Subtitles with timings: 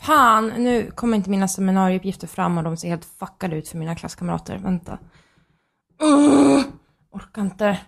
[0.00, 3.94] Fan, nu kommer inte mina seminarieuppgifter fram och de ser helt fuckade ut för mina
[3.94, 4.58] klasskamrater.
[4.58, 4.98] Vänta.
[6.02, 6.64] Uh,
[7.10, 7.78] orkar inte.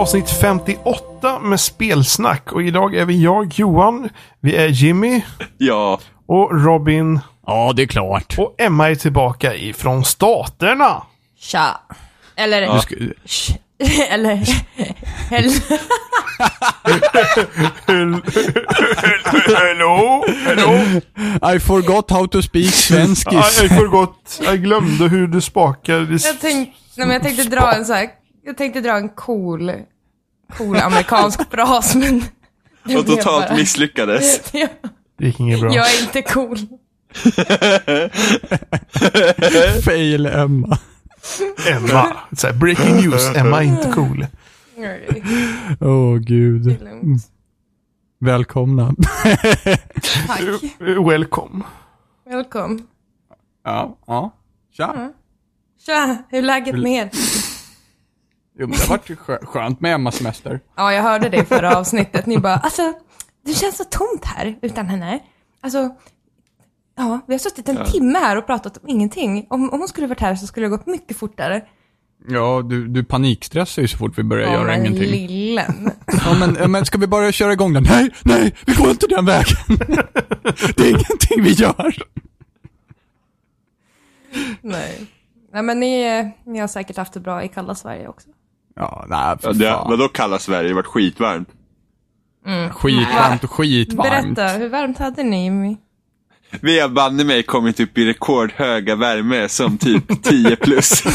[0.00, 4.08] Avsnitt 58 med spelsnack och idag är vi jag, Johan,
[4.40, 5.22] vi är Jimmy
[5.58, 6.00] Ja.
[6.26, 8.34] och Robin Ja, det är klart.
[8.38, 11.02] och Emma är tillbaka ifrån staterna.
[11.40, 11.80] Tja.
[12.36, 12.66] Eller...
[13.26, 13.56] Sh-
[14.10, 14.36] Eller...
[15.30, 15.50] Hell...
[19.58, 21.00] Hello, hello.
[21.54, 23.62] I forgot how to speak I, svenskis.
[23.62, 26.08] I forgot, jag glömde hur du spakar.
[26.10, 28.08] Jag, tänk, nej, men jag tänkte dra en så här...
[28.42, 29.72] Jag tänkte dra en cool...
[30.56, 32.22] Cool amerikansk fras, men...
[32.98, 34.40] Och totalt bara- misslyckades.
[34.54, 34.68] jag,
[35.18, 35.74] Det gick inget bra.
[35.74, 36.58] jag är inte cool.
[39.84, 40.78] Fail Emma.
[41.68, 42.16] Emma.
[42.36, 44.26] Så här, breaking news, Emma är inte cool.
[45.80, 46.78] Åh oh, gud.
[48.20, 48.94] Välkomna.
[50.26, 50.40] Tack.
[51.08, 51.64] Welcome.
[52.30, 52.86] Välkommen.
[53.64, 54.36] Ja, ja.
[54.76, 55.12] Tja.
[55.86, 57.10] Tja, hur är läget med er?
[58.58, 60.60] Jo, men det har varit skö- skönt med Emmas semester.
[60.76, 62.26] Ja, jag hörde det i förra avsnittet.
[62.26, 62.92] Ni bara, alltså,
[63.46, 65.18] det känns så tomt här utan henne.
[65.60, 65.90] Alltså,
[66.96, 69.46] ja, vi har suttit en timme här och pratat om ingenting.
[69.50, 71.62] Om, om hon skulle varit här så skulle det gått mycket fortare.
[72.28, 75.10] Ja, du, du panikstressar ju så fort vi börjar göra men ingenting.
[75.10, 75.90] lillen.
[76.24, 77.82] Ja, men, ja, men ska vi bara köra igång den?
[77.82, 79.56] Nej, nej, vi går inte den vägen.
[80.76, 81.94] det är ingenting vi gör.
[84.60, 85.06] Nej.
[85.52, 86.04] Nej, men ni,
[86.46, 88.28] ni har säkert haft det bra i kalla Sverige också.
[88.80, 89.90] Ja, nej, för det, fan.
[89.90, 90.62] vadå kalla Sverige?
[90.62, 91.48] Det har varit skitvarmt.
[92.72, 94.36] Skitvarmt och skitvarmt.
[94.36, 95.76] Berätta, hur varmt hade ni Jimmy?
[96.60, 101.02] Vi har banne mig kommit upp i rekordhöga värme som typ 10 plus.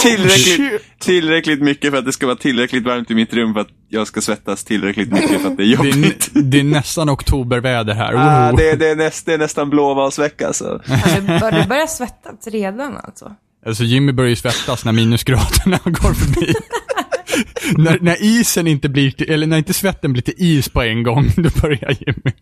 [0.00, 3.68] tillräckligt, tillräckligt mycket för att det ska vara tillräckligt varmt i mitt rum för att
[3.88, 6.30] jag ska svettas tillräckligt mycket för att det är Det är, jobbigt.
[6.34, 8.14] det är nästan oktoberväder här.
[8.14, 8.56] Ah, Oh.
[8.56, 10.64] det, det, är näst, det är nästan blåvalsvecka alltså.
[10.86, 13.32] Har du, har du börjat svettas redan alltså?
[13.68, 16.54] Alltså Jimmy börjar ju svettas när minusgraderna går förbi.
[17.82, 21.02] när, när isen inte blir till, eller när inte svetten blir till is på en
[21.02, 22.32] gång, då börjar Jimmy.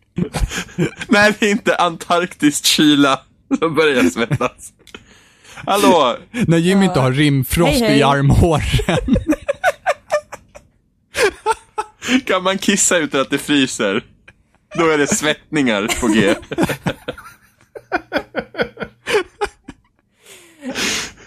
[1.08, 3.20] När det inte är antarktisk kyla,
[3.58, 4.72] så börjar jag svettas.
[5.54, 7.98] Hallå, När Jimmy inte har rimfrost Hej, hej.
[7.98, 9.16] i armhåren.
[12.26, 14.04] kan man kissa utan att det fryser?
[14.78, 16.34] Då är det svettningar på G.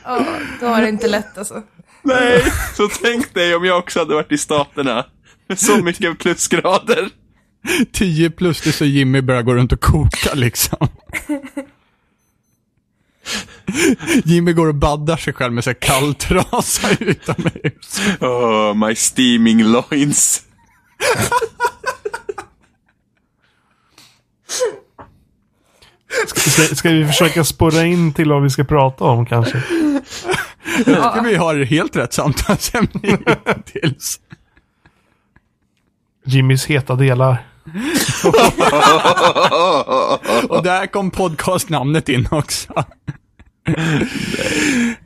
[0.09, 0.25] Ja,
[0.59, 1.63] då har det inte lätt alltså.
[2.01, 2.43] Nej,
[2.75, 5.05] så tänk dig om jag också hade varit i Staterna.
[5.47, 7.09] Med så mycket plusgrader.
[7.93, 10.87] 10 plus, det är så Jimmy börjar gå runt och koka liksom.
[14.23, 18.01] Jimmy går och baddar sig själv med så här kall trasa utomhus.
[18.19, 20.43] Oh, my steaming loins.
[26.27, 29.63] Ska, ska vi försöka spåra in till vad vi ska prata om kanske?
[30.85, 34.19] Jag tycker vi har helt rätt samtalsämne hittills.
[36.25, 37.45] Jimmys heta delar.
[40.49, 42.73] Och där kom podcastnamnet in också.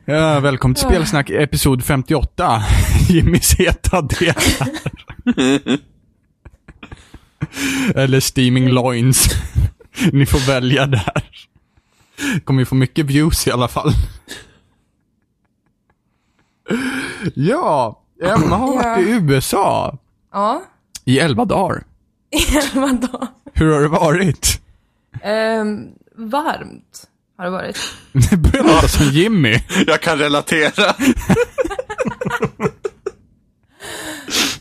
[0.04, 2.62] Ja, välkommen till Spelsnack episod 58.
[3.08, 4.68] Jimmys heta delar.
[7.94, 9.28] Eller Steaming Loins.
[10.12, 11.24] Ni får välja där.
[12.44, 13.92] Kommer ju få mycket views i alla fall.
[17.34, 19.98] Ja, Emma har varit i USA
[20.32, 20.62] Ja,
[21.04, 21.84] i 11 dagar.
[22.74, 23.26] vadå?
[23.52, 24.60] Hur har det varit?
[25.22, 27.08] Ehm, varmt
[27.38, 27.78] har det varit.
[28.30, 29.60] Det börjar låta som Jimmy.
[29.86, 30.94] Jag kan relatera.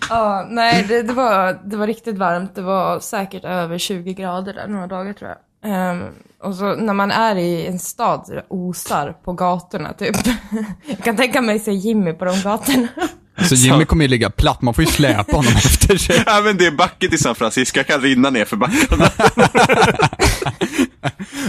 [0.09, 2.55] Ja, nej, det, det, var, det var riktigt varmt.
[2.55, 5.39] Det var säkert över 20 grader där några dagar tror jag.
[5.65, 6.09] Um,
[6.39, 10.15] och så när man är i en stad så det osar på gatorna typ.
[10.85, 12.87] Jag kan tänka mig se Jimmy på de gatorna.
[13.41, 16.23] Så Jimmy kommer ju ligga platt, man får ju släpa honom efter sig.
[16.25, 17.79] Ja, men det är backigt i San Francisco.
[17.79, 19.09] Jag kan rinna ner för backarna.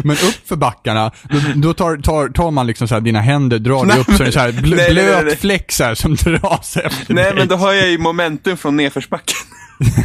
[0.04, 3.58] Men upp för backarna, då, då tar, tar, tar man liksom så här dina händer,
[3.58, 5.36] drar dig upp så det är så här bl- Nej, nej, nej, blöt nej.
[5.36, 7.34] fläck så här som dras efter Nej, dig.
[7.34, 9.37] men då har jag ju momentum från nedförsbacken.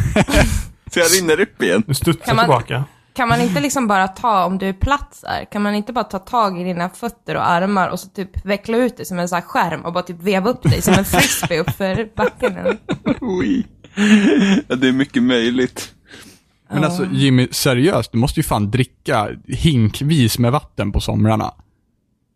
[0.93, 1.83] så jag rinner upp igen.
[1.87, 2.83] Du studsar man- tillbaka.
[3.19, 6.04] Kan man inte liksom bara ta, om du är platt där, kan man inte bara
[6.04, 9.30] ta tag i dina fötter och armar och så typ veckla ut dig som en
[9.30, 12.57] sån här skärm och bara typ veva upp dig som en frisbee uppför backen?
[12.57, 12.77] eller?
[14.68, 15.94] Ja, det är mycket möjligt.
[16.69, 21.54] Men alltså Jimmy, seriöst, du måste ju fan dricka hinkvis med vatten på somrarna.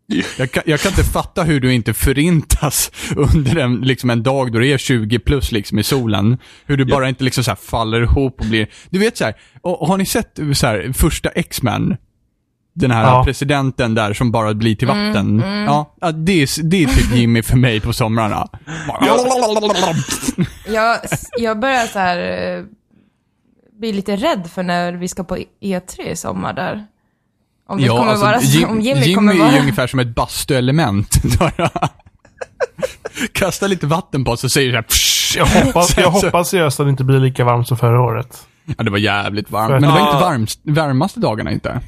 [0.38, 4.52] Jag kan, jag kan inte fatta hur du inte förintas under en, liksom en dag
[4.52, 6.38] då det är 20 plus liksom i solen.
[6.66, 8.68] Hur du bara inte liksom så här faller ihop och blir...
[8.90, 11.96] Du vet så här, och, har ni sett så här, första X-Men?
[12.76, 13.24] Den här Ja.
[13.24, 15.42] presidenten där som bara blir till vatten.
[15.66, 18.48] Ja, ja, det, är, det är typ Jimmy för mig på somrarna.
[20.74, 20.98] Jag,
[21.38, 22.18] jag börjar så här
[22.58, 22.64] eh,
[23.78, 26.86] bli lite rädd för när vi ska på E3 i sommar där.
[27.66, 29.52] Om det kommer vara så, Jim- om Jimmy, Jimmy kommer är vara...
[29.52, 31.10] ju ungefär som ett bastuelement.
[33.32, 35.38] Kasta lite vatten på säger så här, psh.
[35.38, 38.46] Jag hoppas, jag hoppas seriöst att det inte blir lika varmt som förra året.
[38.78, 39.70] Ja, det var jävligt varmt.
[39.70, 40.06] Men det var Ja.
[40.06, 41.80] inte varmst, varmaste dagarna inte.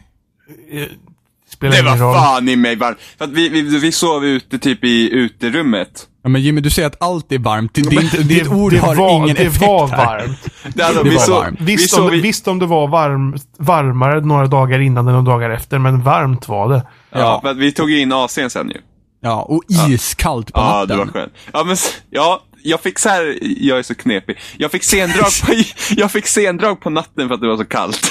[1.56, 2.14] Spelar Det var roll.
[2.14, 2.98] fan i mig varmt.
[3.18, 6.06] För att vi, vi, vi sov ute typ i uterummet.
[6.22, 7.74] Ja, men Jimmy, du säger att allt är varmt.
[7.74, 9.96] Det, det, är inte, ditt ord det har var, ingen det effekt var här.
[10.18, 10.38] varmt.
[10.74, 11.60] Det, alltså, Det vi var sov, varmt.
[11.60, 15.30] vi Visst, om, i, visst om det var varm, varmare några dagar innan än några
[15.32, 16.86] dagar efter, men varmt var det.
[17.10, 18.78] Ja, för att vi tog in AC'n sen ju.
[19.22, 21.12] Ja, och iskallt på Ja, det natten.
[21.14, 21.32] var skönt.
[21.52, 21.76] Ja, men
[22.10, 24.38] ja, jag fick så här, jag är så knepig.
[24.58, 25.52] Jag fick sendrag på,
[25.96, 28.10] jag fick sendrag på natten för att det var så kallt.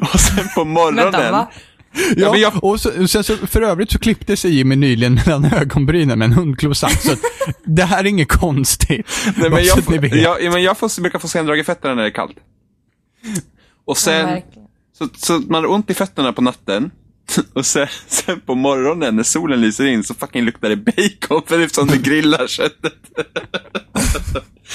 [0.12, 1.04] Och sen på morgonen.
[1.04, 1.50] Vänta, va?
[2.16, 6.18] Ja, jag, och så, sen så, för övrigt så klippte sig Jimmy nyligen mellan ögonbrynen
[6.18, 7.02] med en hundklosax.
[7.02, 7.16] Så
[7.64, 9.06] det här är inget konstigt.
[9.36, 12.02] nej, men jag, får- jag, ja, men jag får, brukar få sendrag i fötterna när
[12.02, 12.36] det är kallt.
[13.84, 14.40] Och sen,
[14.98, 16.90] så, så man har ont i fötterna på natten.
[17.54, 21.58] Och sen, sen på morgonen när solen lyser in så fucking luktar det bacon för
[21.58, 22.92] det är som det grillar köttet.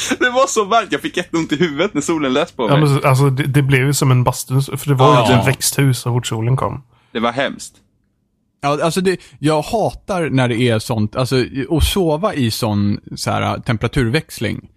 [0.19, 2.79] det var så varmt, jag fick jätteont i huvudet när solen lös på mig.
[2.79, 5.41] Ja, men, alltså, det, det blev ju som en bastu, för det var ju Ja.
[5.41, 6.83] ett växthus så fort solen kom.
[7.11, 7.75] Det var hemskt.
[8.61, 13.31] Ja, alltså det, jag hatar när det är sånt, alltså att sova i sån så
[13.31, 14.69] här, temperaturväxling.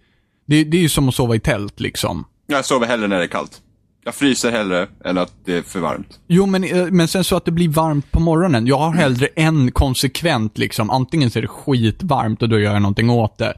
[0.45, 2.25] Det, det är ju som att sova i tält liksom.
[2.47, 3.61] Jag sover hellre när det är kallt.
[4.05, 6.19] Jag fryser hellre än att det är för varmt.
[6.27, 8.67] Jo, men, eh, men sen så att det blir varmt på morgonen.
[8.67, 12.81] Jag har hellre en konsekvent liksom, antingen så är det skitvarmt och då gör jag
[12.81, 13.57] någonting åt det.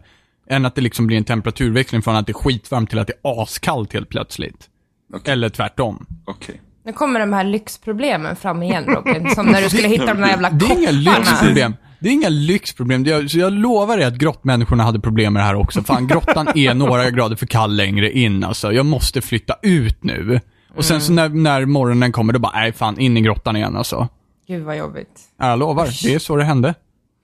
[0.49, 3.13] Än att det liksom blir en temperaturväxling från att det är skitvarmt till att det
[3.23, 4.69] är askallt helt plötsligt.
[5.13, 5.33] Okej.
[5.33, 6.05] Eller tvärtom.
[6.25, 6.61] Okej.
[6.85, 10.27] Nu kommer de här lyxproblemen fram igen Robin, som när du skulle hitta de där
[10.27, 11.19] jävla Det är inga kopparna.
[11.29, 11.75] lyxproblem.
[11.99, 13.01] Det är inga lyxproblem.
[13.05, 15.81] Är- Så jag lovar dig att grottmänniskorna hade problem med det här också.
[15.83, 18.71] Fan, grottan är några grader för kall längre in alltså.
[18.73, 20.39] Jag måste flytta ut nu.
[20.75, 23.75] Och sen så när, när morgonen kommer, då bara, nej fan, in i grottan igen
[23.75, 24.07] alltså.
[24.47, 25.19] Gud vad jobbigt.
[25.39, 26.73] Ja, Jag lovar, det är så det hände.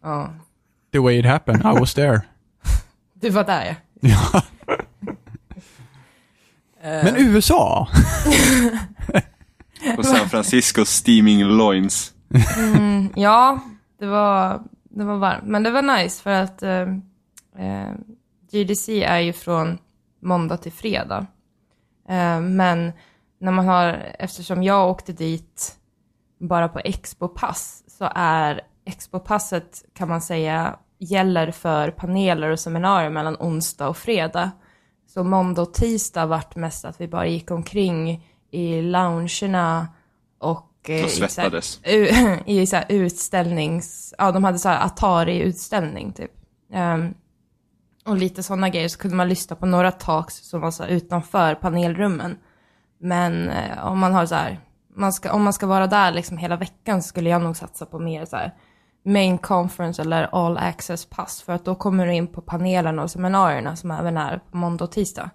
[0.03, 0.29] Ja.
[0.93, 2.21] The way it happened, I was there.
[3.21, 4.09] Du var där ja.
[4.09, 4.41] Ja.
[7.03, 7.87] Men USA?
[9.97, 12.13] Och San Francisco steaming loins.
[12.57, 13.59] Mm, ja,
[13.99, 15.43] det var, det var varmt.
[15.43, 16.81] Men det var nice för att eh,
[17.57, 17.91] eh,
[18.51, 19.77] GDC är ju från
[20.21, 21.25] måndag till fredag.
[22.09, 22.91] Eh, men
[23.39, 25.75] när man har, eftersom jag åkte dit
[26.39, 33.37] bara på Expo-pass, så är Expo-passet kan man säga gäller för paneler och seminarier mellan
[33.39, 34.51] onsdag och fredag.
[35.07, 39.87] Så måndag och tisdag vart mest att vi bara gick omkring i loungerna
[40.39, 40.89] och...
[40.89, 41.49] eh, Och i så här-
[42.49, 44.13] i så här utställnings...
[44.17, 46.31] Ja, de hade så här Atari-utställning typ.
[46.73, 47.13] Ehm,
[48.05, 48.87] och lite sådana grejer.
[48.87, 52.37] Så kunde man lyssna på några talks som var så här utanför panelrummen.
[52.99, 54.59] Men eh, om man har så här...
[54.95, 57.85] Man ska, om man ska vara där liksom hela veckan så skulle jag nog satsa
[57.85, 58.55] på mer så här
[59.05, 61.41] main conference eller all access pass.
[61.41, 64.83] För att då kommer du in på panelerna och seminarierna som även är på måndag
[64.85, 65.29] och tisdag.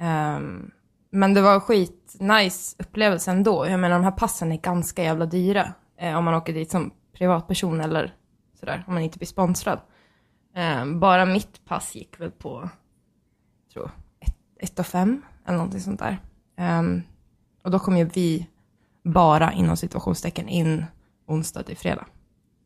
[0.00, 0.70] Ehm,
[1.14, 3.66] men det var skit nice upplevelse ändå.
[3.66, 5.74] Jag menar de här passen är ganska jävla dyra.
[5.98, 8.14] Eh, om man åker dit som privatperson eller
[8.60, 8.84] sådär.
[8.86, 9.80] Om man inte blir sponsrad.
[10.56, 12.70] Eh, bara mitt pass gick väl på,
[13.64, 13.90] jag tror,
[14.20, 16.18] ett, ett och fem eller någonting sånt där.
[16.56, 17.02] Ehm,
[17.62, 18.46] och då kom ju vi
[19.04, 20.84] bara inom situationstecken in
[21.26, 22.06] onsdag till fredag.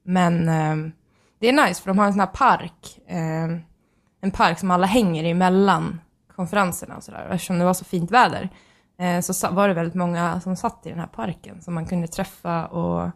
[0.03, 0.93] Men ehm,
[1.39, 3.01] det är nice för de har en sån här park.
[3.07, 3.61] ehm,
[4.21, 6.01] en park som alla hänger emellan
[6.39, 7.29] konferenserna och sådär.
[7.31, 8.49] Eftersom det var så fint väder
[9.01, 12.09] eh, så var det väldigt många som satt i den här parken som man kunde
[12.09, 13.11] träffa och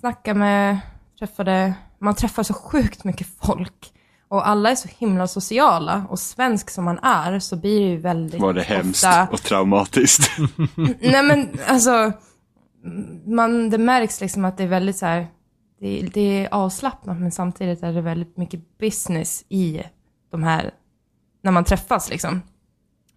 [0.00, 0.78] snacka med.
[1.18, 3.92] Träffade, man träffar så sjukt mycket folk.
[4.28, 6.06] Och alla är så himla sociala.
[6.08, 9.28] Och svensk som man är så blir det ju väldigt Var det hemskt ofta...
[9.32, 10.30] och traumatiskt?
[11.00, 12.12] Nej men alltså,
[13.26, 15.26] man, det märks liksom att det är väldigt så här,
[15.80, 19.82] det, det är avslappnat men samtidigt är det väldigt mycket business i
[20.30, 20.70] de här,
[21.42, 22.42] när man träffas liksom.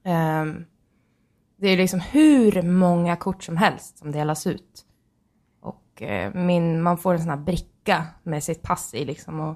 [0.08, 0.66] Ehm,
[1.60, 4.84] Det är liksom hur många kort som helst som delas ut.
[5.62, 9.40] Och eh, min, man får en sån här bricka med sitt pass i liksom.
[9.40, 9.56] Och,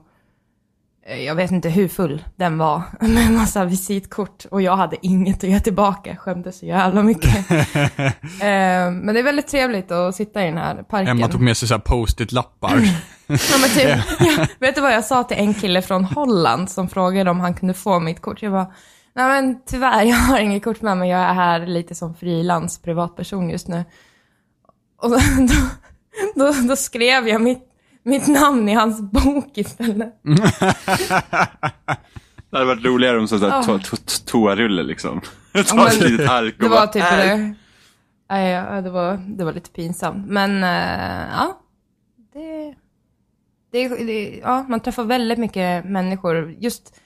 [1.05, 4.45] eh, jag vet inte hur full den var med en massa visitkort.
[4.51, 6.15] Och jag hade inget att ge tillbaka.
[6.15, 7.51] Skämdes så jävla mycket.
[7.51, 11.17] eh, men det är väldigt trevligt att sitta i den här parken.
[11.17, 12.81] Emma tog med sig så post-it-lappar.
[13.27, 16.89] Ja, men typ, ja, vet du vad jag sa till en kille från Holland som
[16.89, 18.41] frågade om han kunde få mitt kort?
[18.41, 18.73] Jag bara,
[19.15, 21.09] nej men tyvärr, jag har inget kort med mig.
[21.09, 23.83] Jag är här lite som frilans privatperson just nu.
[24.97, 25.17] Och då,
[26.35, 27.63] då, då, skrev jag mitt,
[28.03, 30.13] mitt namn i hans bok istället.
[32.49, 33.61] Det hade varit roligare om sådär Ja.
[33.61, 35.21] to- to- toarulle liksom.
[35.67, 37.55] Ta men ett litet ark och Det var bara, typ "Här." det.
[38.49, 40.27] Ja, det, var, det var lite pinsamt.
[40.27, 41.61] Men eh, ja,
[42.33, 42.75] det,
[43.71, 46.51] det, det, ja, man träffar väldigt mycket människor.
[46.59, 46.99] Just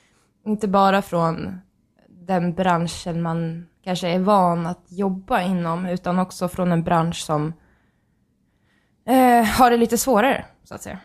[0.45, 1.59] inte bara från
[2.25, 7.53] den branschen man kanske är van att jobba inom, utan också från en bransch som
[9.05, 10.99] eh, har det lite svårare, så att säga.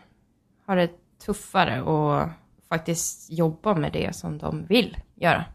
[0.65, 0.91] Har det
[1.25, 2.29] tuffare och
[2.69, 5.45] faktiskt jobba med det som de vill göra.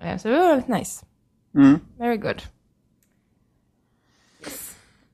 [0.00, 1.06] Eh, så det var väldigt nice.
[1.54, 1.80] Mm.
[1.98, 2.42] Very good.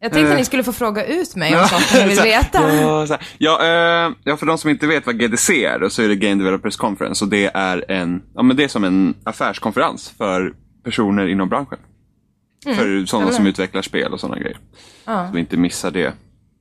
[0.00, 0.38] Jag tänkte Eh.
[0.38, 2.74] ni skulle få fråga ut mig om saker ni vill veta.
[2.74, 6.16] Ja, ja, eh, ja, för de som inte vet vad GDC är så är det
[6.16, 10.54] Game Developers Conference och det är en, ja men det är som en affärskonferens för
[10.84, 11.78] personer inom branschen.
[12.64, 14.58] För sådana som utvecklar spel och sådana grejer.
[15.04, 15.26] Ja.
[15.28, 16.14] Så vi inte missar det.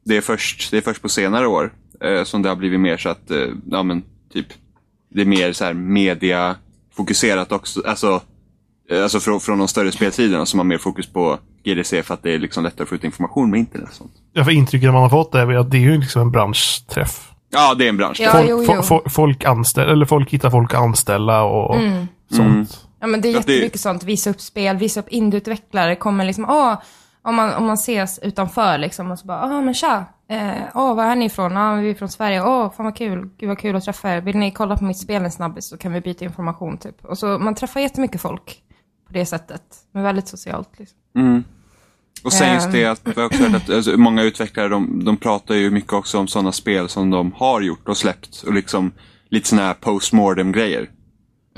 [0.05, 1.73] Det är först, det är först på senare år
[2.03, 4.47] eh, som det har blivit mer så att, eh, ja men typ,
[5.09, 7.81] det är mer så här mediafokuserat också.
[7.85, 8.21] Alltså,
[8.91, 12.23] eh, alltså från, från de större speltiderna som har mer fokus på GDC för att
[12.23, 14.11] det är liksom lättare att få ut information med internet och sånt.
[14.33, 17.31] Ja, för intrycket man har fått är att det är ju liksom en branschträff.
[17.49, 18.19] Ja, det är en bransch.
[18.19, 18.73] Ja, folk, jo, jo.
[18.81, 22.07] fo- folk anställer, eller folk hittar folk att anställa och Mm.
[22.31, 22.87] sånt.
[22.99, 26.45] Ja men det är det- jättemycket sånt, visa upp spel, visa upp indieutvecklare, kommer liksom,
[26.49, 26.73] åh,
[27.21, 30.95] om man, om man ses utanför liksom och så bara, åh men tja, eh, åh
[30.95, 31.51] var är ni ifrån?
[31.51, 34.21] Ja, vi är från Sverige, åh fan vad kul, gud vad kul att träffa er,
[34.21, 37.05] vill ni kolla på mitt spel en snabbis så kan vi byta information typ.
[37.05, 38.61] Och så man träffar jättemycket folk
[39.07, 40.97] på det sättet, men väldigt socialt liksom.
[41.17, 41.43] Mm.
[42.23, 42.71] Och sen just Ehm.
[42.71, 45.93] det att, jag har också hört att alltså, många utvecklare de, de pratar ju mycket
[45.93, 48.91] också om sådana spel som de har gjort och släppt och liksom
[49.29, 50.89] lite sådana här postmortem grejer.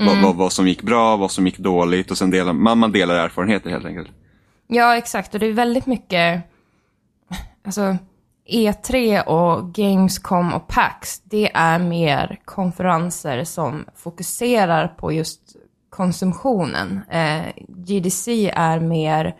[0.00, 0.14] Mm.
[0.14, 2.92] Vad, vad, vad som gick bra, vad som gick dåligt och sen delar man, man
[2.92, 4.08] delar erfarenheter helt enkelt.
[4.66, 5.34] Ja, exakt.
[5.34, 6.42] Och det är väldigt mycket,
[7.64, 7.96] alltså
[8.50, 15.40] E3 och Gamescom och PAX, det är mer konferenser som fokuserar på just
[15.90, 17.00] konsumtionen.
[17.10, 19.36] Eh, GDC är mer,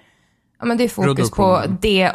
[0.58, 2.12] ja men det är fokus på det,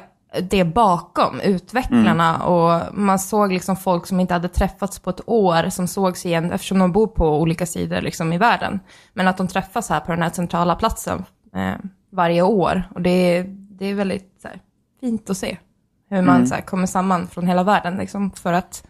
[0.49, 2.43] det bakom utvecklarna.
[2.43, 6.51] Och man såg liksom folk som inte hade träffats på ett år som sågs igen
[6.51, 8.79] eftersom de bor på olika sidor liksom i världen.
[9.13, 11.75] Men att de träffas här på den här centrala platsen eh,
[12.11, 12.83] varje år.
[12.95, 13.45] Och det
[13.83, 14.59] det är väldigt här,
[14.99, 15.57] fint att se
[16.09, 18.87] hur man så här, kommer samman från hela världen liksom, för att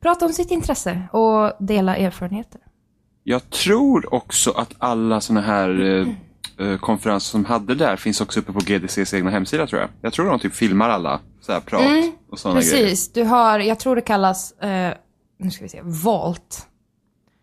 [0.00, 2.60] prata om sitt intresse och dela erfarenheter.
[3.24, 6.06] Jag tror också att alla sådana här eh,
[6.80, 9.90] konferenser som hade där finns också uppe på GDCs egna hemsida tror jag.
[10.00, 11.82] Jag tror de typ filmar alla så här prat
[12.30, 12.74] och sådana grejer.
[12.74, 14.92] Mm, Precis, du har, jag tror det kallas, eh,
[15.38, 16.66] nu ska vi se, Vault.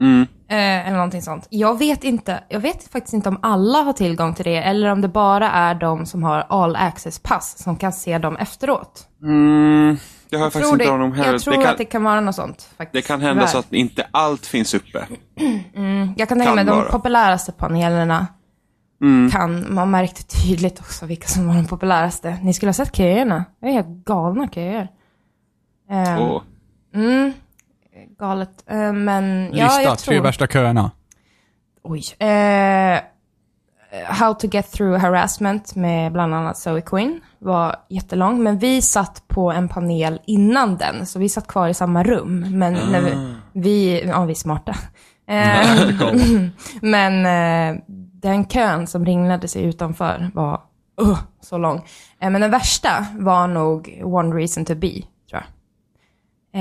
[0.01, 0.21] Mm.
[0.49, 1.47] Eh, eller någonting sånt.
[1.49, 5.01] Jag vet inte, jag vet faktiskt inte om alla har tillgång till det eller om
[5.01, 9.07] det bara är de som har all access-pass som kan se dem efteråt.
[9.23, 9.97] Mm,
[10.29, 11.31] jag har Jag faktiskt tror, inte det, heller.
[11.33, 12.93] jag tror det, kan, att det kan vara något sånt faktiskt.
[12.93, 13.59] det kan hända så tyvärr.
[13.59, 15.07] att inte allt finns uppe.
[16.17, 18.27] Jag kan tänka mig de populäraste panelerna
[19.01, 19.31] Mm.
[19.31, 22.37] kan, man märkte tydligt också vilka som var de populäraste.
[22.43, 23.45] Ni skulle ha sett köerna.
[23.61, 24.87] Det är helt galna köer.
[25.91, 26.43] Eh, Och,
[26.95, 27.33] Mm,
[28.19, 28.63] galet.
[28.69, 30.23] Eh, men ja, Lista jag tre tror...
[30.23, 30.91] värsta köerna.
[31.83, 32.03] Oj.
[32.19, 32.99] Eh,
[34.07, 38.43] How to get through harassment med bland annat Zoe Quinn var jättelång.
[38.43, 42.45] Men vi satt på en panel innan den, så vi satt kvar i samma rum.
[42.59, 44.75] Men när vi, vi, ja vi är smarta.
[45.27, 45.89] Eh,
[46.81, 47.81] men eh,
[48.21, 50.61] den kön som ringlade sig utanför var
[51.01, 51.77] uh, så lång.
[52.19, 54.91] Eh, men den värsta var nog One Reason to Be,
[55.29, 55.43] tror jag.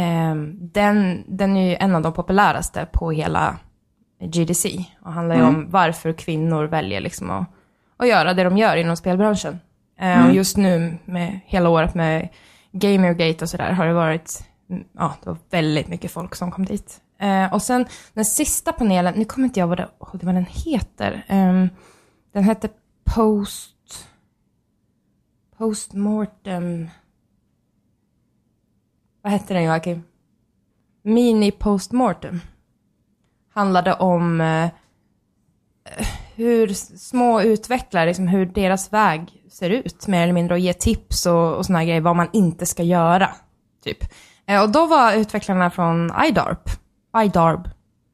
[0.00, 3.56] Eh, den, den är ju en av de populäraste på hela
[4.20, 7.46] GDC och handlar ju om varför kvinnor väljer liksom att,
[7.96, 9.60] att göra det de gör inom spelbranschen.
[10.00, 12.28] Eh, Och just nu med hela året med
[12.72, 16.64] Gamergate och sådär har det varit, mm, ja, det var väldigt mycket folk som kom
[16.64, 17.00] dit.
[17.20, 21.24] Eh, och sen den sista panelen, nu kommer inte jag vad, det, vad den heter.
[21.28, 21.66] Eh,
[22.32, 22.68] den hette
[23.04, 24.08] Post...
[25.56, 26.88] Postmortem...
[29.22, 30.02] Vad hette den Joakim?
[31.02, 32.40] Mini postmortem
[33.54, 34.70] handlade om eh,
[36.34, 41.26] hur små utvecklare, liksom hur deras väg ser ut mer eller mindre och ge tips
[41.26, 43.30] och, och såna grejer, vad man inte ska göra.
[43.84, 43.98] Typ.
[44.46, 46.70] Eh, och då var utvecklarna från iDarp,
[47.16, 47.68] iDarb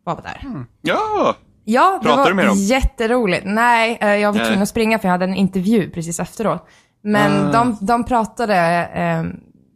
[0.05, 0.65] var där.
[0.83, 1.35] Ja!
[1.65, 2.57] Ja, det Pratar var du med dem?
[2.57, 3.43] jätteroligt.
[3.47, 6.67] Nej, eh, jag var tvungen att springa för jag hade en intervju precis efteråt.
[7.03, 7.53] Men Ah.
[7.53, 8.57] de, de pratade,
[8.95, 9.23] eh,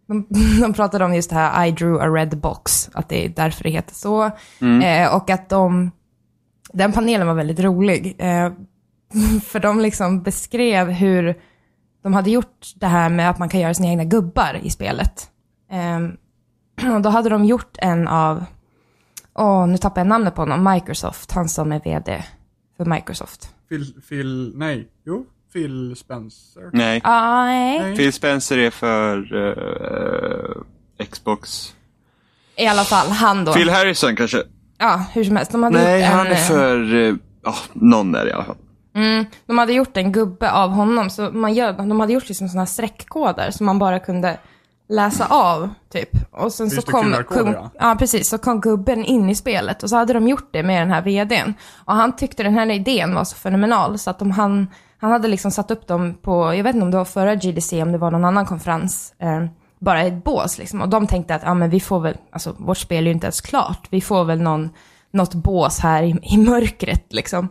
[0.09, 0.27] de,
[0.61, 3.65] de pratade om just det här I drew a red box, att det är därför
[3.65, 4.31] det heter så.
[4.61, 4.83] Mm.
[5.07, 5.91] Eh, och att de,
[6.73, 8.15] den panelen var väldigt rolig.
[8.19, 8.53] Eh,
[9.45, 11.41] för de liksom beskrev hur
[12.03, 15.31] de hade gjort det här med att man kan göra sina egna gubbar i spelet.
[15.71, 15.99] Eh,
[16.95, 18.45] och då hade de gjort en av,
[19.39, 22.25] åh nu tappar jag namnet på honom, Microsoft, han som är vd
[22.77, 23.51] för Microsoft.
[23.69, 26.71] Phil, Phil, nej, jo, Phil Spencer.
[26.73, 27.01] Nej.
[27.05, 27.81] Ah, nej.
[27.81, 27.97] Nej.
[27.97, 29.37] Phil Spencer är för
[30.99, 31.75] eh, Xbox.
[32.57, 33.53] I alla fall, han då.
[33.53, 34.43] Phil Harrison kanske?
[34.79, 35.53] Ja, hur som helst.
[35.53, 37.19] De hade Nej, gjort en, han är eh, för...
[37.43, 38.57] Ja, någon där i alla fall.
[38.95, 42.49] Mm, de hade gjort en gubbe av honom, så man gör, de hade gjort liksom
[42.49, 44.39] såna här streckkoder som man bara kunde
[44.89, 46.11] läsa av, typ.
[46.31, 47.97] Och sen så kom, kom, ja.
[47.99, 50.91] precis, så kom gubben in i spelet och så hade de gjort det med den
[50.91, 51.55] här vdn.
[51.85, 54.67] Och han tyckte den här idén var så fenomenal så att de, han,
[54.99, 57.83] han hade liksom satt upp dem på, jag vet inte om det var förra GDC,
[57.83, 59.45] om det var någon annan konferens, eh,
[59.79, 60.83] bara ett bås liksom.
[60.83, 63.27] Och de tänkte att, ja men vi får väl, alltså vårt spel är ju inte
[63.27, 64.71] ens klart, vi får väl någon,
[65.11, 67.49] något bås här i, i mörkret liksom.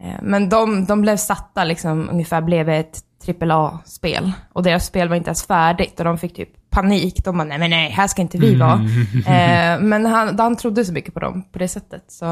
[0.00, 4.32] Eh, Men de, de blev satta liksom, ungefär blev ett AAA-spel.
[4.52, 7.24] Och deras spel var inte ens färdigt och de fick typ panik.
[7.24, 8.80] De bara, nej men nej, här ska inte vi vara.
[9.26, 12.04] Eh, men han, han trodde så mycket på dem på det sättet.
[12.08, 12.24] Så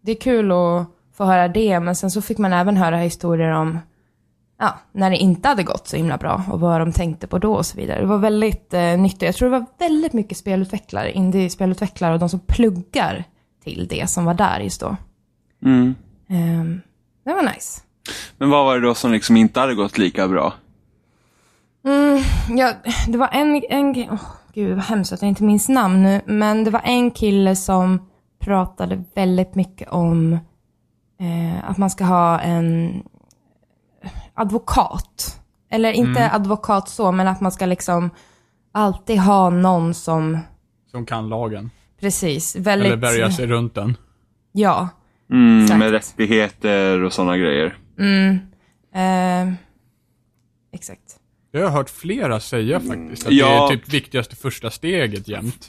[0.00, 3.50] det är kul att få höra det, men sen så fick man även höra historier
[3.50, 3.78] om
[4.58, 7.54] ja, när det inte hade gått så himla bra och vad de tänkte på då
[7.54, 8.00] och så vidare.
[8.00, 9.22] Det var väldigt eh, nyttigt.
[9.22, 13.24] Jag tror det var väldigt mycket spelutvecklare, indie-spelutvecklare och de som pluggar
[13.64, 14.96] till det som var där just då.
[15.64, 15.94] Mm.
[16.28, 16.80] Ehm,
[17.24, 17.80] det var nice.
[18.38, 20.52] Men vad var det då som liksom inte hade gått lika bra?
[21.86, 22.22] Mm,
[22.58, 22.72] ja,
[23.08, 24.22] det var en, en oh,
[24.54, 28.08] gud vad hemskt att jag inte minns namn nu, men det var en kille som
[28.38, 30.32] pratade väldigt mycket om
[31.20, 33.02] eh, att man ska ha en
[34.34, 35.40] advokat.
[35.70, 38.10] Eller inte advokat så, men att man ska liksom
[38.72, 40.38] alltid ha någon som,
[40.90, 41.70] Som kan lagen.
[42.00, 42.86] precis, väldigt...
[42.86, 43.96] Eller värja sig runt den.
[44.52, 44.88] Ja.
[45.30, 45.78] Mm, Exakt.
[45.78, 47.78] med rättigheter och sådana grejer.
[47.98, 48.38] Mm,
[48.94, 49.54] eh,
[50.72, 51.15] exakt.
[51.56, 53.26] Det har jag hört flera säga faktiskt.
[53.26, 53.46] Att Ja.
[53.46, 55.68] det är typ viktigaste första steget jämt.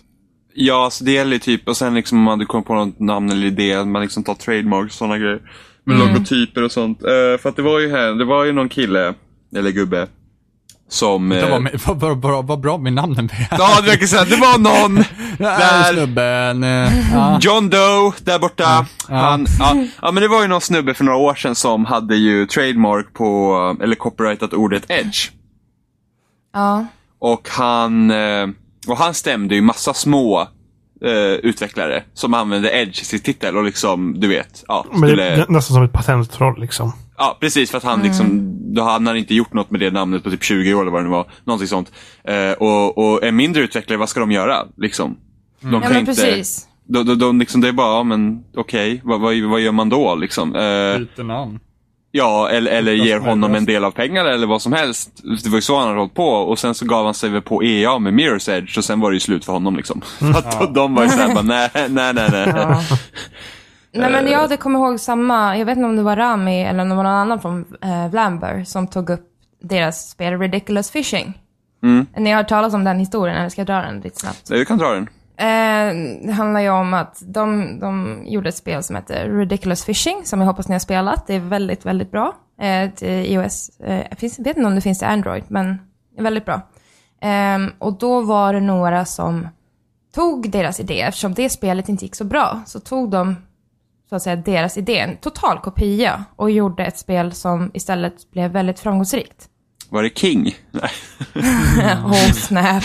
[0.54, 3.32] Ja, så det gäller ju typ, och sen liksom om man kommit på något namn
[3.32, 5.42] eller idé, man liksom tar trademarks och sådana grejer.
[5.84, 7.04] Med logotyper och sånt.
[7.04, 9.14] Eh, för att det var ju här, det var ju någon kille,
[9.56, 10.08] eller gubbe,
[10.90, 11.30] som...
[11.30, 13.30] Det var, med, vad, vad, vad bra med namnen.
[13.52, 14.96] Ja, det verkar säga, det var någon
[15.38, 16.64] Där snubben.
[16.64, 17.40] eh, Ja.
[17.42, 18.64] John Doe, där borta.
[19.10, 19.16] Ja.
[19.16, 22.16] Han, ja, ja, men det var ju någon snubbe för några år sedan som hade
[22.16, 25.30] ju trademark på, eller copyrightat ordet edge.
[26.58, 26.86] Ja.
[27.20, 28.48] Och han, eh,
[28.88, 30.48] och han stämde ju massa små
[31.02, 31.12] eh,
[31.44, 35.38] utvecklare som använde Edge i sin titel och liksom, du vet, ja, Men det skulle,
[35.38, 36.92] nästan som ett patenttroll liksom.
[37.18, 40.24] ja precis för att han liksom, då han hade inte gjort något med det namnet
[40.24, 41.92] på typ 20 år eller vad det nu var, någonting sånt.
[42.24, 45.18] Eh, och, och en mindre utvecklare, vad ska de göra liksom?
[45.62, 46.68] De Ja kan men inte, precis.
[46.88, 49.90] de, de, de, liksom, det är bara, ja, men okej, vad, vad, vad gör man
[49.90, 50.56] då liksom?
[50.56, 51.60] Eh, Byter namn.
[52.12, 55.10] Ja, eller, eller ger honom en del av pengarna eller vad som helst.
[55.44, 56.30] Det var ju så han hade hållit på.
[56.30, 59.12] Och sen så gav han sig väl på EA med Mirror's Edge och sen var
[59.12, 60.02] det ju slut för honom liksom.
[60.20, 62.54] Så att de var ju såhär bara, nej, nej, nej, nej.
[62.56, 62.82] Ja.
[63.92, 66.82] Nej men jag hade kommit ihåg samma, jag vet inte om det var Rami eller
[66.82, 69.30] om det var någon annan från eh, Vlamber som tog upp
[69.62, 71.34] deras spel Ridiculous Fishing.
[71.84, 72.06] Mm.
[72.18, 74.48] Ni har hört talas om den historien, eller ska jag dra den lite snabbt?
[74.48, 75.10] Du kan dra den.
[75.40, 75.94] Eh,
[76.26, 80.40] det handlar ju om att de, de gjorde ett spel som heter Ridiculous Fishing, som
[80.40, 81.28] jag hoppas ni har spelat.
[81.28, 82.36] Det är väldigt, väldigt bra.
[82.62, 83.70] Eh, till iOS.
[83.80, 85.78] Eh, jag finns, vet inte om det finns till Android, men
[86.20, 86.62] väldigt bra.
[87.22, 89.48] Eh, och då var det några som
[90.16, 93.36] tog deras idé, eftersom det spelet inte gick så bra, så tog de
[94.10, 98.52] så att säga deras idé, en total kopia, och gjorde ett spel som istället blev
[98.52, 99.50] väldigt framgångsrikt.
[99.90, 100.56] Var det King?
[100.72, 100.92] Nej.
[102.06, 102.84] oh snap.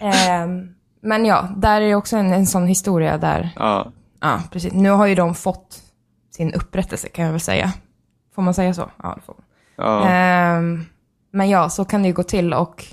[0.00, 3.92] Ehm, men ja, där är också en, en sån historia där, Ja.
[4.20, 4.72] ja precis.
[4.72, 5.82] Nu har ju de fått
[6.30, 7.72] sin upprättelse kan jag väl säga.
[8.34, 8.90] Får man säga så?
[9.02, 9.44] Ja, det får man.
[9.86, 10.08] ja.
[10.08, 10.84] Ehm,
[11.30, 12.84] men ja, så kan det ju gå till och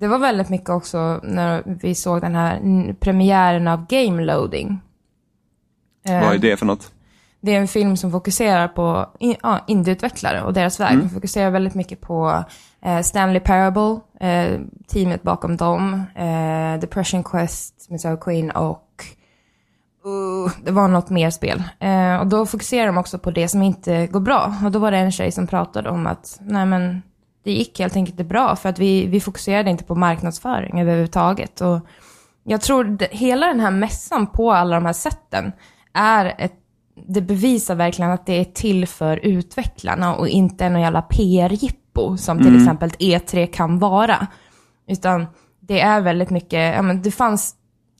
[0.00, 2.60] det var väldigt mycket också när vi såg den här
[3.00, 4.80] premiären av Game Loading.
[6.04, 6.92] Ehm, Vad är det för något?
[7.40, 10.98] det är en film som fokuserar på in, ja, indieutvecklare och deras väg.
[10.98, 12.44] Den fokuserar väldigt mycket på
[12.82, 19.04] Eh, Stanley Parable, eh, teamet bakom dem, eh, Depression Quest Miss Sarah Queen och
[20.06, 21.62] uh, det var något mer spel.
[21.78, 24.54] Eh, och då fokuserar de också på det som inte går bra.
[24.64, 27.02] Och då var det en tjej som pratade om att, nej men,
[27.44, 31.60] det gick helt enkelt inte bra för att vi, vi fokuserade inte på marknadsföring överhuvudtaget.
[31.60, 31.80] Och
[32.44, 35.52] jag tror det, hela den här mässan på alla de här sätten
[35.92, 36.54] är ett,
[37.06, 42.38] det bevisar verkligen att det är till för utvecklarna och inte någon jävla PR-jippo som
[42.38, 44.26] till exempel E3 kan vara.
[44.86, 45.26] Utan
[45.60, 47.54] det är väldigt mycket, ja men det fanns,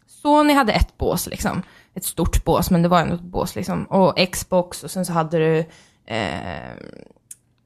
[0.07, 1.63] Sony hade ett bås liksom.
[1.95, 3.85] Ett stort bås, men det var ändå ett bås liksom.
[3.85, 5.59] Och Xbox och sen så hade du
[6.07, 6.73] eh,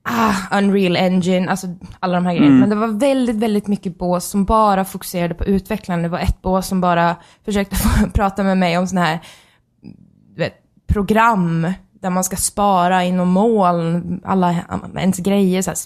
[0.03, 1.67] ah, Unreal Engine, alltså
[2.01, 2.57] alla de här grejerna.
[2.57, 6.03] Men det var väldigt, väldigt mycket bås som bara fokuserade på utvecklarna.
[6.03, 7.77] Det var ett bås som bara försökte
[8.15, 9.21] prata med mig om sådana här
[10.37, 10.55] vet,
[10.87, 14.57] program där man ska spara inom moln, alla
[14.97, 15.79] ens grejer, så här,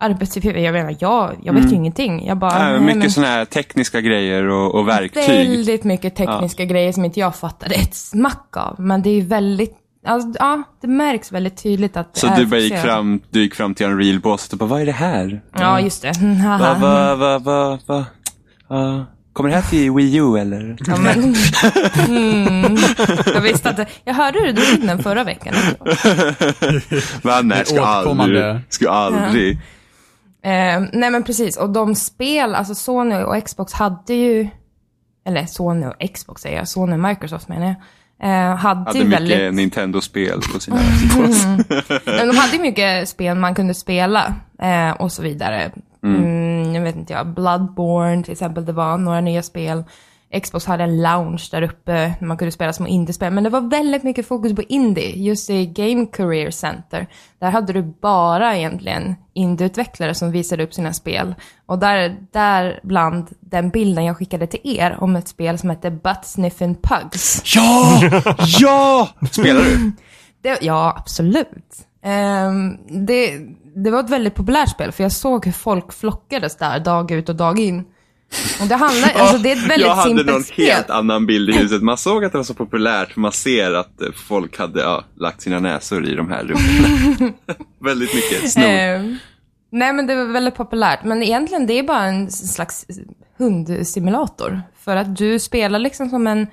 [0.00, 0.60] arbetsuppgifter.
[0.60, 2.26] Jag menar, jag, jag vet ju ingenting.
[2.26, 5.28] Jag bara, Äh, mycket men- sådana här tekniska grejer och, och verktyg.
[5.28, 8.80] Väldigt mycket tekniska grejer som inte jag fattade ett smack av.
[8.80, 12.60] Men det är väldigt, alltså, ja, det märks väldigt tydligt att det Så du bara
[12.60, 15.40] gick fram, du gick fram till Unreal-båset och bara, vad är det här?
[15.58, 16.12] Ja, just det.
[16.60, 18.04] Va, va, va, va, va?
[18.68, 20.76] Ja, kommer det här till Wii U eller?
[20.86, 21.34] Ja, men,
[22.08, 22.76] mm,
[23.34, 25.54] jag visste att, jag hörde hur du drog in den förra veckan.
[27.22, 28.56] Va, nej, ska aldrig.
[28.68, 29.58] Ska aldrig.
[30.48, 34.48] Eh, nej men precis, och de spel, alltså Sony och Xbox hade ju,
[35.26, 39.20] eller Sony och Xbox säger jag, Sony och Microsoft menar jag, eh, hade, Hade mycket
[39.20, 40.76] väldigt, Nintendo-spel på sina
[42.04, 45.72] men de hade mycket spel man kunde spela eh, och så vidare.
[46.02, 49.84] Mm, jag vet inte jag, Bloodborne till exempel, det var några nya spel.
[50.42, 53.32] Xbox hade en lounge där uppe där man kunde spela små indiespel.
[53.32, 57.06] Men det var väldigt mycket fokus på indie, just i Game Career Center.
[57.38, 61.34] Där hade du bara egentligen indieutvecklare som visade upp sina spel.
[61.66, 65.90] Och där, där bland den bilden jag skickade till er om ett spel som hette
[65.90, 67.42] Butt Sniffin' Pugs.
[67.56, 68.00] Ja!
[68.60, 69.08] Ja!
[69.30, 69.92] Spelar du?
[70.42, 71.86] Det, ja, absolut.
[72.02, 73.38] Ehm, det,
[73.76, 77.28] det var ett väldigt populärt spel, för jag såg hur folk flockades där dag ut
[77.28, 77.84] och dag in.
[78.60, 80.70] Och det handlar, alltså det är ett väldigt jag hade någon spel.
[80.70, 81.82] helt annan bild i huset.
[81.82, 85.42] Man såg att det var så populärt, man ser att eh, folk hade ja, lagt
[85.42, 87.34] sina näsor i de här rummen.
[87.80, 88.64] Väldigt mycket snor.
[88.64, 89.16] Ehm,
[89.72, 91.04] nej, men det var väldigt populärt.
[91.04, 92.86] Men egentligen, det är bara en slags
[93.38, 94.62] hundsimulator.
[94.78, 96.46] För att du spelar liksom som en,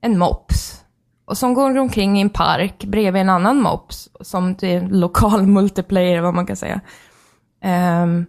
[0.00, 0.80] en mops.
[1.24, 4.08] Och som går omkring i en park bredvid en annan mops.
[4.20, 6.80] Som till lokal multiplayer, vad man kan säga.
[7.62, 8.26] Ehm,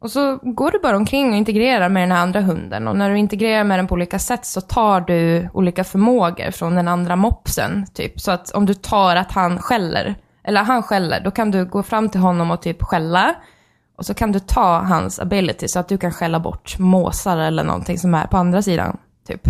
[0.00, 2.88] och så går du bara omkring och integrerar med den här andra hunden.
[2.88, 6.74] Och när du integrerar med den på olika sätt så tar du olika förmågor från
[6.74, 7.86] den andra mopsen.
[7.94, 8.20] Typ.
[8.20, 11.82] Så att om du tar att han skäller, eller han skäller, då kan du gå
[11.82, 13.34] fram till honom och typ skälla.
[13.96, 17.64] Och så kan du ta hans ability så att du kan skälla bort måsar eller
[17.64, 18.96] någonting som är på andra sidan.
[19.28, 19.48] Typ.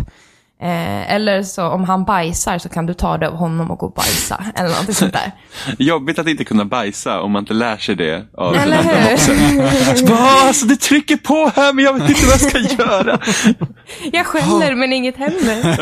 [0.62, 3.86] Eh, eller så om han bajsar så kan du ta det av honom och gå
[3.86, 4.44] och bajsa.
[4.54, 5.32] Eller någonting sånt där.
[5.78, 8.94] Jobbigt att inte kunna bajsa om man inte lär sig det av Eller den andra
[9.00, 9.10] hur?
[9.10, 9.96] mopsen.
[9.96, 12.58] Så bara, "Ah, Alltså det trycker på här men jag vet inte vad jag ska
[12.82, 13.18] göra.
[14.12, 15.76] Jag skäller men inget händer.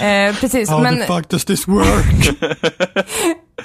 [0.28, 2.38] eh, precis, How men, the fuck does this work?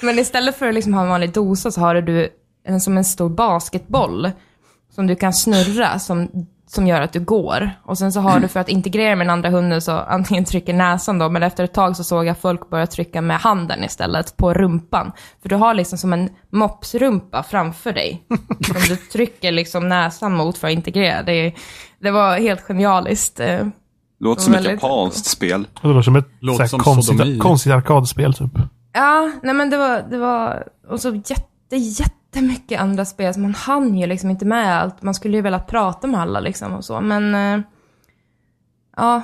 [0.02, 2.30] men istället för att liksom ha en vanlig dosa så har du
[2.68, 4.32] en, som en stor basketboll
[4.96, 6.30] som du kan snurra som,
[6.76, 7.72] som gör att du går.
[7.84, 10.74] Och sen så har du för att integrera med den andra hunden så antingen trycker
[10.74, 14.38] näsan då, men efter ett tag så såg jag folk börja trycka med handen istället
[14.38, 15.12] på rumpan.
[15.42, 18.24] För du har liksom som en mopsrumpa framför dig.
[18.66, 21.24] som du trycker liksom näsan mot för att integrera.
[21.24, 21.54] Det,
[22.00, 23.40] det var helt genialiskt.
[23.40, 23.68] eh.
[24.20, 25.68] Låter som ett japanskt spel.
[25.82, 28.52] Det låter som ett Låter som konstigt, konstigt arkadspel typ.
[28.94, 31.76] Ja, nej men det var, det var, och så jätte,
[32.36, 35.02] jättemycket andra spel, så man hann ju liksom inte med allt.
[35.02, 37.66] Man skulle ju vilja prata med alla liksom och så, men eh,
[38.98, 39.22] ja,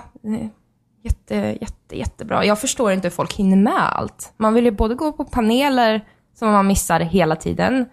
[1.04, 2.46] jätte, jätte, jättebra.
[2.46, 4.34] Jag förstår inte hur folk hinner med allt.
[4.38, 7.86] Man vill ju både gå på paneler som man missar hela tiden,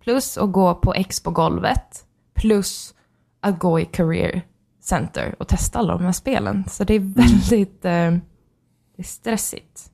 [0.00, 2.04] plus att gå på Expo-golvet,
[2.34, 2.94] plus
[3.40, 4.42] att gå i Career
[4.80, 6.64] Center och testa alla de här spelen.
[6.70, 8.10] Så det är väldigt, eh,
[8.96, 9.90] det är stressigt.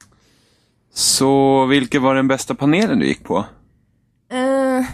[0.92, 3.44] Så vilken var den bästa panelen du gick på?
[4.30, 4.84] Eh,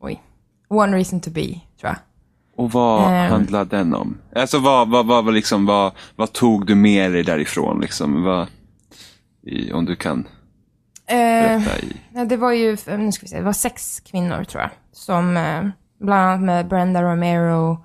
[0.00, 0.22] oj.
[0.70, 1.96] One reason to be, tror jag.
[2.56, 3.30] Och vad Ehm.
[3.30, 4.18] handlade den om?
[4.36, 7.80] Alltså vad, vad, vad, vad, liksom, vad, vad tog du med dig därifrån?
[7.80, 8.22] Liksom?
[8.22, 8.46] Vad,
[9.42, 10.28] i, om du kan
[11.06, 11.96] Eh, berätta i...
[12.26, 14.70] det var ju, nu ska vi se, det var sex kvinnor tror jag.
[14.92, 15.62] Som, eh,
[16.00, 17.84] bland annat med Brenda Romero,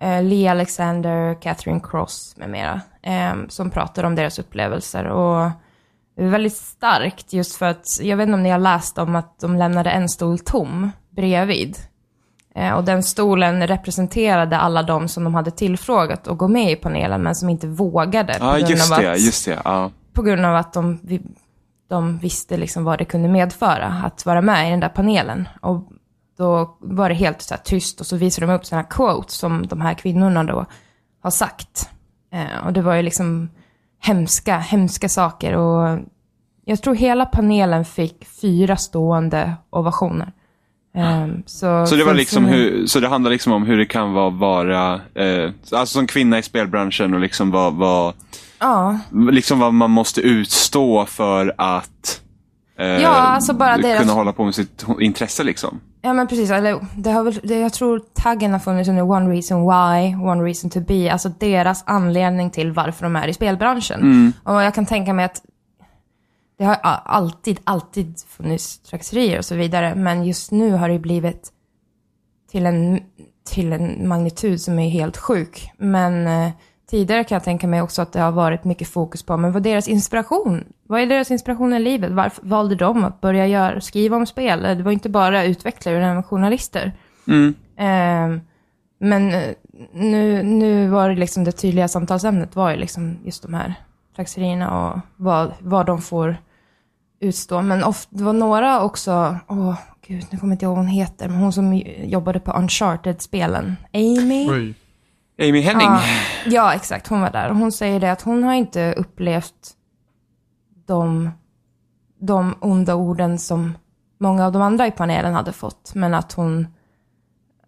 [0.00, 2.80] eh, Lee Alexander, Catherine Cross med mera.
[3.48, 5.04] Som pratade om deras upplevelser.
[5.04, 5.50] Och
[6.16, 9.16] det var väldigt starkt just för att, jag vet inte om ni har läst om
[9.16, 11.76] att de lämnade en stol tom bredvid.
[12.54, 16.76] Eh, och den stolen representerade alla de som de hade tillfrågat att gå med i
[16.76, 18.32] panelen, men som inte vågade.
[18.38, 19.12] på Ja, grund just av det.
[19.12, 19.58] att- Just det.
[19.64, 19.90] Ja.
[20.12, 20.98] på grund av att de,
[21.88, 25.48] de visste liksom vad det kunde medföra att vara med i den där panelen.
[25.62, 25.82] Och
[26.38, 29.80] då var det helt så tyst och så visade de upp sådana quotes som de
[29.80, 30.66] här kvinnorna då
[31.22, 31.90] har sagt.
[32.32, 33.50] Eh, och det var ju liksom
[34.02, 35.56] hemska, hemska saker.
[35.56, 35.98] Och
[36.64, 40.32] jag tror hela panelen fick fyra stående ovationer.
[40.96, 44.12] Eh, så, Så det, var liksom hur, så det handlar liksom om hur det kan
[44.12, 48.14] vara, vara eh, alltså som kvinna i spelbranschen och liksom vad, vad,
[48.58, 48.98] Ja,
[49.30, 52.20] liksom vad man måste utstå för att
[52.78, 55.44] eh, Ja, alltså bara kunna deras- hålla på med sitt intresse.
[55.44, 55.80] liksom.
[56.02, 59.34] Ja men precis, eller det har väl, det, jag tror taggen har funnits under One
[59.34, 64.32] Reason Why, One Reason To Be, alltså deras anledning till varför de är i spelbranschen.
[64.44, 65.42] Och jag kan tänka mig att
[66.60, 71.52] det har alltid, alltid funnits trakasserier och så vidare, men just nu har det blivit
[72.50, 73.00] till en,
[73.50, 75.70] till en magnitud som är helt sjuk.
[75.76, 76.50] Men eh,
[76.90, 79.66] tidigare kan jag tänka mig också att det har varit mycket fokus på, men vad
[79.66, 80.64] är deras inspiration?
[80.82, 82.12] Vad är deras inspiration i livet?
[82.12, 84.62] Varför valde de att börja göra, skriva om spel?
[84.62, 86.92] Det var inte bara utvecklare utan även journalister.
[87.76, 88.40] Eh,
[88.98, 89.54] men eh,
[89.92, 93.74] nu, nu var det liksom det tydliga samtalsämnet var ju liksom just de här
[94.16, 96.36] trakasserierna och vad, vad de får
[97.20, 97.62] utstå.
[97.62, 99.74] Men of, det var några också, åh
[100.06, 103.76] gud, nu kommer inte jag ihåg vad hon heter, men hon som jobbade på Uncharted-spelen.
[103.92, 104.50] Amy?
[104.50, 104.74] Oj.
[105.48, 105.86] Amy Henning.
[105.86, 106.02] Ja,
[106.46, 107.06] ja, exakt.
[107.06, 107.50] Hon var där.
[107.50, 109.74] Och hon säger det att hon har inte upplevt
[110.86, 111.30] de,
[112.20, 113.78] de onda orden som
[114.18, 115.94] många av de andra i panelen hade fått.
[115.94, 116.66] Men att hon,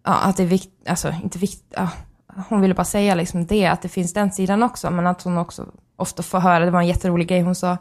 [0.03, 1.89] ja, att det är viktigt, alltså inte viktigt, ja,
[2.49, 4.91] hon ville bara säga liksom det, att det finns den sidan också.
[4.91, 7.77] Men att hon också ofta får höra, det var en jätterolig grej, hon sa,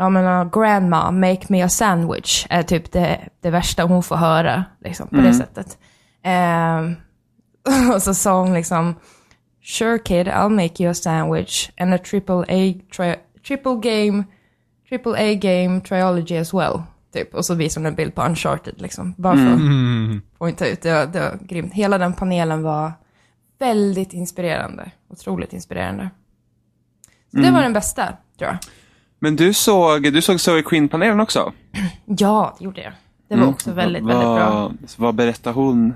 [0.00, 4.16] ja men uh, grandma, make me a sandwich, är typ det, det värsta hon får
[4.16, 5.78] höra, liksom, på det sättet.
[6.22, 6.96] Ehm,
[7.94, 8.94] och så sa hon liksom,
[9.62, 14.24] Sure kid, I'll make you a sandwich and a triple A, tri- triple game,
[14.88, 16.82] triple A game triology as well.
[17.12, 17.34] Typ.
[17.34, 19.14] Och så visade hon en bild på Uncharted liksom.
[19.16, 20.82] Bara för att poängta ut.
[20.82, 21.72] Det var, det var grymt.
[21.72, 22.92] Hela den panelen var
[23.58, 24.90] väldigt inspirerande.
[25.08, 26.10] Otroligt inspirerande.
[27.30, 28.06] Så det var den bästa,
[28.38, 28.58] tror jag.
[29.22, 31.52] Men du såg, du såg Zoe Quinn-panelen också?
[32.06, 32.92] Ja, det gjorde jag.
[33.28, 34.72] Det var också väldigt, väldigt bra.
[34.96, 35.94] Vad, berättar hon?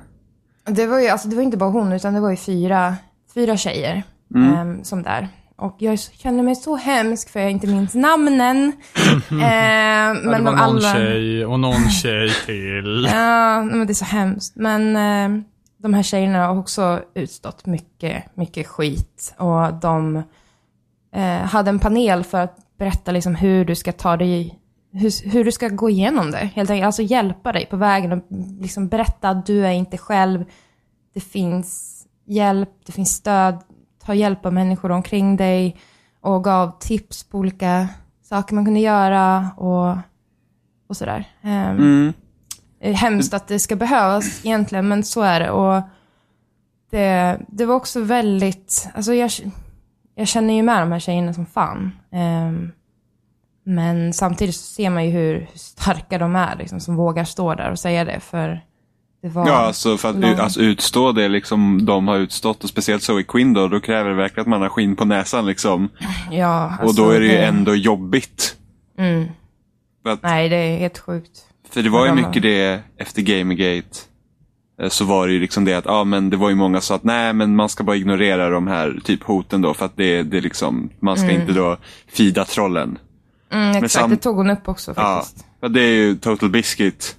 [0.66, 2.94] Det var ju, alltså det var inte bara hon, utan det var ju fyra,
[3.34, 4.02] fyra tjejer
[4.34, 5.28] ehm, som där.
[5.56, 8.72] Och jag känner mig så hemsk för jag inte minns namnen.
[9.30, 10.92] Ehm, Ja, det men var de någon alla...
[10.94, 13.08] tjej och någon tjej till.
[13.12, 14.56] Ja, men det är så hemskt.
[14.56, 15.42] Men eh,
[15.78, 19.34] de här tjejerna har också utstått mycket, mycket skit.
[19.38, 20.16] Och de
[21.14, 24.58] eh, hade en panel för att berätta liksom hur du ska ta dig,
[24.92, 26.50] hur, hur du ska gå igenom det.
[26.54, 28.24] Helt enkelt, alltså hjälpa dig på vägen och
[28.60, 30.44] liksom berätta att du är inte själv.
[31.14, 33.58] Det finns hjälp, det finns stöd.
[34.04, 35.76] Ta hjälp av människor omkring dig.
[36.20, 37.88] Och gav tips på olika
[38.22, 39.96] saker man kunde göra och,
[40.88, 41.24] och sådär.
[41.42, 42.12] Ehm, Mm.
[42.80, 45.50] det är hemskt att det ska behövas egentligen, men så är det.
[45.50, 45.82] Och
[46.90, 49.30] det, det var också väldigt, alltså jag,
[50.14, 51.92] jag känner ju med de här tjejerna som fan.
[52.12, 52.72] Ehm,
[53.64, 57.54] men samtidigt så ser man ju hur, hur starka de är, liksom, som vågar stå
[57.54, 58.20] där och säga det.
[58.20, 58.60] För
[59.22, 59.46] det var...
[59.46, 63.22] Ja, alltså för att lång- alltså, utstå det liksom de har utstått och speciellt Zoe
[63.22, 65.88] Quinn då, då kräver det verkligen att man har skinn på näsan liksom.
[66.30, 68.56] ja, och alltså, då är det ju ändå jobbigt.
[68.98, 69.28] Mm.
[70.04, 71.30] Att, Nej, det är helt sjukt.
[71.70, 73.98] för det var ju mycket det efter Gamergate.
[74.82, 76.86] Eh, Så var det ju liksom det att, ja men det var ju många som
[76.86, 79.96] sa att nej men man ska bara ignorera de här typ hoten då för att
[79.96, 81.76] det, det liksom, man ska inte då
[82.08, 82.98] fida trollen.
[83.52, 85.44] Mm, exakt, sam- det tog hon upp också Ja, faktiskt.
[85.60, 87.16] för det är ju Total Biscuit.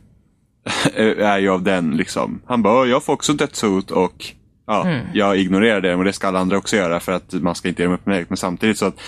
[0.96, 2.41] är ju av den liksom.
[2.46, 4.26] Han bara, jag får också dödshot och
[4.68, 7.68] ja, jag ignorerar det och det ska alla andra också göra för att man ska
[7.70, 8.30] inte ge dem uppmärksamhet.
[8.30, 9.00] Men samtidigt så att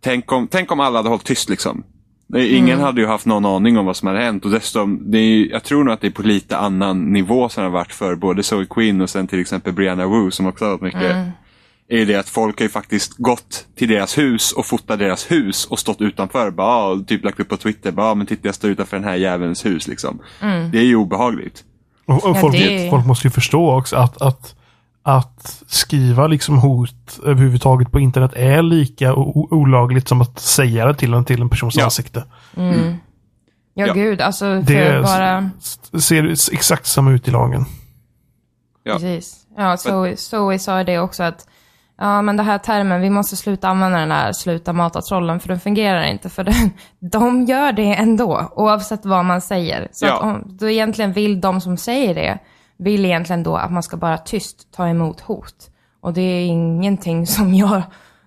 [0.00, 1.82] tänk om, tänk om alla hade hållit tyst liksom.
[2.32, 5.18] Nej, Ingen hade ju haft någon aning om vad som hade hänt och dessutom, det
[5.18, 7.92] är, jag tror nog att det är på lite annan nivå som det har varit
[7.92, 11.16] för både Zoe Quinn och sen till exempel Brianna Wu som också har varit mycket.
[11.88, 15.64] Är det att folk har ju faktiskt gått till deras hus och fotat deras hus
[15.64, 16.50] och stått utanför.
[16.50, 18.96] Bara, ah, och typ lagt upp på Twitter, bara, ah, men titta jag står utanför
[18.96, 20.18] den här jävelns hus liksom.
[20.72, 21.64] Det är ju obehagligt.
[22.06, 24.54] Och, och Ja, folk, det- folk måste ju förstå också att, att,
[25.02, 31.14] att skriva liksom hot överhuvudtaget på internet är lika olagligt som att säga det till
[31.14, 31.84] en, till en persons Ja.
[31.84, 32.24] ansikte.
[33.74, 33.92] Ja, Ja.
[33.94, 35.50] gud, alltså för Det är- bara...
[36.00, 37.64] ser exakt samma ut i lagen.
[38.82, 38.92] Ja.
[38.92, 39.36] Precis.
[39.56, 41.46] Ja, Zoe, Zoe sa det också att
[41.98, 45.48] ja, men det här termen, vi måste sluta använda den här sluta mata trollen för
[45.48, 46.28] den fungerar inte.
[46.30, 46.70] För den,
[47.10, 49.88] de gör det ändå, oavsett vad man säger.
[49.92, 50.16] Så Ja.
[50.16, 52.38] att om, då egentligen vill de som säger det,
[52.80, 55.70] vill egentligen då att man ska bara tyst ta emot hot.
[56.00, 57.82] Och det är ingenting som jag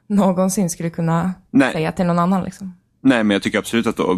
[0.07, 1.71] någonsin skulle kunna Nej.
[1.71, 2.75] säga till någon annan liksom.
[3.01, 4.11] Nej, men jag tycker absolut att då,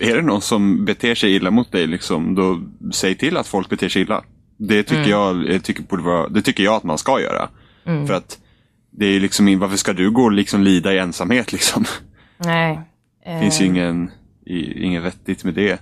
[0.00, 2.60] är det någon som beter sig illa mot dig, liksom, då
[2.92, 4.24] säg till att folk beter sig illa.
[4.56, 7.48] Det tycker, jag, jag tycker borde vara, det tycker jag att man ska göra.
[7.84, 8.38] För att
[8.90, 11.84] det är liksom, varför ska du gå och liksom lida i ensamhet liksom?
[12.36, 12.80] Nej.
[13.24, 14.10] Det finns ju eh, ingen,
[14.76, 15.80] inget vettigt med det.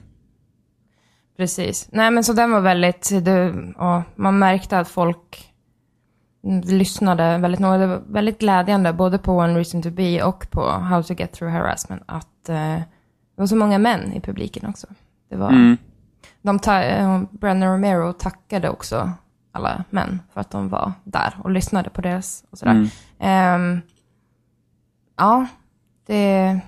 [1.41, 1.89] Precis.
[1.93, 5.53] Nej men så den var väldigt, det, ja, man märkte att folk
[6.45, 7.79] mm, lyssnade väldigt noga.
[7.79, 11.33] Det var väldigt glädjande både på One Reason To Be och på How To Get
[11.33, 12.77] Through Harassment att eh,
[13.35, 14.87] det var så många män i publiken också.
[15.31, 15.77] Det var, Mm.
[16.43, 19.13] de ta, eh, Brennan Romero tackade också
[19.53, 22.75] alla män för att de var där och lyssnade på deras och sådär.
[23.19, 23.81] Ehm,
[25.17, 25.47] ja,
[26.07, 26.61] det,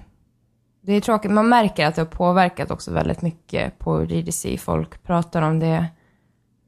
[0.86, 1.30] det är tråkigt.
[1.30, 4.58] Man märker att det har påverkat också väldigt mycket på DDC.
[4.58, 5.86] Folk pratar om det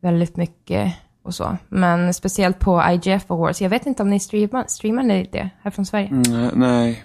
[0.02, 0.92] väldigt mycket
[1.24, 1.56] och så.
[1.68, 3.62] Men speciellt på IGF Awards.
[3.62, 6.06] Jag vet inte om ni streamar, streamade det här från Sverige.
[6.08, 7.04] Mm, nej.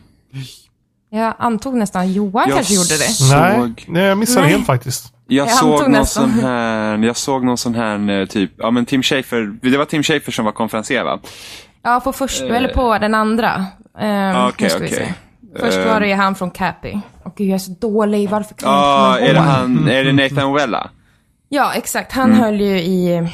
[1.09, 3.07] Jag antog nästan Johan Jag kanske gjorde det.
[3.39, 4.51] Nej, Såg, nej, jag missade Nej.
[4.55, 5.13] helt faktiskt.
[5.27, 6.31] jag, Jag såg antog någon nästan.
[6.31, 9.85] sån här, jag såg någon sån här eh, typ, ja men Tim Schafer, det var
[9.85, 11.19] Tim Schafer som var konferencier va?
[11.81, 13.55] Ja, på först, eller på den andra.
[13.55, 14.47] Um, Eh.
[14.47, 14.89] Okej, vi okej.
[14.89, 15.13] se.
[15.59, 16.97] Först var det ju han från Cappy.
[17.23, 18.29] Och gud, jag är så dålig.
[18.29, 19.47] Varför kan jag Ja, inte komma är det ihåg?
[19.47, 20.89] han, är det Nathan Wella?
[21.49, 22.11] Ja, exakt.
[22.11, 22.39] Han Mm.
[22.43, 23.27] höll ju i...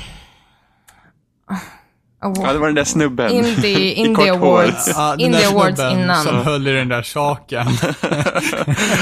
[2.22, 3.32] Ja, det var den där snubben.
[3.32, 4.32] Indie, I Indie.
[4.34, 4.88] Awards.
[4.96, 6.24] Ja, Indie där Awards innan.
[6.24, 7.68] som höll i den där saken.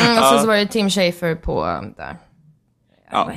[0.06, 2.18] Mm, och sen så var det Tim Schafer på um, där.
[3.12, 3.32] Ja.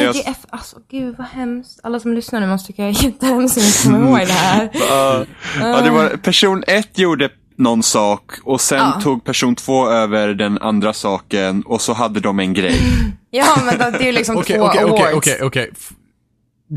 [0.00, 1.80] IGF, alltså gud vad hemskt.
[1.82, 4.70] Alla som lyssnar nu måste tycka jag är jättehemskt att komma ihåg det här.
[4.72, 5.24] Ja,
[5.60, 9.00] ja, det var, person ett gjorde någon sak och sen Ja.
[9.02, 12.76] tog person två över den andra saken och så hade de en grej.
[13.30, 15.02] Ja, men det är ju liksom Okej, två okej, awards.
[15.02, 15.70] okej, okej, okej.
[15.72, 15.92] F-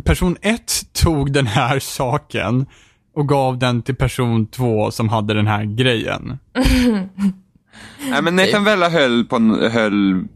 [0.06, 2.66] Person ett tog den här saken
[3.16, 6.40] och gav den till person två som hade den här grejen.
[8.10, 10.28] Nej men Nathan Wella höll på en, höll,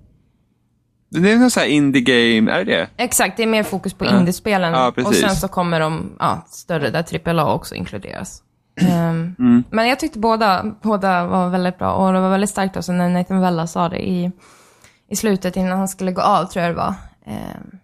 [1.10, 2.88] det är någon sån här indie game, är det det?
[2.98, 4.74] Exakt, det är mer fokus på indiespelen.
[4.74, 8.44] Ja, och sen så kommer de ja, större där AAA också inkluderas.
[8.76, 9.64] Ehm, Mm.
[9.70, 13.10] Men jag tyckte båda, båda var väldigt bra och det var väldigt starkt också när
[13.10, 14.32] Nathan Vella sa det i,
[15.08, 16.94] i slutet innan han skulle gå av, tror jag det var.
[17.26, 17.78] Ehm,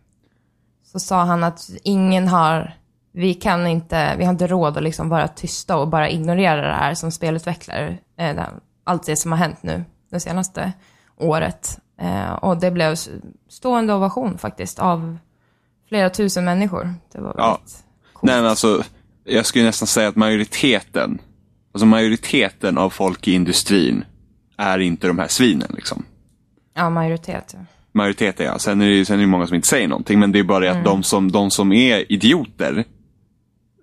[0.86, 2.74] så sa han att ingen har,
[3.12, 6.74] vi kan inte, vi har inte råd att liksom vara tysta och bara ignorera det
[6.74, 7.98] här som spelutvecklare.
[8.18, 8.44] Eh,
[8.84, 10.74] allt det som har hänt nu det senaste
[11.18, 11.80] året.
[12.00, 12.96] Eh, och det blev
[13.50, 15.18] stående ovation faktiskt av
[15.90, 16.94] flera tusen människor.
[17.12, 17.48] Det var Ja.
[17.52, 18.32] väldigt coolt.
[18.32, 18.84] Nej men alltså,
[19.28, 21.20] jag skulle nästan säga att majoriteten,
[21.74, 24.06] alltså majoriteten av folk i industrin
[24.58, 26.06] är inte de här svinen liksom.
[26.76, 27.56] Ja, majoritet.
[27.94, 28.62] Majoritet jag.
[28.62, 30.20] Sen är det sen är det många som inte säger någonting.
[30.20, 32.84] Men det är bara det att de, som, de som är idioter,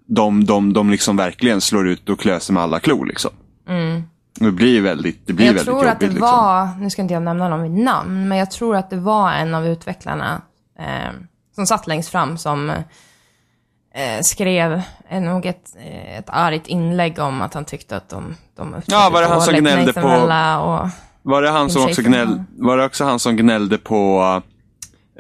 [0.07, 3.07] de, de, de liksom verkligen slår ut och klöser med alla klor.
[3.07, 3.31] Liksom.
[4.41, 5.93] Det blir väldigt, det blir Jag väldigt tror jobbigt.
[5.93, 6.21] att det liksom.
[6.21, 9.33] var, nu ska inte jag nämna någon vid namn, men jag tror att det var
[9.33, 10.43] en av utvecklarna
[10.79, 11.13] eh,
[11.55, 12.73] som satt längst fram som
[13.95, 18.37] eh, skrev eh, nog ett, eh, ett argt inlägg om att han tyckte att de,
[18.57, 20.89] de Ja, var det han som gnällde på- Och,
[21.23, 24.23] Var det han som också gnällde, var det också han som gnällde på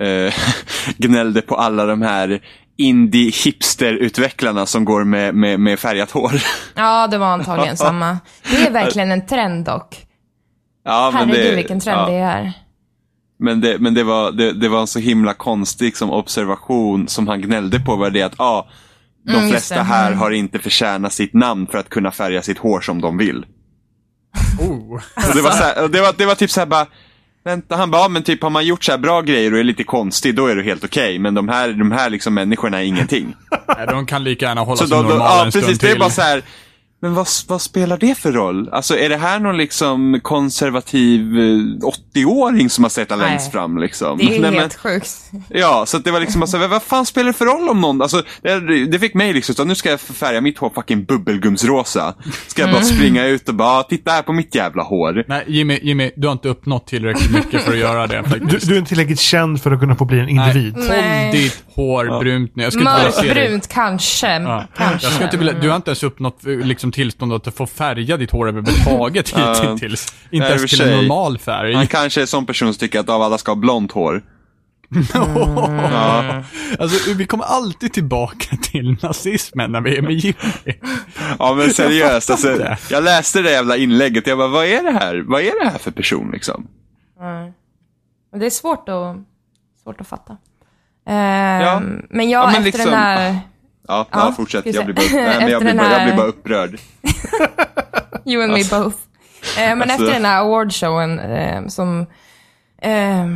[0.01, 0.35] eh,
[0.97, 2.41] gnällde på alla de här
[2.77, 6.33] indie hipster-utvecklarna som går med, med, med färgat hår.
[6.75, 8.19] ja, det var antagligen samma.
[8.51, 10.07] Det är verkligen en trend dock.
[10.85, 12.53] ja, Herregud det, vilken trend ja, det är.
[13.39, 17.29] Men, det, men det, var, det, det var en så himla konstig som observation som
[17.29, 17.97] han gnällde på.
[17.97, 18.67] Var det att ah,
[19.27, 19.81] de Mm, flesta det.
[19.83, 20.19] här Mm.
[20.19, 23.47] har inte förtjänat sitt namn för att kunna färga sitt hår som de vill.
[24.61, 24.95] Oh.
[25.29, 26.87] Och det, var så här, och det, var, det var typ så här bara,
[27.45, 29.65] vänta, han bara, ja, men typ har man gjort så här bra grejer och är
[29.65, 31.19] lite konstig, då är det helt okej.
[31.19, 33.35] Men de här, de här liksom människorna är ingenting.
[33.77, 35.91] Nej, de kan lika gärna hålla Så sig normala ja, en stund precis, det är
[35.91, 36.01] till.
[36.01, 36.43] bara så här,
[37.05, 38.69] men vad, vad spelar det för roll?
[38.73, 43.19] Alltså är det här någon liksom konservativ eh, 80-åring som har sett Nej.
[43.19, 44.19] längst fram liksom?
[44.19, 45.11] Det är Nej, men- helt sjukt.
[45.49, 47.69] Ja, så att det var liksom bara så här, vad fan spelar det för roll
[47.69, 50.71] om någon, alltså det, det fick mig liksom, så nu ska jag färga mitt hår
[50.75, 52.15] fucking bubbelgumsrosa.
[52.47, 52.95] Ska jag bara Mm.
[52.97, 55.25] springa ut och bara, "Ah, titta här på mitt jävla hår.
[55.29, 58.75] Nej, Jimmy, Jimmy, du har inte uppnått tillräckligt mycket för att göra det Du, du
[58.75, 60.75] är inte tillräckligt känd för att kunna få bli en individ.
[60.77, 62.63] Nej, håll ditt hår brunt nu.
[62.63, 62.91] Jag skulle.
[62.91, 64.27] Mörkbrunt kanske.
[64.41, 64.65] Ja.
[64.77, 65.07] kanske.
[65.07, 68.17] Jag ska inte vilja, du har inte ens uppnått eh, liksom, tillstånd att få färga
[68.17, 70.15] ditt hår överhuvudtaget hittills.
[70.31, 71.75] Inte Nej, i och ens till en normal färg.
[71.75, 74.23] Han kanske är en sån person som tycker att av alla ska ha blont hår.
[75.15, 76.43] Ja,
[76.79, 80.79] Alltså, vi kommer alltid tillbaka till nazismen när vi är med Jimmy.
[81.39, 82.79] ja men seriöst, Jag alltså, inte.
[82.91, 85.25] jag läste det jävla inlägget jag bara, vad är det här?
[85.27, 86.67] Vad är det här för person liksom?
[88.31, 89.17] Men det är svårt att,
[89.83, 90.37] svårt att fatta.
[91.07, 93.41] Ehm, Men Ja, jag, men efter liksom- den här...
[93.89, 94.67] Ja, ja, Ja, fortsätt.
[94.75, 96.79] Jag blir, bara, nej, men jag, blir bara, jag blir bara upprörd.
[98.27, 98.97] You and me both.
[99.59, 102.07] Eh, men Alltså- efter den här awardshowen eh, som
[102.79, 103.27] eh,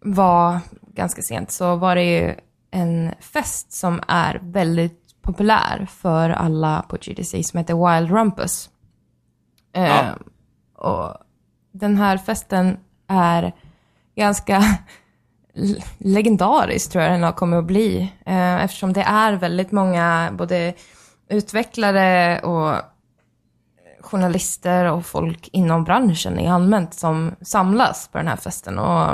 [0.00, 0.60] var
[0.94, 2.34] ganska sent så var det ju
[2.70, 8.70] en fest som är väldigt populär för alla på GDC som heter Wild Rumpus.
[9.74, 10.14] Eh, Ja.
[10.84, 11.14] Och
[11.72, 12.76] den här festen
[13.08, 13.52] är
[14.16, 14.62] ganska
[15.98, 18.12] legendarisk tror jag den har kommit att bli.
[18.26, 20.74] Eh, eftersom det är väldigt många både
[21.28, 22.76] utvecklare och
[24.00, 28.78] journalister och folk inom branschen i allmänt som samlas på den här festen.
[28.78, 29.10] Och,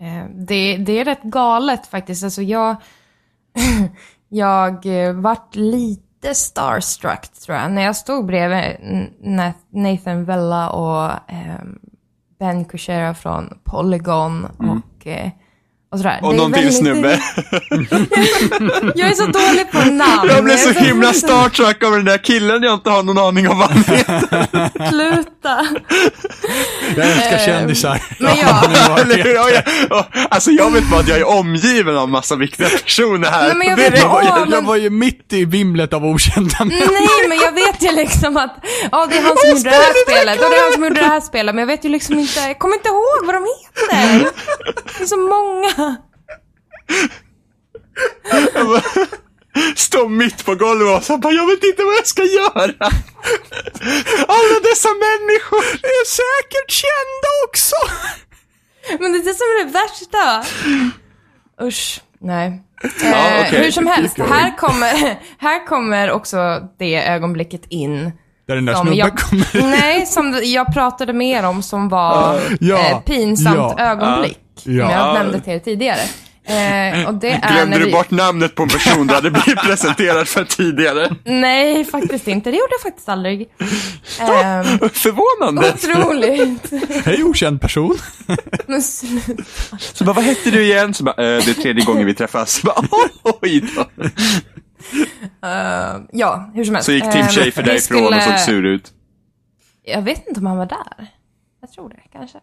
[0.00, 2.24] eh, det, det är rätt galet faktiskt.
[2.24, 2.76] Alltså jag,
[4.28, 7.72] jag eh, vart lite starstruck tror jag.
[7.72, 8.76] När jag stod bredvid
[9.70, 11.10] Nathan Vella och
[12.38, 15.34] Ben Kuchera från Polygon och, eh,
[15.96, 16.18] och sådär.
[16.22, 17.20] Och någon till snubbe.
[18.94, 20.28] Jag är så dålig på namn.
[20.28, 23.48] Jag blev så är himla starstruck av den där killen jag inte har någon aning
[23.48, 24.88] om vad han heter.
[24.90, 25.66] Sluta.
[26.96, 28.02] Jag älskar kändisar.
[28.18, 28.62] Men ja.
[29.34, 29.62] Jag,
[29.98, 33.46] och, alltså jag vet bara att jag är omgiven av massa viktiga personer här.
[33.48, 36.56] Nej, men jag vet det- Jag, men- jag var ju mitt i vimlet av okända
[36.64, 36.92] människor.
[36.92, 38.56] Nej, men jag vet ju liksom att
[38.92, 41.00] ja, det är han som gjorde det här spelet och det är han som gjorde
[41.00, 43.44] det här spelet, men jag vet ju liksom inte, jag kommer inte ihåg vad de
[43.44, 43.66] heter.
[44.98, 45.85] Det är så många.
[49.76, 52.90] Stå mitt på golvet och så bara, jag vet inte vad jag ska göra.
[54.28, 55.64] Alla dessa människor.
[55.82, 57.76] är säkert kända också.
[59.00, 60.44] Men det är det som är det värsta.
[61.62, 62.62] Usch, nej.
[63.02, 63.64] Ja, eh, okej.
[63.64, 66.36] Hur som helst, här kommer, här kommer också
[66.78, 68.12] det ögonblicket in.
[68.48, 69.70] Där den där Som snubben jag, kommer.
[69.80, 74.38] nej, som jag pratade mer om som var Ja, eh, pinsamt ja, ögonblick.
[74.54, 74.60] ja.
[74.62, 74.90] Som Ja.
[74.90, 76.00] jag nämnde till er tidigare.
[76.48, 77.92] Eh, och det är Glömde när du vi...
[77.92, 81.14] bort namnet på en person du hade blivit presenterad för tidigare?
[81.24, 82.50] Nej, faktiskt inte.
[82.50, 83.40] Det gjorde jag faktiskt aldrig.
[84.20, 85.72] Ehm, Förvånande.
[85.74, 86.72] otroligt.
[87.04, 87.98] Hej okänd person.
[88.66, 89.42] Men sluta.
[89.92, 90.94] Så bara, vad hette du igen?
[90.94, 92.52] Så bara, eh, det är tredje gången vi träffas.
[92.52, 92.82] Så bara,
[93.42, 93.84] oj då.
[95.42, 96.86] Eh, ja, hur som helst.
[96.86, 98.92] Så gick Tim Schafer vi därifrån och skulle- såg sur ut.
[99.82, 101.06] Jag vet inte om han var där.
[101.60, 102.38] Jag tror det, kanske.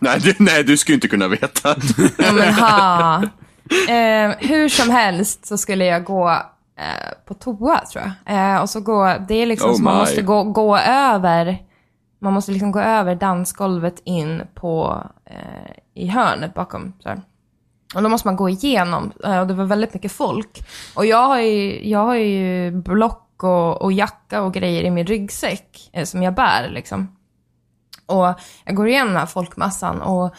[0.00, 1.68] Nej, du, nej, du skulle inte kunna veta.
[2.18, 3.22] Ja, men ha.
[3.88, 6.30] Eh, hur som helst så skulle jag gå
[6.78, 8.62] eh, på toa, tror jag.
[8.62, 11.58] Och så gå, det är liksom Oh man måste gå, gå över,
[12.20, 16.92] man måste liksom gå över dansgolvet in på, eh, i hörnet bakom.
[17.02, 17.22] Så här.
[17.94, 20.64] Och då måste man gå igenom, eh, och det var väldigt mycket folk.
[20.94, 25.06] Och jag har ju, jag har ju block och, och jacka och grejer i min
[25.06, 27.16] ryggsäck eh, som jag bär liksom.
[28.06, 28.34] Och
[28.64, 30.34] jag går igenom den här folkmassan och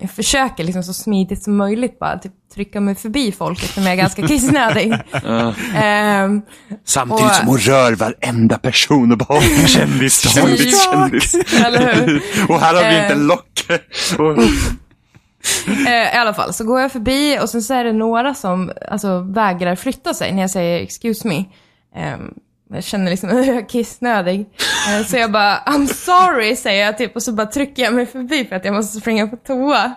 [0.00, 3.92] jag försöker liksom så smidigt som möjligt bara typ trycka mig förbi folk eftersom jag
[3.92, 4.94] är ganska kissnödig.
[5.74, 6.42] Ehm,
[6.84, 11.34] Samtidigt Och- som hon rör varenda person och bara, "Åh, kändis, kändis, kändis.
[11.64, 12.22] eller hur?
[12.48, 13.12] Och här har vi inte Eh.
[13.12, 13.66] en lock.
[15.86, 18.72] Eh, I alla fall, så går jag förbi och sen så är det några som
[18.88, 21.44] alltså, vägrar flytta sig när jag säger excuse me.
[21.94, 22.34] Ehm,
[22.68, 24.40] jag känner liksom att jag är kissnödig.
[24.88, 28.06] Eh, så jag bara, I'm sorry, säger jag typ och så bara trycker jag mig
[28.06, 29.94] förbi för att jag måste springa på toa.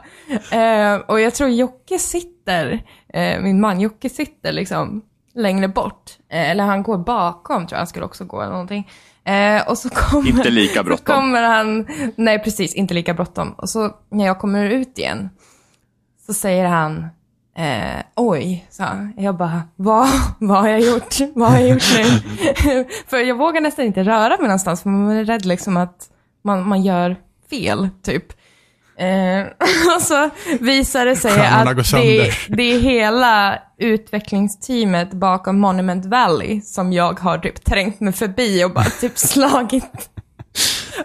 [0.51, 2.83] Ehm, och jag tror Jocke sitter,
[3.13, 5.01] eh, min man Jocke sitter liksom
[5.35, 6.11] längre bort.
[6.31, 8.89] Eh, eller han går bakom tror jag, han skulle också gå eller någonting.
[9.25, 11.15] Eh, och så kommer, Inte lika bråttom.
[11.15, 13.53] kommer han, nej precis, inte lika bråttom.
[13.53, 15.29] Och så när jag kommer ut igen
[16.25, 17.07] så säger han,
[17.57, 19.13] eh, oj, sa han.
[19.17, 20.09] Jag bara, vad,
[20.39, 21.15] vad har jag gjort?
[21.35, 22.85] Vad har jag gjort nu?
[23.07, 26.09] för jag vågar nästan inte röra mig någonstans, för man är rädd liksom att
[26.43, 27.15] man, man gör
[27.49, 28.25] fel, typ.
[28.99, 29.45] Eh,
[29.95, 30.29] och så
[30.59, 37.19] visar det sig Stjärnorna att det, det är hela utvecklingsteamet bakom Monument Valley som jag
[37.19, 40.09] har typ trängt mig förbi och bara typ slagit.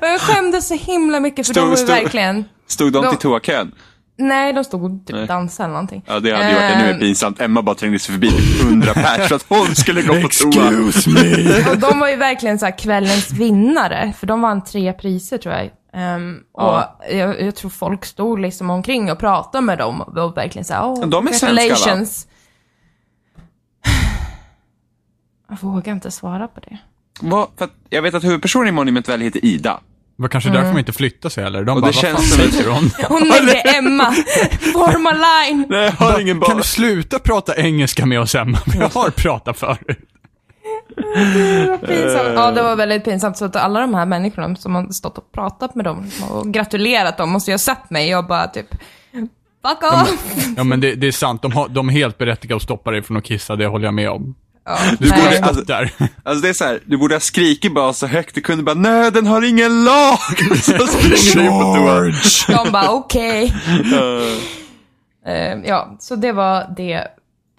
[0.01, 2.45] Och jag skämdes så himla mycket för Stod- de var stod- verkligen...
[2.67, 3.73] stod de De- till toakön?
[4.19, 6.03] Nej, de stod och typ dansade eller någonting.
[6.07, 7.41] Ja, det hade ju varit ännu mer Ehm, pinsamt.
[7.41, 10.69] Emma bara trängde sig förbi typ hundra pers för att hon skulle gå på toa.
[10.89, 11.71] Excuse me.
[11.71, 15.55] Och de var ju verkligen så här kvällens vinnare, för de vann tre priser tror
[15.55, 15.71] jag.
[15.93, 16.97] Ehm, Ja.
[16.99, 20.85] Och jag, jag tror folk stod liksom omkring och pratade med dem och verkligen såhär,
[20.87, 22.27] åh, De är svenska, congratulations.
[25.49, 26.79] Jag vågar inte svara på det.
[27.21, 29.81] Vad- För att jag vet att huvudpersonen i Monument Valley heter Ida.
[30.17, 31.65] Det var kanske därför de inte flyttade sig heller.
[31.65, 32.91] De Och bara, det vad fan känns säger hon?
[33.09, 34.13] Hon nämnde Emma,
[34.73, 35.67] forma line.
[35.69, 38.59] Nej, jag har ingen Kan du sluta prata engelska med oss Emma?
[38.75, 39.99] Jag har pratat förut.
[41.87, 42.35] Pinsamt.
[42.35, 43.37] Ja, det var väldigt pinsamt.
[43.37, 47.17] Så att alla de här människorna som har stått och pratat med dem och gratulerat
[47.19, 48.09] dem måste ju ha sett mig.
[48.09, 48.67] Jag bara typ
[49.69, 50.35] Fuck off!
[50.57, 53.03] Ja men det, det är sant, de, har, de är helt berättigade att stoppa dig
[53.03, 54.35] från att kissa, det håller jag med om.
[54.65, 55.23] Ja, Du nej.
[55.25, 55.93] borde- Alltså- där.
[56.23, 58.75] Alltså det är så här, du borde ha skrikit bara så högt du kunde bara
[58.75, 60.19] nöden har ingen lag!
[60.57, 61.77] Så springer du på
[62.49, 62.65] toa.
[62.65, 63.55] De bara okej.
[65.27, 67.05] Eh, Eh, ja, så det var det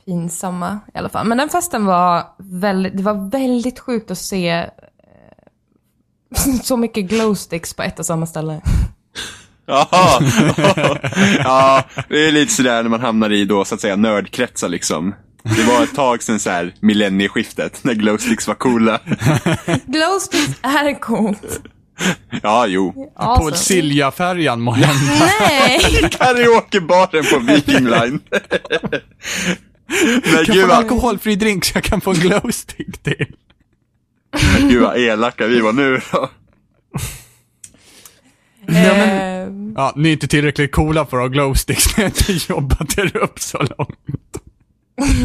[0.05, 1.27] pinsamma i alla fall.
[1.27, 4.67] Men den festen var väldigt, det var väldigt sjukt att se eh,
[6.63, 8.61] så mycket glowsticks på ett och samma ställe.
[9.65, 10.21] Jaha.
[11.37, 15.15] ja, det är lite sådär när man hamnar i då så att säga nördkretsar liksom.
[15.43, 18.99] Det var ett tag sedan så här millennieskiftet, när glowsticks var coola.
[19.85, 21.61] Glowsticks är coolt.
[22.43, 22.93] Ja, jo.
[22.93, 23.63] På Alltså.
[23.63, 25.29] Siljafärjan må hända.
[25.39, 26.09] Nej!
[26.11, 28.19] Karaokebaren på Viking Line.
[29.91, 33.25] Men Kan gud jag få vad, alkoholfri drink så jag kan få en glowstick till?
[34.59, 36.29] gud vad elaka vi var nu då.
[38.67, 42.97] Eh, Ja, ni är inte tillräckligt coola för att ha glowsticks, ni har inte jobbat
[42.97, 44.37] er upp så långt.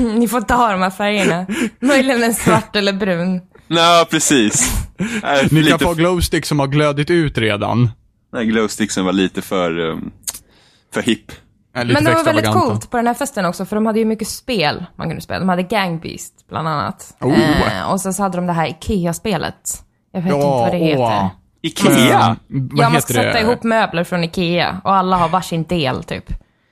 [0.18, 1.46] ni får inte ha de här färgerna.
[1.80, 3.40] Möjligen en svart eller brun.
[3.68, 4.72] Nej, precis.
[5.22, 7.90] Nej, Ni lite kan få glowsticks som har glödit ut redan.
[8.32, 10.10] Nej, glowsticksen var lite för, um,
[10.94, 11.32] för hipp.
[11.76, 13.98] Äh, Lite Men det var väldigt coolt på den här festen också, för de hade
[13.98, 15.40] ju mycket spel man kunde spela.
[15.40, 17.14] De hade Gang Beast, bland annat.
[17.20, 17.78] Oh.
[17.78, 19.82] Eh, och sen så hade de det här IKEA-spelet.
[20.12, 21.00] Jag vet inte Ja, vad det heter.
[21.02, 21.26] åh.
[21.62, 22.36] Ikea?
[22.50, 23.40] Mm, Ja, man ska sätta det?
[23.40, 26.24] ihop möbler från IKEA och alla har varsin del, typ.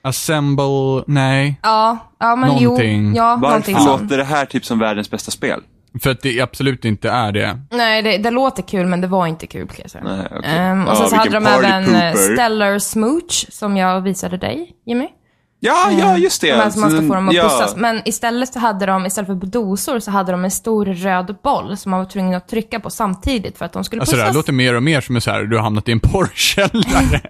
[0.03, 1.61] Assemble, nej.
[1.63, 3.07] Ja, ja men Någonting.
[3.09, 3.17] jo.
[3.17, 4.03] Ja, någonting Varför sånt.
[4.03, 5.61] låter det här typ som världens bästa spel?
[6.03, 7.59] För att det absolut inte är det.
[7.71, 10.05] Nej, det, det låter kul, men det var inte kul kan jag säga.
[10.05, 10.51] Nej, okej.
[10.57, 12.35] Ehm, och Ja, sen så hade de även eh, pooper.
[12.35, 15.09] Stellar Smooch, som jag visade dig, Jimmy.
[15.61, 16.51] Ja, ja, just det.
[16.51, 17.43] De här som man ska få dem att ja.
[17.43, 17.77] pussas.
[17.77, 21.77] Men istället så hade de, istället för dosor, så hade de en stor röd boll
[21.77, 24.29] som man var tvungen att trycka på samtidigt för att de skulle Alltså det pussas.
[24.29, 27.21] här låter mer och mer som en så här, du har hamnat i en porrkällare.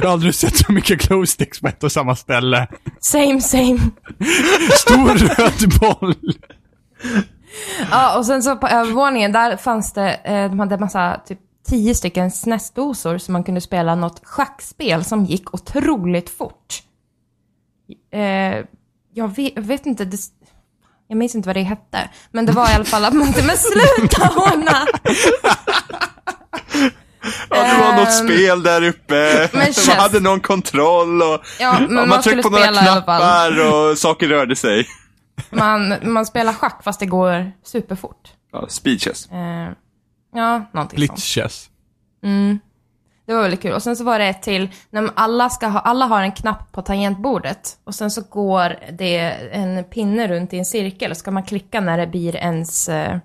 [0.00, 2.66] jag har aldrig sett så mycket glowsticks på ett och samma ställe.
[3.00, 3.78] Same, same.
[4.72, 6.14] Stor röd boll.
[7.90, 11.38] Ja, och sen så på övervåningen, där fanns det, eh, de hade massa, typ
[11.68, 16.82] tio stycken SNES-dosor som man kunde spela något schackspel som gick otroligt fort.
[18.12, 18.64] Eh,
[19.14, 20.18] jag, vet, jag vet inte, det,
[21.08, 23.42] jag minns inte vad det hette, men det var i alla fall att man inte,
[23.46, 24.86] men sluta ordna!
[27.50, 29.48] Ja, det var något Ehm, spel där uppe.
[29.88, 34.56] Man hade någon kontroll och Ja, man, man tryckte på några knappar och saker rörde
[34.56, 34.86] sig.
[35.50, 38.32] Man, man spelar schack fast det går superfort.
[38.52, 39.30] Ja, speed chess.
[39.30, 39.68] Eh,
[40.34, 41.20] ja, någonting Blitz sånt.
[41.20, 41.70] chess.
[43.26, 43.72] Det var väldigt kul.
[43.72, 46.72] Och sen så var det ett till, när alla, ska ha, alla har en knapp
[46.72, 47.78] på tangentbordet.
[47.84, 49.18] Och sen så går det
[49.52, 51.10] en pinne runt i en cirkel.
[51.10, 53.18] Och ska man klicka när det blir ens, eh,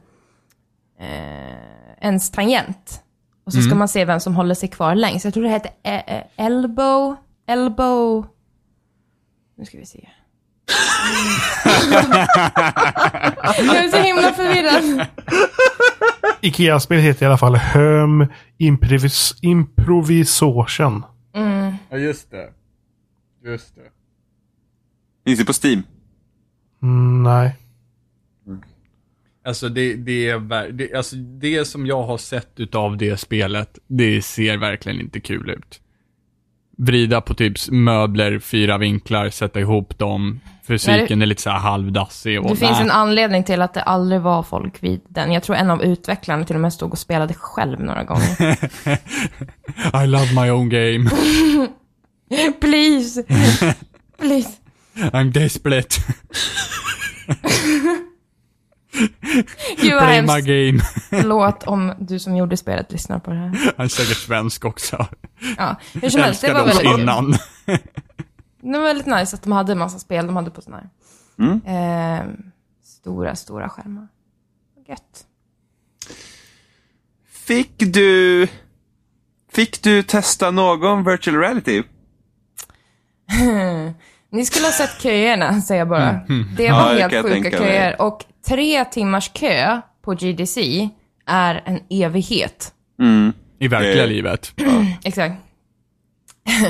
[1.00, 1.58] eh,
[2.02, 3.04] ens tangent.
[3.46, 5.26] Och så ska man se vem som håller sig kvar längst.
[5.26, 7.16] Jag tror det heter eh, eh, elbow,
[7.48, 8.26] elbow...
[9.56, 10.10] Nu ska vi se.
[13.58, 15.08] Jag är så himla förvirrad.
[16.42, 18.28] Ikea-spel heter i alla fall Home
[18.58, 21.04] Improvis Improvisation.
[21.90, 22.50] Ja, just det.
[23.46, 23.82] Just det.
[25.26, 25.84] Finns det på Steam?
[26.84, 27.56] Mm, nej.
[29.46, 34.22] Alltså det, det, är, det, alltså det som jag har sett utav det spelet, det
[34.22, 35.82] ser verkligen inte kul ut.
[36.78, 40.40] Vrida på typ möbler, fyra vinklar, sätta ihop dem.
[40.68, 42.84] Fysiken är lite så här halvdassig och Det finns nä.
[42.84, 45.32] en anledning till att det aldrig var folk vid den.
[45.32, 48.58] Jag tror en av utvecklarna till och med stod och spelade själv några gånger.
[50.04, 51.10] I love my own game.
[52.62, 53.24] Please!
[54.20, 54.50] Please.
[54.96, 55.96] I'm desperate.
[59.82, 60.48] Gud vad Play my hemskt.
[60.48, 60.80] game.
[61.10, 63.74] Förlåt om du som gjorde spelet lyssnar på det här.
[63.78, 65.08] Han är säkert svensk också.
[65.58, 67.00] Ja, hur som helst, det var väldigt kul.
[67.00, 67.32] innan.
[68.62, 70.90] Det var väldigt nice att de hade en massa spel de hade på sådana här.
[71.46, 71.62] Mm.
[71.66, 72.26] Eh,
[72.84, 74.08] stora, stora skärmar.
[74.88, 75.26] Gött.
[77.32, 78.48] Fick du...
[79.52, 81.84] Fick du testa någon virtual reality?
[84.34, 86.20] Ni skulle ha sett köerna, säger jag bara.
[86.58, 87.68] Det Ja, var det helt kan jag sjuka tänka mig.
[87.68, 88.02] köer.
[88.02, 90.90] Och tre timmars kö på GDC
[91.28, 92.72] är en evighet.
[93.02, 93.34] Mm.
[93.60, 94.10] I verkliga Eh.
[94.10, 94.52] livet.
[95.04, 95.36] Exakt.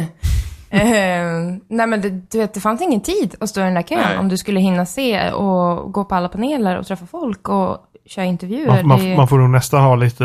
[0.70, 3.82] Ehm, nej men det, du vet, det fanns ingen tid att stå i den där
[3.82, 4.18] kön Nej.
[4.18, 8.26] om du skulle hinna se och gå på alla paneler och träffa folk och köra
[8.26, 8.68] intervjuer.
[8.68, 10.24] Man, man, Det- man får nog nästan ha lite,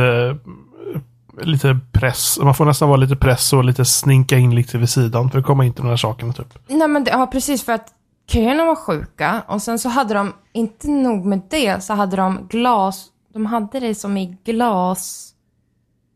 [1.42, 2.38] lite press.
[2.42, 5.44] Man får nästan vara lite press och lite sninka in lite vid sidan för att
[5.44, 6.58] komma in till de här sakerna typ.
[6.68, 7.88] Nej men det, ja precis för att
[8.28, 12.46] köerna var sjuka och sen så hade de, inte nog med det, så hade de
[12.50, 15.32] glas, de hade det som i glas,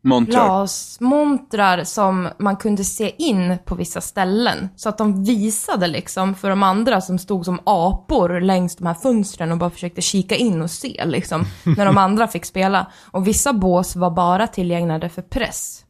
[0.05, 0.33] Montrar.
[0.33, 4.69] glasmontrar som man kunde se in på vissa ställen.
[4.75, 8.93] Så att de visade liksom för de andra som stod som apor längs de här
[8.93, 11.45] fönstren och bara försökte kika in och se liksom.
[11.77, 12.91] när de andra fick spela.
[13.11, 15.85] Och vissa bås var bara tillgängliga för press.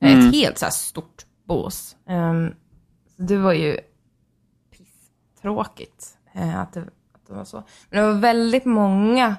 [0.00, 1.96] Ett helt så stort bås.
[2.08, 2.54] Um,
[3.16, 3.78] det var ju
[4.70, 7.64] pisstråkigt eh, att, det, att det var så.
[7.90, 9.36] Men det var väldigt många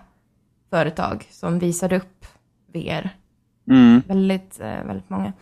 [0.70, 2.26] företag som visade upp
[2.74, 3.21] VR.
[3.72, 4.02] Mm.
[4.08, 5.34] Väldigt, eh, väldigt många.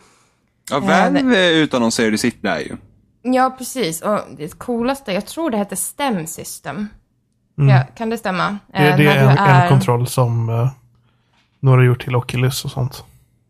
[0.70, 2.76] Ja, Eh, Valve utannonserade sitt där ju.
[3.22, 4.02] Ja, precis.
[4.02, 6.88] Och det coolaste, jag tror det heter STEM System.
[7.58, 7.76] Mm.
[7.76, 8.58] Ja, kan det stämma?
[8.72, 10.68] Det, det Eh, när är en, en kontroll som uh,
[11.60, 13.04] några gjort till Oculus och sånt.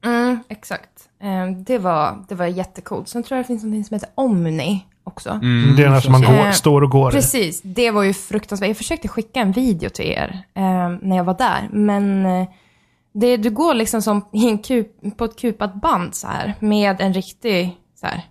[0.05, 1.09] Mm, exakt.
[1.23, 3.09] Eh, det, var, det var jättecoolt.
[3.09, 5.31] Sen tror jag det finns något som heter Omni också.
[5.31, 5.77] Mm.
[5.77, 7.15] det är när som man går, Eh, står och går i.
[7.15, 8.69] Precis, det var ju fruktansvärt.
[8.69, 12.49] Jag försökte skicka en video till er eh, när jag var där, men eh,
[13.13, 14.23] det, du går liksom som
[14.65, 18.25] kup, på ett kupat band så här, med en riktig så här,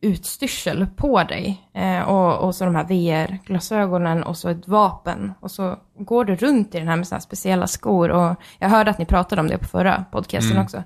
[0.00, 1.70] utstyrsel på dig.
[1.74, 5.32] Eh, och, och så de här VR-glasögonen och så ett vapen.
[5.40, 8.10] Och så går du runt i den här med såna här speciella skor.
[8.10, 10.76] Och jag hörde att ni pratade om det på förra podcasten också.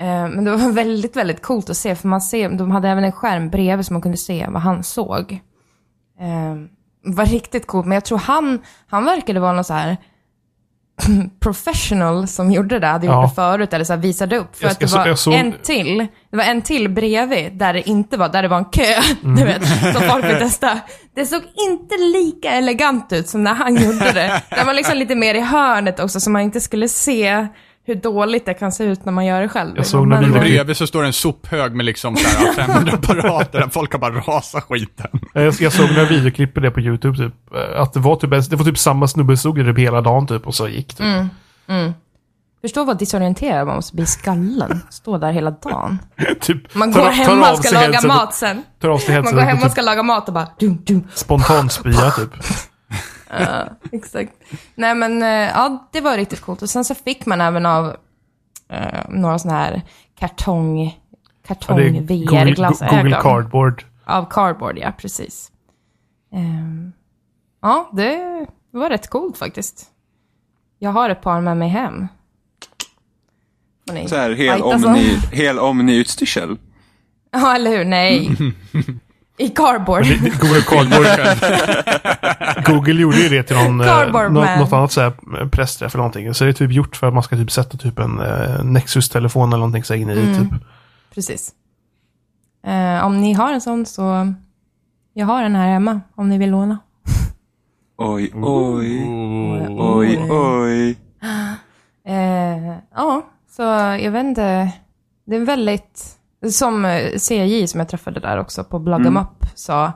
[0.00, 3.04] Eh, men det var väldigt, väldigt coolt att se, för man ser, de hade även
[3.04, 5.40] en skärm bredvid så man kunde se vad han såg.
[6.20, 6.54] Eh,
[7.02, 9.96] var riktigt coolt, men jag tror han, han verkade vara någon så här
[11.40, 13.22] professional som gjorde det, hade gjort Ja.
[13.28, 14.56] det förut eller så här visade upp.
[14.56, 17.72] För Jag- att det så- var såg- en till, det var en till bredvid där
[17.72, 18.94] det inte var, där det var en kö,
[19.24, 19.36] Mm.
[19.36, 20.78] du vet, som folk fick testa.
[21.14, 24.42] Det såg inte lika elegant ut som när han gjorde det.
[24.50, 27.46] Det var liksom lite mer i hörnet också, så man inte skulle se
[27.88, 29.72] hur dåligt det kan se ut när man gör det själv.
[29.76, 32.52] Jag såg när vi var- Bredvid så står det en sophög med liksom så här
[32.66, 35.20] 500 apparater där folk har bara rasat skiten.
[35.34, 37.34] Jag, jag såg några videoklipp på det på YouTube, typ.
[37.54, 40.00] eh, Att det var typ, det var typ samma snubbe som stod i det hela
[40.00, 41.00] dagen typ och så gick typ.
[41.68, 41.92] Mm.
[42.60, 44.80] Förstå vad disorienterad man måste bli i skallen.
[44.90, 45.98] Stå där hela dagen.
[46.40, 48.62] typ Man går tar hem av och ska laga mat sen.
[48.80, 50.48] Tar av sig Man går headsetet hem och och typ ska laga mat och bara
[50.60, 51.04] dum, dum.
[51.14, 52.30] spontanspya typ.
[53.30, 54.32] Ja, exakt.
[54.74, 56.62] Nej men, eh, ja det var riktigt coolt.
[56.62, 57.96] Och sen så fick man även av
[58.68, 59.82] eh, några sådana här
[60.18, 60.92] kartong, Ja,
[61.46, 62.54] kartong det är Google.
[62.80, 63.84] Google Cardboard.
[64.04, 65.52] Av cardboard, ja precis.
[66.32, 66.92] Ehm,
[67.62, 69.86] ja, det var rätt coolt faktiskt.
[70.78, 72.08] Jag har ett par med mig hem.
[74.08, 76.58] Så här, hel, omni, hel omni-utstyrsel.
[77.30, 77.84] Ja, eller hur?
[77.84, 78.30] Nej.
[79.38, 80.04] I cardboard.
[80.40, 81.06] Google Cardboard.
[82.66, 86.02] Google gjorde ju det till någon, eh, något, något annat så här eh, pressträff eller
[86.02, 86.34] någonting.
[86.34, 89.48] Så det är typ gjort för att man ska typ sätta typ en eh, Nexus-telefon
[89.48, 90.34] eller någonting så här inne i Mm.
[90.50, 90.60] typ.
[91.14, 91.50] Precis.
[92.66, 94.32] Eh, om ni har en sån så,
[95.14, 96.78] jag har den här hemma om ni vill låna.
[98.00, 99.02] Oj, oj,
[99.78, 100.96] oj, oj.
[102.06, 103.22] Eh, ja,
[103.56, 103.62] så
[104.00, 104.72] jag vet inte.
[105.26, 106.17] Det är väldigt,
[106.50, 109.92] som eh, CJ som jag träffade där också på Blog em Up sa,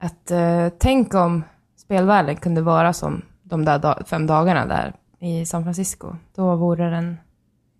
[0.00, 1.44] att eh, tänk om
[1.76, 6.16] spelvärlden kunde vara som de där da- fem dagarna där i San Francisco.
[6.34, 7.16] Då vore den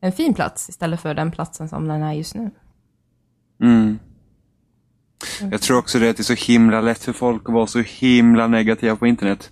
[0.00, 2.50] en fin plats istället för den platsen som den är just nu.
[3.62, 3.98] Mm.
[5.50, 7.78] Jag tror också det att det är så himla lätt för folk att vara så
[7.80, 9.50] himla negativa på internet.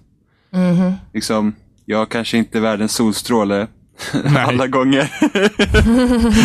[0.51, 0.93] Mhm.
[1.13, 3.67] Liksom, jag kanske inte är världens solstråle
[4.37, 5.13] alla gånger.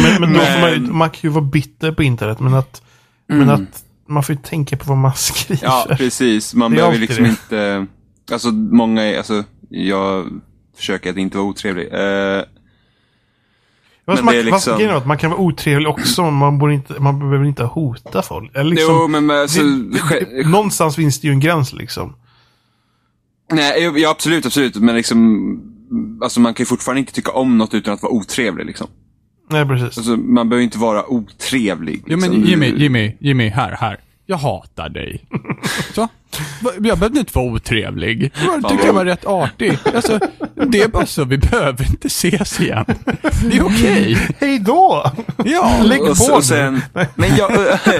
[0.03, 2.53] Men, men då får man, ju- Men- man kan ju vara bitter på internet, men
[2.53, 2.81] att,
[3.27, 5.63] men att man får ju tänka på vad man skriver.
[5.63, 6.53] ja, precis.
[6.53, 7.29] Man Det är behöver liksom det.
[7.29, 7.85] inte...
[8.31, 9.17] Alltså, många är...
[9.17, 10.27] Alltså, jag
[10.77, 11.87] försöker att inte vara otrevlig.
[11.93, 12.41] Eh,
[14.05, 17.45] Fast men man, liksom- man kan vara otrevlig också, men man, borde inte, man behöver
[17.45, 18.51] inte hota folk.
[18.55, 19.61] Eller liksom, jo, men alltså...
[19.63, 22.15] det, någonstans finns det ju en gräns liksom.
[23.53, 24.75] Nej, ja, absolut, absolut.
[24.75, 25.61] Men liksom...
[26.21, 28.65] Alltså man kan ju fortfarande inte tycka om något utan att vara otrevlig.
[28.65, 28.87] Liksom.
[29.49, 29.97] Nej, precis.
[29.97, 32.03] Alltså, man behöver inte vara otrevlig.
[32.07, 32.31] Jo Liksom.
[32.33, 33.99] men Jimmy, Jimmy, Jimmy, här, här.
[34.25, 35.23] Jag hatar dig.
[35.95, 36.07] Så.
[36.81, 38.31] Jag behövde inte vara otrevlig.
[38.45, 39.77] Jag tyckte jag var rätt artig.
[39.95, 40.19] Alltså,
[40.67, 42.85] det är bara så, vi behöver inte ses igen.
[43.51, 44.17] Det är okej.
[44.39, 45.11] Hej då!
[45.45, 45.81] Ja.
[45.83, 46.41] Lägg och, på och nu.
[46.41, 46.81] sen,
[47.15, 47.51] Men jag,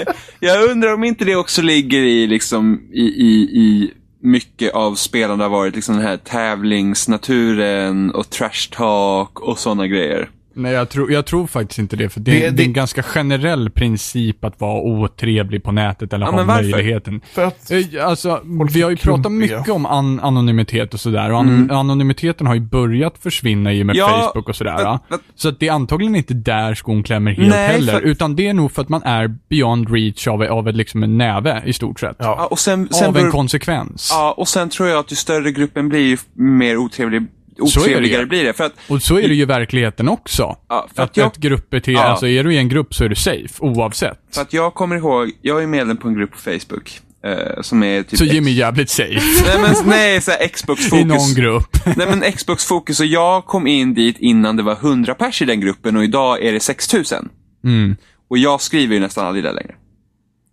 [0.40, 3.92] jag undrar om inte det också ligger i, liksom, i, i, i
[4.22, 10.30] mycket av spelande har varit liksom den här tävlingsnaturen och trash talk och sådana grejer.
[10.54, 12.10] Nej, jag tror, jag tror faktiskt inte det.
[12.10, 16.14] För det, Det- det, är det- en ganska generell princip att vara otrevlig på nätet
[16.14, 16.72] eller Ja, ha men varför?
[16.72, 17.22] möjligheten.
[17.34, 18.42] För att, Eh, Alltså,
[18.74, 19.58] vi har ju är pratat klumpiga.
[19.58, 21.32] mycket om an anonymitet och sådär.
[21.32, 24.84] Och an anonymiteten har ju börjat försvinna i och med Ja, Facebook och sådär.
[24.84, 27.94] men- men- Så att det är antagligen inte där skon klämmer helt Nej, heller.
[27.94, 31.04] för- Utan det är nog för att man är beyond reach av, av ett, liksom
[31.04, 32.16] en näve i stort sett.
[32.20, 32.46] Ja, ja.
[32.46, 34.10] och sen, sen av en beror- konsekvens.
[34.14, 37.22] Ja, och sen tror jag att ju större gruppen blir, ju mer otrevlig
[37.60, 38.28] otrevligare ju.
[38.28, 38.54] blir det.
[38.54, 40.56] För att, Och så är det ju i verkligheten också.
[40.70, 42.08] Ja, att att jag- ett gruppbeteende, Ja.
[42.08, 44.20] alltså är du i en grupp så är du safe, oavsett.
[44.34, 47.00] för att jag kommer ihåg, jag är medlem på en grupp på Facebook.
[47.24, 48.20] Eh, som är typ...
[48.20, 49.22] Så Jimmy är jävligt safe.
[49.46, 51.78] Nej, men, nej, så här Xbox I någon grupp.
[51.98, 55.46] Nej men Xbox Focus och jag kom in dit innan det var 100 pers i
[55.46, 57.30] den gruppen och idag är det 6000.
[57.64, 57.96] Mm.
[58.30, 59.76] Och jag skriver ju nästan aldrig där längre.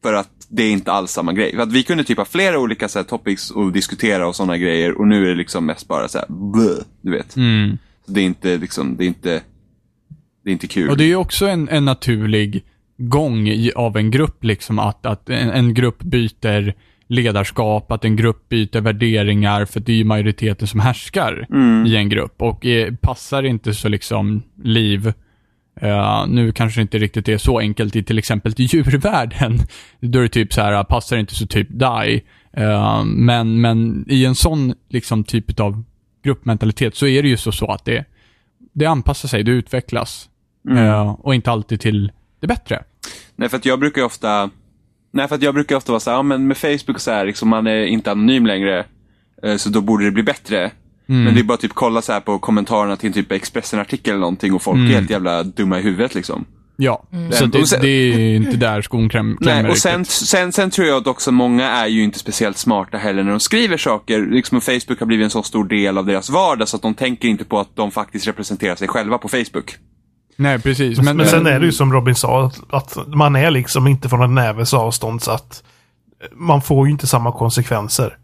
[0.03, 1.55] För att det är inte alls samma grej.
[1.55, 4.59] För att vi kunde typ ha flera olika så här, topics och diskutera och sådana
[4.59, 7.36] grejer och nu är det liksom mest bara så här, bleh, du vet.
[7.36, 7.78] Mm.
[8.07, 9.42] Så det är inte liksom, det är inte,
[10.44, 10.90] det är inte kul.
[10.90, 12.64] Och det är ju också en, en naturlig
[12.96, 16.74] gång av en grupp, liksom att, att en, en grupp byter
[17.09, 21.46] ledarskap, att en grupp byter värderingar, för det är ju majoriteten som härskar
[21.86, 22.42] i en grupp.
[22.42, 25.12] Och eh, passar inte så liksom liv,
[25.81, 29.59] eh, nu kanske det inte riktigt är så enkelt i till exempel djurvärlden,
[30.01, 32.22] då är det typ så här, passar inte så typ die.
[32.53, 35.85] Eh, men, men i en sån liksom typ av
[36.22, 38.05] gruppmentalitet så är det ju så, så att det,
[38.72, 40.29] det anpassar sig, det utvecklas.
[40.70, 42.83] Eh, och inte alltid till det bättre.
[43.37, 44.51] Nej, för att jag brukar ofta,
[45.12, 47.11] nej, för att jag brukar ofta vara så här, ja, men med Facebook och så
[47.11, 48.85] här, liksom, man är inte anonym längre,
[49.57, 50.70] så då borde det bli bättre.
[51.11, 54.21] Men det är bara typ kolla så här på kommentarerna till en typ Expressen-artikel eller
[54.21, 56.45] någonting och folk är helt jävla dumma i huvudet liksom.
[56.81, 57.03] Ja,
[57.33, 60.53] så Och det, sen- det är inte där skon kläm, klämmer Nej, och sen, sen,
[60.53, 63.77] sen tror jag att också många är ju inte speciellt smarta heller när de skriver
[63.77, 64.27] saker.
[64.27, 67.29] Liksom Facebook har blivit en så stor del av deras vardag så att de tänker
[67.29, 69.77] inte på att de faktiskt representerar sig själva på Facebook.
[70.37, 70.99] Nej, precis.
[71.01, 74.09] Men, Men, sen är det ju som Robin sa, att, att man är liksom inte
[74.09, 75.63] från en näves avstånd så att
[76.35, 78.17] man får ju inte samma konsekvenser.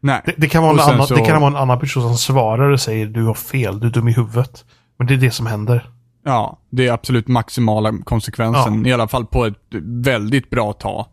[0.00, 0.20] Nej.
[0.24, 2.70] Det, det, kan vara en annan, så- det kan vara en annan person som svarar
[2.70, 4.64] och säger du har fel, du är dum i huvudet.
[4.98, 5.88] Men det är det som händer.
[6.24, 8.86] Ja, det är absolut maximala konsekvensen.
[8.86, 9.54] I alla fall på ett
[10.04, 11.06] väldigt bra tag.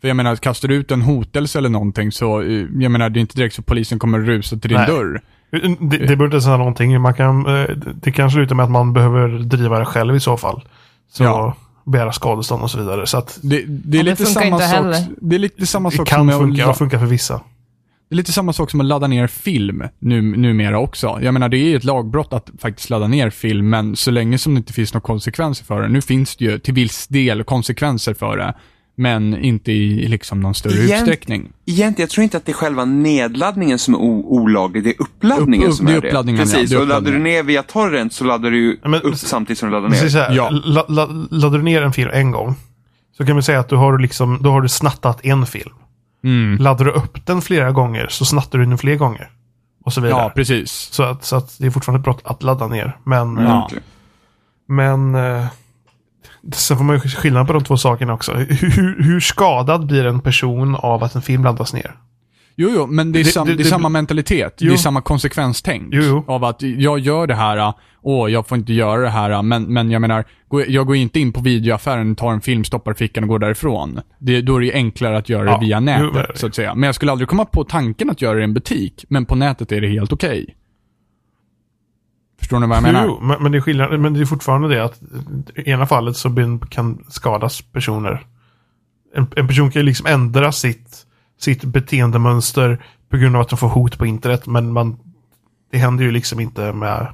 [0.00, 3.18] För jag menar, kastar du ut en hotelse eller någonting så, eh, jag menar, det
[3.18, 4.86] är inte direkt så polisen kommer rusa till din Nej.
[4.86, 5.20] dörr.
[5.50, 7.00] Det, det behöver inte säga någonting.
[7.00, 7.64] Man kan, eh,
[8.02, 10.62] det kan sluta med att man behöver driva det själv i så fall.
[11.12, 11.54] Så Ja.
[11.84, 13.06] begära skadestånd och så vidare.
[13.06, 15.04] Så att Det, det är Ja, det lite funkar samma sak.
[15.20, 17.40] Det är lite samma det sak kan som med funka att, och funka för vissa.
[18.12, 21.18] Det är lite samma sak som att ladda ner film nu, numera också.
[21.22, 24.38] Jag menar, det är ju ett lagbrott att faktiskt ladda ner film, men så länge
[24.38, 25.88] som det inte finns några konsekvenser för det.
[25.88, 28.54] Nu finns det ju till viss del konsekvenser för det,
[28.96, 31.52] men inte i liksom någon större Igen- utsträckning.
[31.66, 35.62] Egentligen, jag tror inte att det är själva nedladdningen som är olaglig, det är uppladdningen
[35.66, 36.08] Upp- upp- som det är är det.
[36.08, 37.36] uppladdningen, ja, Precis, det är och laddar du uppladdningen.
[37.36, 40.08] ner via torrent så laddar du men- upp samtidigt som du laddar ner.
[40.08, 40.50] så här, Ja.
[40.50, 42.54] la, la, laddar du ner en film en gång
[43.16, 45.72] så kan vi säga att du har, liksom, då har du snattat en film.
[46.24, 46.58] Mm.
[46.58, 49.30] Laddar du upp den flera gånger så snattar du den fler gånger.
[49.84, 50.20] Och så vidare.
[50.22, 50.70] Ja, precis.
[50.72, 52.96] så, att, så att det är fortfarande ett brott att ladda ner.
[53.04, 53.68] Men, Ja.
[53.72, 53.78] eh,
[54.68, 55.46] men eh,
[56.52, 58.32] sen får man ju skillnad på de två sakerna också.
[58.34, 61.94] Hur, hur skadad blir en person av att en film laddas ner?
[62.62, 64.54] Jo, jo, men det är, sam, det- det, är det- samma mentalitet.
[64.60, 64.68] Jo.
[64.68, 65.88] Det är samma konsekvenstänk.
[65.94, 66.24] Jo, jo.
[66.26, 69.90] Av att jag gör det här, åh, jag får inte göra det här, men, men
[69.90, 70.24] jag menar,
[70.68, 74.00] jag går inte in på videoaffären, tar en film, stoppar fickan och går därifrån.
[74.18, 76.74] Det, då är det ju enklare att göra Ja, det via nätet, så att säga.
[76.74, 79.34] Men jag skulle aldrig komma på tanken att göra det i en butik, men på
[79.34, 80.56] nätet är det helt okej.
[82.38, 83.04] Förstår ni vad jag menar?
[83.06, 85.00] Jo, men, men, det är skillnad, men det är fortfarande det att
[85.56, 88.26] i ena fallet så kan skadas personer.
[89.16, 91.06] En, en person kan ju liksom ändra sitt,
[91.42, 94.46] sitt beteendemönster på grund av att de får hot på internet.
[94.46, 94.96] Men man,
[95.70, 97.06] det händer ju liksom inte med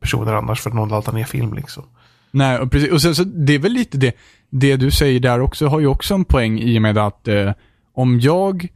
[0.00, 1.84] personer annars för att någon laddar ner film liksom.
[2.30, 2.92] Nej, och precis.
[2.92, 4.16] Och sen så, det är väl lite det,
[4.50, 7.52] det du säger där också har ju också en poäng i och med att eh,
[7.94, 8.68] om jag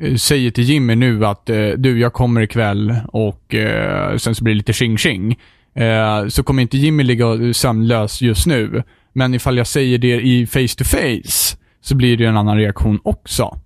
[0.00, 4.44] eh, säger till Jimmy nu att eh, du, jag kommer ikväll och eh, sen så
[4.44, 5.38] blir det lite tjing-tjing.
[5.74, 8.82] Eh, så kommer inte Jimmy ligga sömnlös just nu.
[9.12, 12.56] Men ifall jag säger det i face to face så blir det ju en annan
[12.56, 13.58] reaktion också.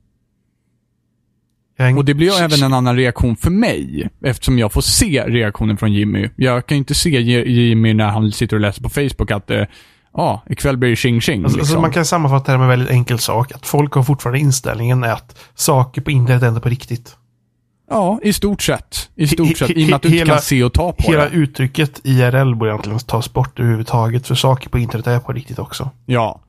[1.76, 5.24] Är- Och det blir ju även en annan reaktion för mig, eftersom jag får se
[5.26, 6.28] reaktionen från Jimmy.
[6.36, 9.66] Jag kan ju inte se Jimmy när han sitter och läser på Facebook att ja,
[10.12, 11.44] ah, ikväll blir det tjing tjing.
[11.44, 11.60] Alltså, liksom.
[11.72, 13.52] alltså man kan sammanfatta det med en väldigt enkel sak.
[13.52, 17.16] Att folk har fortfarande inställningen att saker på internet händer på riktigt.
[17.90, 19.08] Ja, i stort sett.
[19.14, 19.70] I stort He- sett.
[19.70, 21.30] I och med att du inte hela- kan se och ta på Hela det.
[21.36, 24.26] uttrycket IRL borde egentligen tas bort överhuvudtaget.
[24.26, 25.90] För saker på internet är på riktigt också.
[26.06, 26.40] Ja.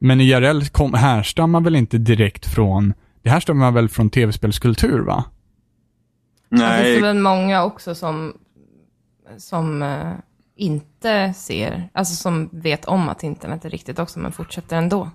[0.00, 2.94] Men IRL kom, härstammar väl inte direkt från...
[3.22, 5.24] Det härstammar väl från tv-spelskultur, va?
[6.50, 8.32] Det finns det Nej, väl många också som,
[9.38, 10.12] som eh,
[10.56, 15.10] inte ser, alltså som vet om att internet är riktigt också, men fortsätter ändå.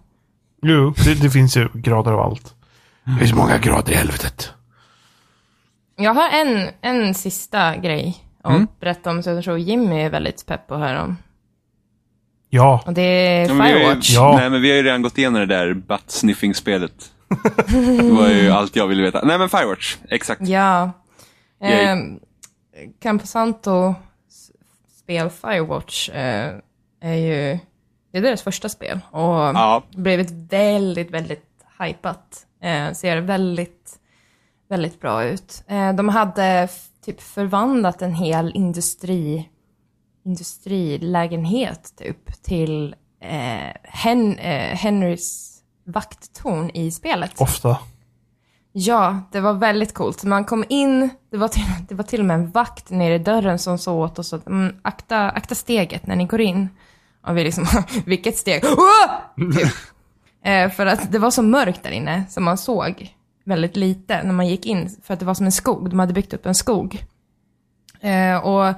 [0.62, 2.56] Jo, det, det finns ju grader av allt.
[3.04, 4.54] Det finns många grader i helvetet.
[5.96, 8.68] Jag har en, en sista grej att Mm.
[8.80, 11.18] berätta om, så jag tror Jimmy är väldigt pepp på att höra om.
[12.56, 14.10] Ja, Och det är Ja, men vi har ju- Firewatch.
[14.16, 14.36] Ja.
[14.40, 17.12] Nej, men vi har ju redan gått igenom det där butt-sniffing-spelet.
[18.00, 19.22] det var ju allt jag ville veta.
[19.26, 19.98] Nej, men Firewatch.
[20.10, 20.42] Exakt.
[20.48, 20.92] Ja.
[21.62, 21.96] Eh,
[23.02, 23.96] Camposanto
[25.04, 26.52] spel Firewatch eh,
[27.02, 27.60] är ju,
[28.12, 29.84] det är deras första spel och Ja.
[29.96, 31.46] blivit väldigt, väldigt
[31.80, 32.46] hypat.
[32.64, 33.94] Eh, ser väldigt,
[34.70, 35.64] väldigt bra ut.
[35.68, 36.68] Eh, de hade
[37.06, 39.50] typ förvandlat en hel industri,
[40.26, 45.56] industrilägenhet typ till eh, Hen, eh, Henrys
[45.86, 47.42] vakttorn i spelet.
[47.42, 47.78] Ofta.
[48.72, 50.24] Ja, det var väldigt coolt.
[50.24, 53.20] Man kom in, det var till, det var till och med en vakt nere i
[53.20, 56.70] dörren som sa åt oss att mm, akta, akta steget när ni går in.
[57.22, 57.66] Och vi liksom,
[58.06, 58.62] vilket steg?
[58.62, 58.76] Typ.
[60.46, 64.34] Eh, för att det var så mörkt där inne, så man såg väldigt lite när
[64.34, 65.90] man gick in, för att det var som en skog.
[65.90, 67.06] De hade byggt upp en skog.
[68.02, 68.74] Eh, och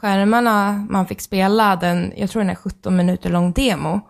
[0.00, 4.00] skärmarna man fick spela, den, jag tror den är 17 minuter lång demo,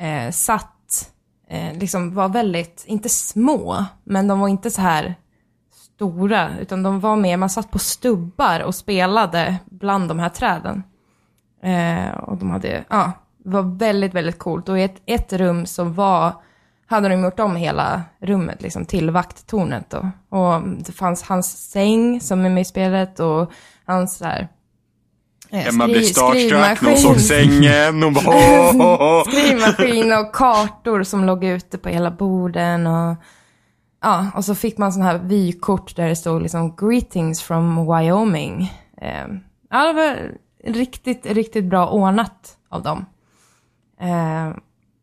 [0.00, 1.12] eh, satt,
[1.48, 5.14] eh, liksom var väldigt, inte små, men de var inte så här
[5.72, 10.82] stora, utan de var mer, man satt på stubbar och spelade bland de här träden.
[11.62, 14.68] Eh, och de hade, ja, det var väldigt, väldigt coolt.
[14.68, 16.32] Och i ett, ett rum som var,
[16.86, 20.10] hade de gjort om hela rummet liksom till vakttornet då.
[20.38, 23.52] Och det fanns hans säng som är med i spelet och
[23.84, 24.48] hans så här,
[25.52, 29.24] Emma blev starstruck, hon såg sängen, hon bara åh, åh, åh.
[29.24, 33.16] skrivmaskin och kartor som låg ute på hela borden och
[34.02, 38.72] ja, och så fick man sådana här vykort där det stod liksom greetings from Wyoming.
[39.02, 39.26] Eh,
[39.70, 40.30] ja, det var
[40.64, 43.06] riktigt, riktigt bra ordnat av dem.
[44.00, 44.56] Eh,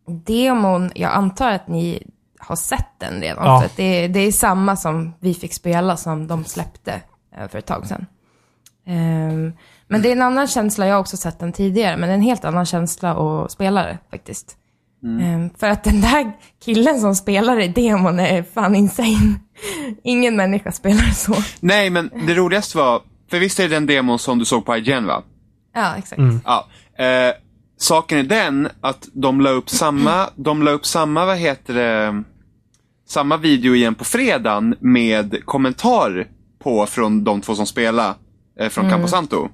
[0.08, 2.08] demon, jag antar att ni
[2.39, 3.45] har sett den redan.
[3.45, 3.62] Ja.
[3.62, 7.02] För det, det är samma som vi fick spela som de släppte
[7.38, 8.06] eh, för ett tag sedan.
[8.86, 9.54] Ehm,
[9.90, 12.18] men det är en annan känsla, jag har också sett den tidigare, men det är
[12.18, 14.56] en helt annan känsla att spela det faktiskt.
[15.04, 16.32] Ehm, för att den där
[16.66, 19.40] killen som spelar i demon är fan insane.
[20.04, 21.36] Ingen människa spelar så.
[21.60, 24.78] Nej, men det roligaste var, för visst är det den demon som du såg på
[24.78, 25.24] IGN va?
[25.76, 26.22] Ja, exakt.
[26.46, 26.68] Ja.
[27.04, 27.34] Eh,
[27.78, 32.24] saken är den att de la upp samma, de la upp samma, vad heter det,
[33.08, 36.28] samma video igen på fredagen med kommentar
[36.64, 38.14] på från de två som spelar
[38.60, 39.50] eh, från Camposanto.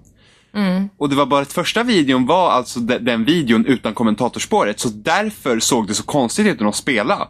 [0.98, 4.90] Och det var bara att första videon var alltså de, den videon utan kommentatorspåret, så
[4.90, 7.28] därför såg det så konstigt ut när de spelade.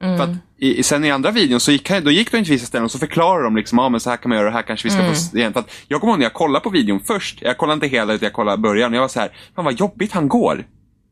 [0.00, 2.84] För att i, sen i andra videon så gick, då gick de inte vissa ställen
[2.84, 4.88] och så förklarade de liksom, ah, men så här kan man göra och här kanske
[4.88, 5.52] vi ska få s- igen.
[5.52, 8.12] För att jag kommer ihåg när jag kollade på videon först, jag kollade inte hela
[8.12, 10.66] utan jag kollade början och jag var så här, fan vad jobbigt han går.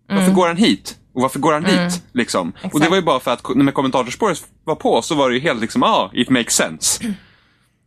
[0.09, 0.97] Varför går han hit?
[1.15, 2.03] Och varför går han dit?
[2.13, 2.49] Liksom.
[2.49, 2.91] Och det Exakt.
[2.91, 5.83] var ju bara för att när kommentatorspåret var på så var det ju helt liksom,
[5.83, 7.05] ja, ah, it makes sense.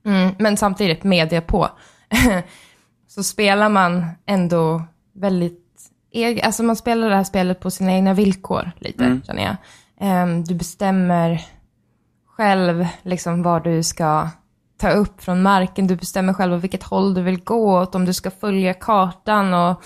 [0.05, 1.69] Mm, men samtidigt media på.
[3.15, 4.83] så spelar man ändå
[5.13, 5.91] väldigt,
[6.43, 9.55] alltså man spelar det här spelet på sina egna villkor lite, känner jag.
[9.99, 11.45] Ehm, du bestämmer
[12.25, 14.29] själv liksom vad du ska
[14.77, 18.05] ta upp från marken, du bestämmer själv åt vilket håll du vill gå åt, om
[18.05, 19.83] du ska följa kartan och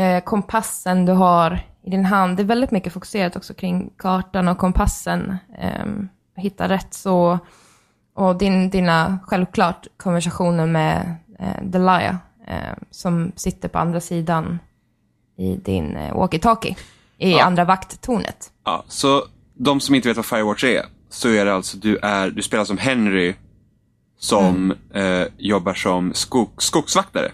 [0.00, 2.36] eh, kompassen du har i din hand.
[2.36, 5.36] Det är väldigt mycket fokuserat också kring kartan och kompassen.
[5.82, 7.38] Um, hitta rätt så
[8.14, 12.16] och din, dina, självklart, konversationer med eh, Delia, eh,
[12.90, 14.58] som sitter på andra sidan
[15.36, 16.76] i din eh, walkie-talkie,
[17.18, 17.44] i Ja.
[17.44, 18.52] andra vakttornet.
[18.64, 19.24] Ja, så
[19.54, 22.64] de som inte vet vad Firewatch är, så är det alltså, du, är, du spelar
[22.64, 23.34] som Henry
[24.18, 27.32] som eh, jobbar som skog, skogsvaktare.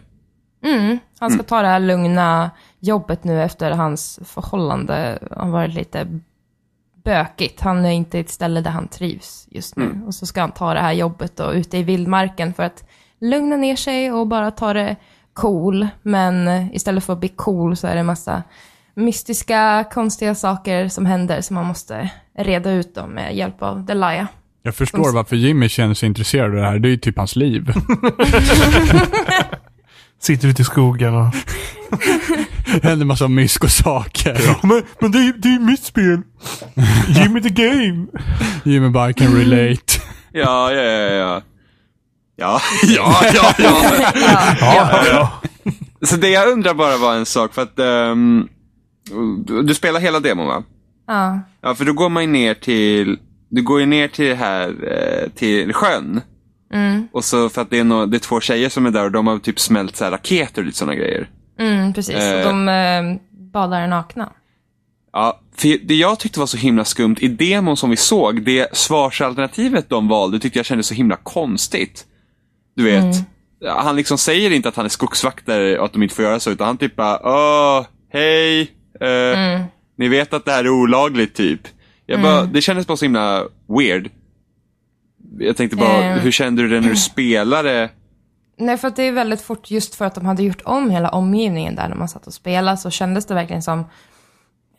[1.18, 6.20] Han ska ta det här lugna jobbet nu efter hans förhållande har varit lite
[7.04, 7.60] bökigt.
[7.60, 10.00] Han är inte i ett ställe där han trivs just nu.
[10.06, 12.84] Och så ska han ta det här jobbet och ute i vildmarken för att
[13.30, 14.96] lugna ner sig och bara ta det
[15.34, 15.88] cool.
[16.02, 18.42] Men istället för att bli cool så är det en massa
[18.94, 24.26] mystiska, konstiga saker som händer som man måste reda ut dem med hjälp av Delia.
[24.62, 26.78] Jag förstår varför Jimmy känner sig intresserad av det här.
[26.78, 27.72] Det är ju typ hans liv.
[30.22, 31.26] Sitter ute i skogen och...
[32.82, 34.66] Det händer massa mysko-saker.
[34.66, 36.22] Men, men det, är- det är ju mitt spel.
[37.32, 38.06] Me the game.
[38.64, 40.00] Jimmy bara can relate.
[40.32, 41.42] Ja, ja, ja, ja.
[42.36, 43.74] Ja, ja, ja, ja.
[44.14, 45.42] Ja, Ja, ja.
[46.02, 48.48] Så det jag undrar bara var en sak, för att ehm,
[49.44, 50.62] du, du spelar hela demon va?
[51.06, 51.40] ja.
[51.62, 53.18] Ja, för då går man ju ner till,
[53.48, 56.20] du går ju ner till det här, eh, till sjön.
[57.12, 59.12] Och så för att det är, no, det är två tjejer som är där och
[59.12, 61.30] de har typ smält så här raketer och lite sådana grejer.
[61.58, 62.14] Mm, precis.
[62.14, 62.38] Eh.
[62.38, 63.20] Och de eh,
[63.52, 64.32] badar nakna.
[65.12, 68.76] Ja, för det jag tyckte var så himla skumt i demon som vi såg, det
[68.76, 72.06] svarsalternativet de valde tyckte jag kändes så himla konstigt.
[72.74, 73.16] Du vet,
[73.66, 76.50] han liksom säger inte att han är skogsvaktare och att de inte får göra så,
[76.50, 78.60] utan han typ bara Åh, hej,
[79.00, 79.60] eh,
[79.98, 81.60] ni vet att det här är olagligt typ.
[82.06, 83.44] Jag bara, det kändes bara så himla
[83.78, 84.10] weird.
[85.38, 86.18] Jag tänkte bara, Eh.
[86.18, 87.90] hur kände du det när du spelade
[88.58, 91.08] nej, för att det är väldigt fort, just för att de hade gjort om hela
[91.08, 93.78] omgivningen där när man satt och spelade, så kändes det verkligen som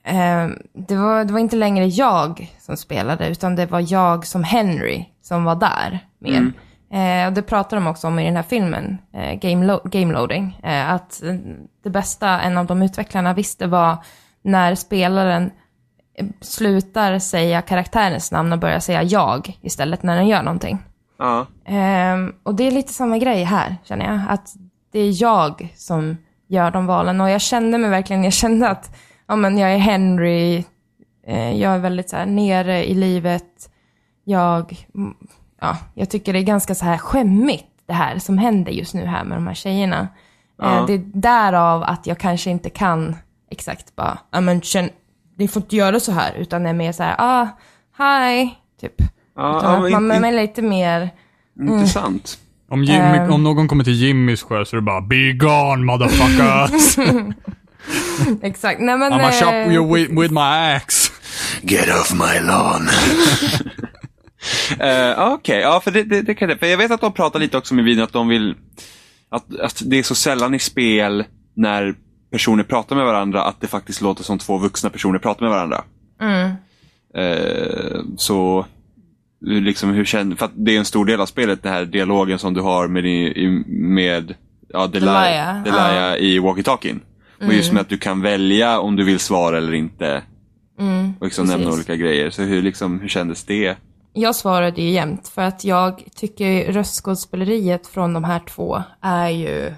[0.04, 0.48] eh,
[0.88, 5.06] det, var, det var inte längre jag som spelade, utan det var jag som Henry
[5.22, 6.52] som var där mer.
[6.92, 10.14] Eh, och det pratar de också om i den här filmen, eh, Game, Lo- Game
[10.14, 11.22] Loading, eh, att
[11.84, 13.98] det bästa en av de utvecklarna visste var
[14.42, 15.52] när spelaren
[16.18, 20.78] eh, slutar säga karaktärens namn och börjar säga jag istället när den gör någonting.
[21.18, 21.46] Ja.
[21.66, 24.22] Ehm, och det är lite samma grej här, känner jag.
[24.30, 24.54] Att
[24.92, 26.18] det är jag som
[26.48, 27.22] gör de valen.
[27.22, 28.96] Och jag kände mig verkligen, jag kände att
[29.28, 30.64] ja, men jag är Henry,
[31.28, 33.70] eh, jag är väldigt så här nere i livet.
[34.24, 34.86] Jag,
[35.62, 39.06] ja, jag tycker det är ganska så här skämmigt det här som händer just nu
[39.06, 40.08] här med de här tjejerna.
[40.58, 40.80] Ja.
[40.80, 43.16] Eh, det är därav att jag kanske inte kan
[43.52, 44.90] exakt bara, ja men känn,
[45.38, 47.48] ni får inte göra så här, utan det är mer så här, ah,
[47.98, 48.50] hi,
[48.82, 48.94] typ.
[49.36, 51.10] Ja, Utan ja, att men man är lite mer,
[51.60, 52.38] Intressant.
[52.70, 53.32] Om, Jimmy, Ehm.
[53.34, 56.98] om någon kommer till Jimmys sjö så är det bara Be gone motherfuckers!
[58.42, 58.80] exakt.
[58.80, 59.14] Nej men...
[59.14, 61.12] I'ma eh, chop you with, with my axe.
[61.62, 62.88] Get off my lawn.
[64.72, 66.58] uh, Okej, ja för det, det, det kan det.
[66.58, 68.56] För jag vet att de pratar lite också med videon att de vill
[69.30, 71.24] att, att det är så sällan i spel
[71.54, 71.96] när
[72.32, 75.84] personer pratar med varandra att det faktiskt låter som två vuxna personer pratar med varandra.
[76.22, 76.52] Mm.
[77.18, 78.66] Eh, så
[79.46, 82.40] liksom hur känner, för att det är en stor del av spelet, den här dialogen
[82.40, 84.34] som du har med, i- med
[84.70, 87.00] ja, Delia, Delia, Delia i Walkie-Talkien.
[87.48, 90.22] Och just med att du kan välja om du vill svara eller inte.
[90.80, 92.30] Mm, Och liksom nämna olika grejer.
[92.30, 93.76] Så hur, liksom, hur kändes det?
[94.18, 99.74] Jag svarade ju jämt för att jag tycker röstskådespeleriet från de här två är ju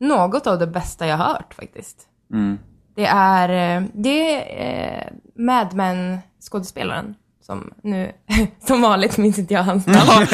[0.00, 1.96] något av det bästa jag har hört faktiskt.
[2.32, 2.58] Mm.
[2.94, 5.12] Det är, eh, det är eh,
[5.44, 7.14] Mad Men skådespelaren
[7.46, 8.12] som nu,
[8.66, 10.08] som vanligt minns inte jag hans namn.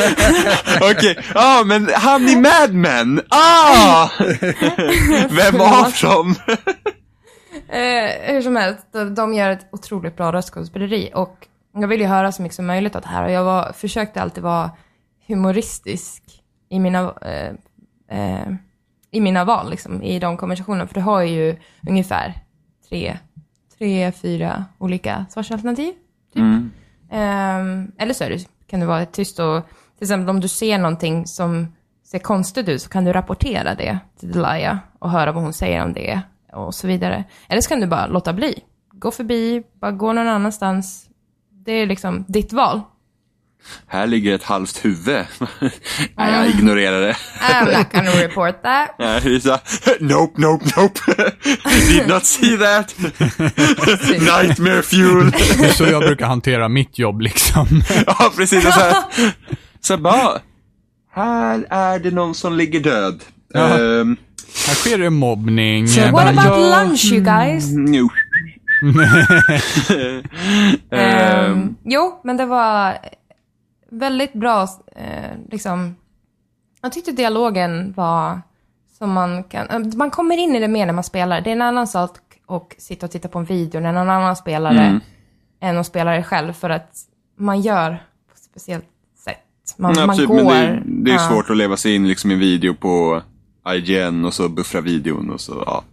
[0.90, 3.20] Okej, ja men han i Mad Men!
[3.28, 4.08] Ah!
[5.30, 6.34] Vem av dem?
[7.68, 12.06] Eh, hur som helst, de, de gör ett otroligt bra röstskådespeleri och jag vill ju
[12.06, 14.70] höra så mycket som möjligt av det här och jag var, försökte alltid vara
[15.26, 16.22] humoristisk
[16.68, 17.54] i mina, eh,
[18.18, 18.54] eh,
[19.10, 20.86] i mina val, liksom, i de konversationerna.
[20.86, 21.56] För du har ju
[21.88, 22.34] ungefär
[22.88, 23.18] tre,
[23.78, 25.94] tre fyra olika svarsalternativ.
[26.34, 26.70] Mm.
[27.10, 29.66] Ehm, eller så är det, kan det vara tyst och
[29.98, 31.66] till exempel om du ser någonting som
[32.04, 35.84] ser konstigt ut så kan du rapportera det till Delia och höra vad hon säger
[35.84, 36.20] om det
[36.52, 37.24] och så vidare.
[37.48, 38.62] Eller så kan du bara låta bli.
[38.92, 41.08] Gå förbi, bara gå någon annanstans.
[41.66, 42.80] Det är liksom ditt val.
[43.86, 45.06] Här ligger ett halvt huvud.
[46.16, 47.16] Nej, jag ignorerar det.
[47.40, 48.94] I'm not gonna report that.
[48.98, 49.58] Är så,
[50.00, 51.00] nope, nope, nope.
[51.88, 52.94] Did not see that.
[54.20, 55.30] Nightmare fuel.
[55.30, 57.66] Det är så jag brukar hantera mitt jobb liksom.
[58.06, 58.66] ja, precis.
[58.66, 58.94] Och så här,
[59.80, 60.40] så bara,
[61.14, 63.20] här är det någon som ligger död.
[63.54, 64.16] Ehm,
[64.66, 65.86] Här sker det mobbning.
[66.12, 66.82] What about Ja.
[66.84, 67.64] lunch you guys?
[67.94, 68.08] jo.
[70.90, 72.98] Ehm, jo, men det var
[73.90, 74.62] väldigt bra,
[74.96, 75.96] eh, liksom.
[76.82, 78.40] Jag tyckte dialogen var
[78.98, 81.40] som man kan, eh, man kommer in i det mer när man spelar.
[81.40, 82.10] Det är en annan sak
[82.48, 85.00] att sitta och titta på en video när någon annan spelare Mm.
[85.60, 86.90] än att spela det själv för att
[87.38, 87.90] man gör
[88.28, 88.84] på ett speciellt
[89.24, 89.38] sätt.
[89.76, 90.36] Man, ja, man absolut, går.
[90.36, 92.74] men det, är- det är ja, svårt att leva sig in liksom, i en video
[92.74, 93.22] på
[93.68, 95.84] IGN och så buffra videon och så, ja.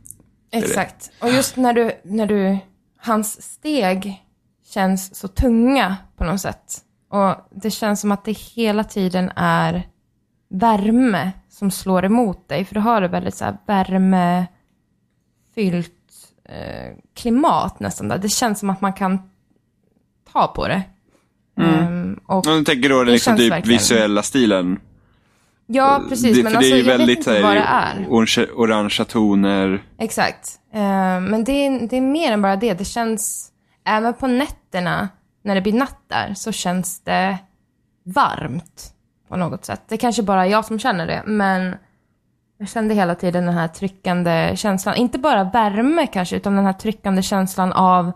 [0.51, 1.11] Exakt.
[1.21, 2.57] Och just när du, när du,
[3.01, 4.23] hans steg
[4.65, 6.77] känns så tunga på något sätt.
[7.09, 9.87] Och det känns som att det hela tiden är
[10.49, 12.65] värme som slår emot dig.
[12.65, 14.47] För du har det väldigt så här värmefyllt
[16.45, 18.17] eh, klimat nästan där.
[18.17, 19.19] Det känns som att man kan
[20.33, 20.83] ta på det.
[21.57, 24.79] Ehm, och, Jag tänker då den liksom, typ verkligen- visuella stilen.
[25.71, 26.37] Ja, precis.
[26.37, 28.07] det, men alltså, det är ju jag vet väldigt inte så vad det här, är.
[28.09, 29.83] orange, orangea toner.
[29.99, 30.59] Exakt.
[30.73, 30.79] Eh,
[31.21, 32.73] men det är, det är mer än bara det.
[32.73, 33.51] Det känns,
[33.85, 35.09] även på nätterna,
[35.43, 37.37] när det blir natt där, så känns det
[38.05, 38.93] varmt
[39.29, 39.81] på något sätt.
[39.87, 41.75] Det är kanske bara jag som känner det, men
[42.57, 44.95] jag kände hela tiden den här tryckande känslan.
[44.95, 48.11] Inte bara värme kanske, utan den här tryckande känslan av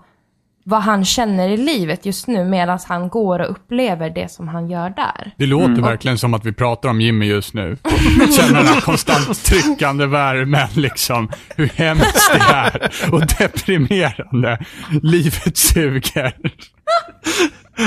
[0.64, 4.70] vad han känner i livet just nu medan han går och upplever det som han
[4.70, 5.32] gör där.
[5.38, 7.78] Det låter verkligen som att vi pratar om Jimmy just nu.
[8.38, 11.32] Känner den här konstant tryckande värmen liksom.
[11.55, 12.91] Hur hemskt det är.
[13.11, 14.66] Och deprimerande.
[15.01, 16.36] Livet suger.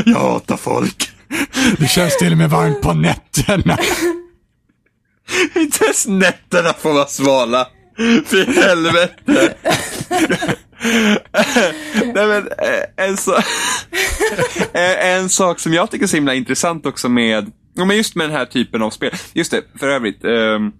[0.04, 1.10] Jag hatar folk.
[1.78, 3.78] Det känns till och med varmt på nätterna.
[5.56, 7.66] Inte ens nätterna får vara svala.
[8.26, 9.54] För helvete.
[12.14, 13.32] Nej men, eh, en, så,
[14.74, 18.28] Eh, en sak som jag tycker är så himla intressant också med men just med
[18.28, 19.10] den här typen av spel.
[19.32, 20.24] Just det, för övrigt.
[20.24, 20.72] ehm,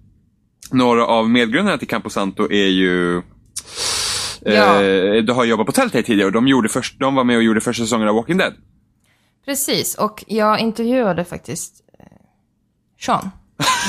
[0.71, 3.21] några av medgrundarna till Camposanto är ju
[4.41, 4.83] Ja.
[4.83, 7.43] Eh, du har jobbat på Telltale tidigare och de, gjorde först, de var med och
[7.43, 8.53] gjorde första säsongen av Walking Dead.
[9.45, 12.05] Precis, och jag intervjuade faktiskt eh,
[12.99, 13.29] Sean.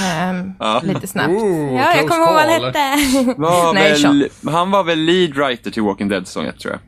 [0.05, 0.81] Ehm, Ja.
[0.85, 1.31] Lite snabbt.
[1.31, 3.35] Ooh, ja, jag kommer ihåg vad han hette.
[3.37, 6.81] Var Nej, väl, han var väl lead writer till Walking Dead säsong ett, tror jag.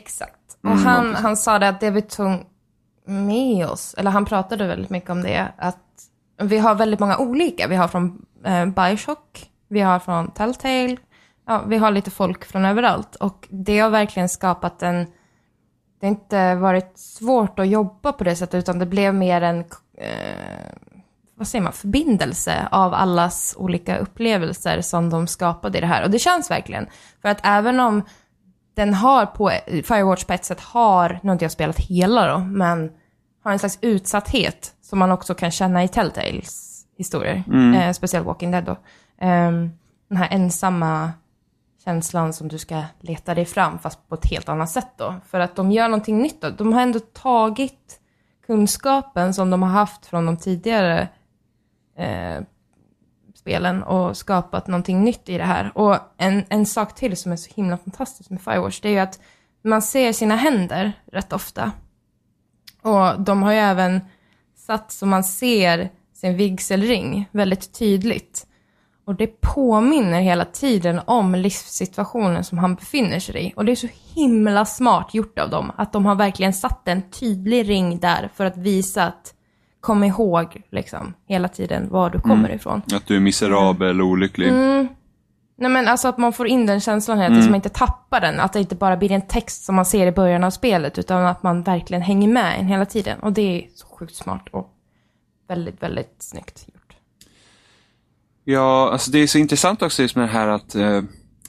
[0.00, 0.32] Exakt.
[0.62, 2.30] Och han, han sa det att det vi tog
[3.06, 5.78] med oss, eller han pratade väldigt mycket om det, att
[6.42, 7.66] vi har väldigt många olika.
[7.68, 10.96] Vi har från eh, Bioshock, vi har från Telltale,
[11.46, 13.14] ja, vi har lite folk från överallt.
[13.14, 15.06] Och det har verkligen skapat en,
[16.00, 19.58] det har inte varit svårt att jobba på det sättet, utan det blev mer en,
[19.98, 20.72] eh,
[21.36, 26.04] vad säger man, förbindelse av allas olika upplevelser som de skapade i det här.
[26.04, 26.86] Och det känns verkligen.
[27.22, 28.02] För att även om
[28.74, 32.38] den har på, Firewatch på ett sätt har, nu har inte jag spelat hela då,
[32.38, 32.90] men
[33.44, 37.44] har en slags utsatthet som man också kan känna i Telltales historier.
[37.74, 38.76] Eh, speciellt Walking Dead då.
[39.20, 39.70] Ehm,
[40.08, 41.12] den här ensamma
[41.84, 45.14] känslan som du ska leta dig fram, fast på ett helt annat sätt då.
[45.26, 46.50] För att de gör någonting nytt då.
[46.50, 48.00] De har ändå tagit
[48.46, 51.08] kunskapen som de har haft från de tidigare
[51.98, 52.40] eh,
[53.34, 55.72] spelen och skapat någonting nytt i det här.
[55.74, 58.98] Och en, en sak till som är så himla fantastisk med Firewatch, det är ju
[58.98, 59.20] att
[59.62, 61.72] man ser sina händer rätt ofta.
[62.82, 64.00] Och de har ju även
[64.56, 68.46] satt så man ser sin vigselring väldigt tydligt.
[69.04, 73.52] Och det påminner hela tiden om livssituationen som han befinner sig i.
[73.56, 77.10] Och det är så himla smart gjort av dem, att de har verkligen satt en
[77.10, 79.34] tydlig ring där för att visa att
[79.86, 82.82] kom ihåg liksom hela tiden var du kommer ifrån.
[82.92, 84.52] Att du är miserabel och olycklig.
[85.58, 88.20] Nej men alltså att man får in den känslan hela tiden, så man inte tappar
[88.20, 88.40] den.
[88.40, 91.26] Att det inte bara blir en text som man ser i början av spelet, utan
[91.26, 93.18] att man verkligen hänger med en hela tiden.
[93.20, 94.70] Och det är så sjukt smart och
[95.48, 96.96] väldigt, väldigt snyggt gjort.
[98.44, 101.02] Ja, alltså det är så intressant också just med det här att eh,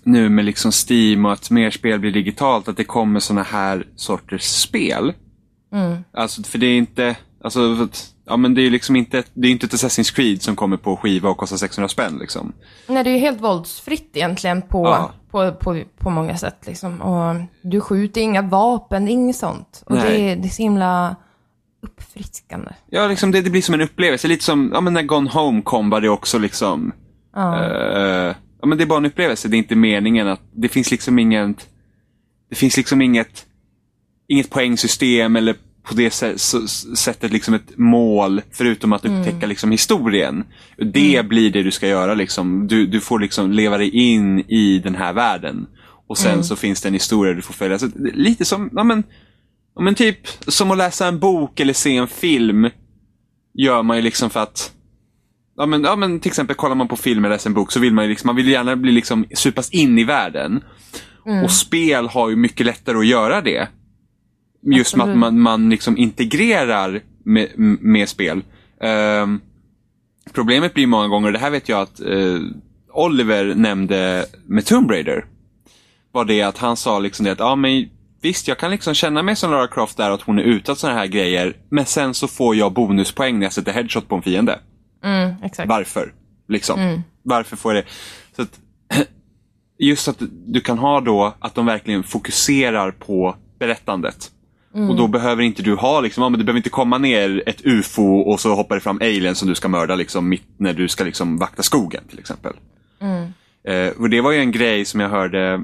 [0.04, 3.88] nu med liksom Steam och att mer spel blir digitalt, att det kommer såna här
[3.96, 5.14] sorters spel.
[6.12, 9.52] Alltså för det är inte, alltså att, ja men det är liksom inte, det är
[9.52, 12.54] inte ett Assassin's Creed som kommer på skiva och kostar 600 spänn liksom.
[12.88, 15.12] Nej, det är ju helt våldsfritt egentligen på, Ja.
[15.32, 17.02] på, på, på många sätt liksom.
[17.02, 19.84] Och du skjuter inga vapen, inget sånt.
[19.86, 20.22] Och Nej.
[20.22, 21.16] det det är så himla
[21.82, 22.72] uppfriskande.
[22.90, 24.28] Ja, liksom det, det blir som en upplevelse.
[24.28, 26.92] Lite som, ja men när Gone Home kom var det också liksom,
[27.38, 27.44] eh,
[28.62, 29.48] ja men det är bara en upplevelse.
[29.48, 31.68] Det är inte meningen att, det finns liksom inget,
[32.50, 33.46] det finns liksom inget,
[34.28, 35.56] inget poängsystem eller
[35.88, 36.12] på det
[36.98, 40.44] sättet liksom ett mål förutom att upptäcka liksom historien.
[40.94, 42.68] Det blir det du ska göra liksom.
[42.68, 45.68] Du, du får liksom leva dig in i den här världen.
[46.08, 47.80] Och sen så finns det en historia du får följa.
[47.80, 49.04] Så lite som, ja men,
[49.76, 50.18] ja men typ
[50.48, 52.70] som att läsa en bok eller se en film.
[53.54, 54.72] Gör man ju liksom för att
[55.60, 57.80] Ja men, ja men till exempel kollar man på film eller läser en bok så
[57.80, 60.64] vill man ju liksom, man vill gärna bli liksom supas in i världen.
[61.44, 63.68] Och spel har ju mycket lättare att göra det.
[64.62, 67.48] Just med att man, man liksom integrerar med,
[67.82, 68.42] med spel.
[68.82, 69.42] Ehm,
[70.34, 72.40] problemet blir många gånger, och det här vet jag att eh,
[72.94, 75.26] Oliver nämnde med Tomb Raider.
[76.12, 77.90] Var det att han sa liksom det att, ja men
[78.22, 81.00] visst jag kan liksom känna mig som Lara Croft där att hon är och sådana
[81.00, 81.58] här grejer.
[81.70, 84.60] Men sen så får jag bonuspoäng när jag sätter headshot på en fiende.
[85.04, 85.36] Mm.
[85.66, 86.14] Varför?
[86.48, 87.04] Liksom.
[87.24, 87.90] Varför får jag det?
[88.36, 88.60] Så att,
[89.78, 94.32] just att du kan ha då att de verkligen fokuserar på berättandet.
[94.74, 97.66] Och då behöver inte du ha liksom, ja, men det behöver inte komma ner ett
[97.66, 100.88] ufo och så hoppar det fram aliens som du ska mörda liksom mitt när du
[100.88, 102.54] ska liksom vakta skogen till exempel.
[103.68, 105.60] Eh, och det var ju en grej som jag hörde eh,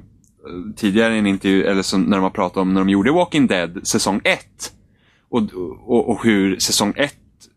[0.76, 3.48] tidigare i en intervju, eller som, när de har pratat om när de gjorde Walking
[3.48, 4.40] Dead säsong 1.
[5.30, 5.42] Och,
[5.86, 7.14] och, och hur säsong 1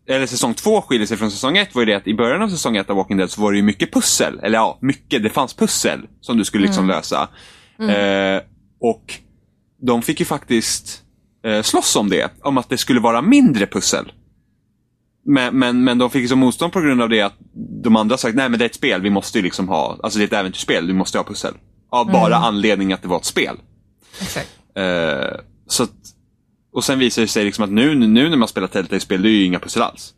[0.09, 2.49] eller säsong 2 skiljer sig från säsong 1 var ju det att i början av
[2.49, 4.39] säsong 1 av Walking Dead så var det ju mycket pussel.
[4.43, 5.23] Eller ja, mycket.
[5.23, 7.29] Det fanns pussel som du skulle liksom lösa.
[7.79, 8.41] Eh,
[8.79, 9.13] och
[9.81, 11.03] de fick ju faktiskt
[11.47, 12.31] eh, slåss om det.
[12.41, 14.11] Om att det skulle vara mindre pussel.
[15.25, 17.33] Men, men, men de fick ju som motstånd på grund av det att
[17.83, 20.19] de andra sagt nej men det är ett spel, vi måste ju liksom ha, alltså
[20.19, 21.53] det är ett äventyrsspel, vi måste ha pussel.
[21.89, 23.57] Av bara anledning att det var ett spel.
[24.21, 24.49] exakt.
[24.75, 25.91] Eh, så att,
[26.73, 29.31] och sen visar det sig liksom att nu, nu när man spelar Telltale-spel, det är
[29.31, 30.13] ju inga pussel alls.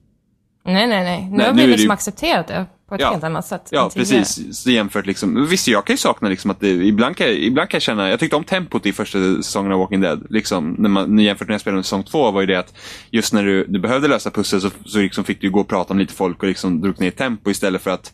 [0.66, 1.28] Nej, nej, nej.
[1.32, 3.12] Nu Nej, har nu vi är det liksom ju- accepterat det på ett Ja.
[3.12, 3.68] helt annat sätt.
[3.72, 4.58] Ja, precis.
[4.58, 7.76] Så jämfört liksom, visst jag kan ju sakna liksom att det, ibland kan, ibland kan
[7.78, 10.26] jag känna, jag tyckte om tempot i första säsongen av Walking Dead.
[10.30, 12.74] Liksom, när man, jämfört med när jag spelade med säsong två var ju det att
[13.12, 15.94] just när du, du behövde lösa pussel så, så liksom fick du gå och prata
[15.94, 18.14] med lite folk och liksom drog ner tempo istället för att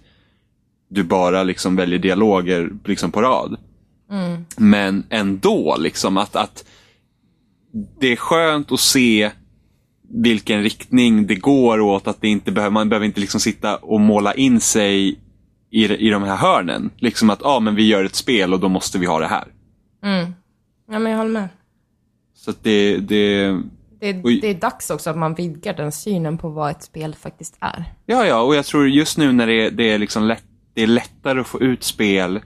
[0.89, 3.57] du bara liksom väljer dialoger liksom på rad.
[4.57, 6.65] Men ändå liksom att, att
[7.99, 9.31] det är skönt att se
[10.09, 12.07] vilken riktning det går åt.
[12.07, 15.09] Att det inte behöver, man behöver inte liksom sitta och måla in sig
[15.71, 16.89] i, i de här hörnen.
[16.97, 19.47] Liksom att ah, men vi gör ett spel och då måste vi ha det här.
[20.03, 20.33] Mm.
[20.91, 21.49] Ja, men jag håller med.
[22.35, 23.47] Så att det, det,
[23.99, 27.57] Det det är dags också att man vidgar den synen på vad ett spel faktiskt
[27.59, 27.85] är.
[28.05, 30.81] Ja, ja, och jag tror just nu när det, är- det, är, liksom lätt, det
[30.83, 32.39] är lättare att få ut spel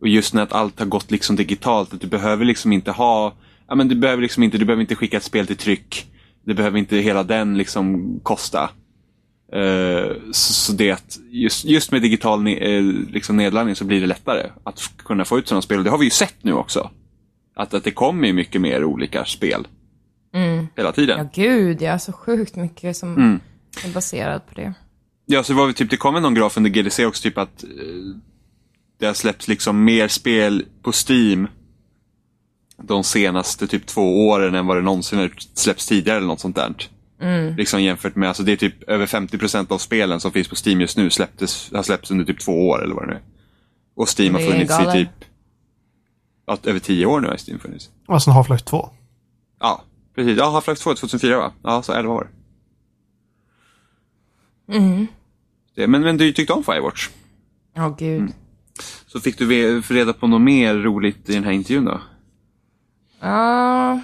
[0.00, 3.32] och just när att allt har gått liksom digitalt, att du behöver liksom inte ha,
[3.68, 6.06] ja men du behöver liksom inte, du behöver inte skicka ett spel till tryck.
[6.44, 8.70] Det behöver inte hela den liksom kosta.
[9.52, 14.00] Eh, så, så det att just, just med digital ne, eh, liksom nedladdning så blir
[14.00, 15.84] det lättare att kunna få ut sådana spel.
[15.84, 16.90] Det har vi ju sett nu också.
[17.54, 19.66] Att, att det kommer ju mycket mer olika spel.
[20.76, 21.18] Hela tiden.
[21.18, 21.98] Ja, gud ja.
[21.98, 23.40] Så sjukt mycket som Mm.
[23.84, 24.74] är baserat på det.
[25.26, 27.68] Ja, så var det typ, det kom någon graf under GDC också, typ att eh,
[29.00, 31.48] det har släppts liksom mer spel på Steam
[32.86, 36.56] de senaste typ två åren än vad det någonsin har släppts tidigare eller något sånt
[36.56, 36.74] där.
[37.56, 40.80] Liksom jämfört med, alltså det är typ över 50% av spelen som finns på Steam
[40.80, 43.22] just nu släpptes, har släppts under typ två år eller vad det nu är.
[43.94, 45.24] Och Steam har funnits i typ,
[46.46, 47.90] ja, över tio år nu har Steam funnits.
[48.06, 48.90] Och sen Half-Life 2.
[49.60, 49.82] Ja,
[50.14, 50.38] precis.
[50.38, 51.52] Ja, Half-Life 2 2004 va?
[51.62, 52.30] Ja, så 11 år.
[55.74, 57.08] Det, men, men du tyckte om Firewatch.
[57.74, 58.20] Ja, gud.
[58.20, 58.32] Mm.
[59.06, 62.00] Så fick du reda på något mer roligt i den här intervjun då?
[63.22, 64.00] Ja,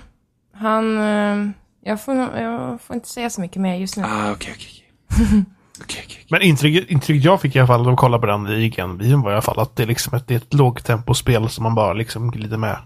[0.55, 0.99] han...
[0.99, 1.51] eh,
[1.81, 4.03] Jag får, jag får inte säga så mycket mer just nu.
[4.07, 4.85] Ah, okej, okej.
[5.11, 5.45] okej.
[5.82, 6.27] Okej, okej.
[6.31, 9.31] Men intrycket, intrycket jag fick i alla fall när jag kollade på den i var
[9.31, 11.93] i alla fall att det är liksom ett, det är ett lågtempospel som man bara
[11.93, 12.77] liksom glider med.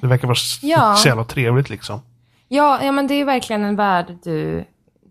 [0.00, 0.96] Det verkar vara s- Ja.
[0.96, 2.00] så jävla trevligt liksom.
[2.48, 4.64] Ja, ja, men det är verkligen en värld du,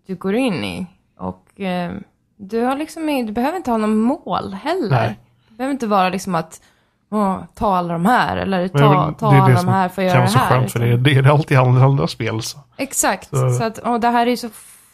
[0.06, 0.86] du går in i.
[1.18, 1.92] Och eh,
[2.36, 4.90] du, har liksom, du behöver inte ha någon mål heller.
[4.90, 5.18] Nej.
[5.48, 6.60] Det behöver inte vara liksom att
[7.10, 9.88] åh, ta alla de här eller ta, väl- ta det är alla det de här
[9.88, 10.48] för att kan göra vara det så här.
[10.48, 12.42] skönt för det, det är det alltid andra, andra spel.
[12.42, 12.58] Så.
[12.76, 13.28] Exakt.
[13.30, 14.48] Så- Så, att, och det här är ju så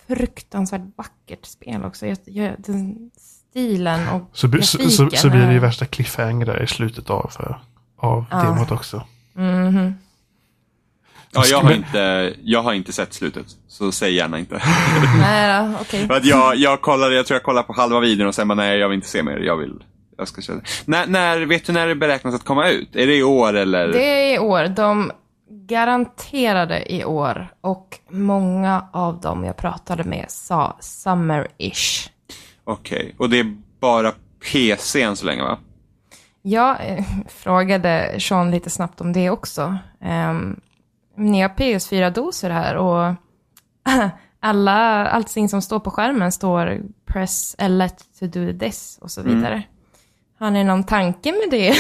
[0.09, 2.07] fruktansvärt vackert spel också.
[2.07, 3.11] Jag, jag, den
[3.53, 6.63] stilen och Så, bli- så, så, grafiken så blir det ju är- värsta cliffhanger där
[6.63, 7.31] i slutet av,
[7.99, 8.43] av Ja.
[8.43, 9.03] demot också.
[11.35, 14.63] Ja, jag har, inte, jag har inte sett slutet, så säg gärna inte.
[15.19, 15.85] Nej då.
[16.07, 18.55] För att jag, jag, kollade, jag tror jag kollade på halva videon och sen bara
[18.55, 19.37] nej, jag vill inte se mer.
[19.39, 19.85] Jag vill,
[20.19, 20.61] jag ska köra.
[20.85, 22.97] När, när, vet du när det beräknas att komma ut?
[22.97, 23.89] Är det i år eller?
[23.89, 24.69] Det är i år.
[24.69, 25.13] De
[25.49, 27.55] garanterade i år.
[27.61, 32.11] Och många av dem jag pratade med sa summer-ish.
[32.65, 34.13] Okej, och det är bara
[34.53, 35.59] PC än så länge va?
[36.43, 39.79] Jag eh, frågade Sean lite snabbt om det också.
[40.31, 40.61] Um,
[41.17, 43.15] ni har PS4-doser här och
[44.41, 49.63] alla, allting som står på skärmen står press L1 to do this och så vidare.
[50.43, 51.75] Har ni någon tanke med det?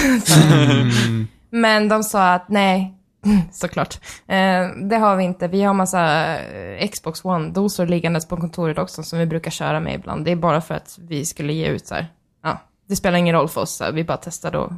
[1.50, 2.94] Men de sa att nej,
[3.52, 4.00] såklart.
[4.26, 5.48] Eh, det har vi inte.
[5.48, 9.94] Vi har massa eh, Xbox One-dosor liggandes på kontoret också som vi brukar köra med
[9.94, 10.24] ibland.
[10.24, 12.06] Det är bara för att vi skulle ge ut så här.
[12.42, 12.58] Ja,
[12.88, 13.80] det spelar ingen roll för oss.
[13.80, 13.92] Här.
[13.92, 14.72] Vi bara testade och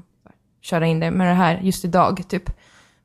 [0.60, 2.50] köra in det med det här just idag, typ.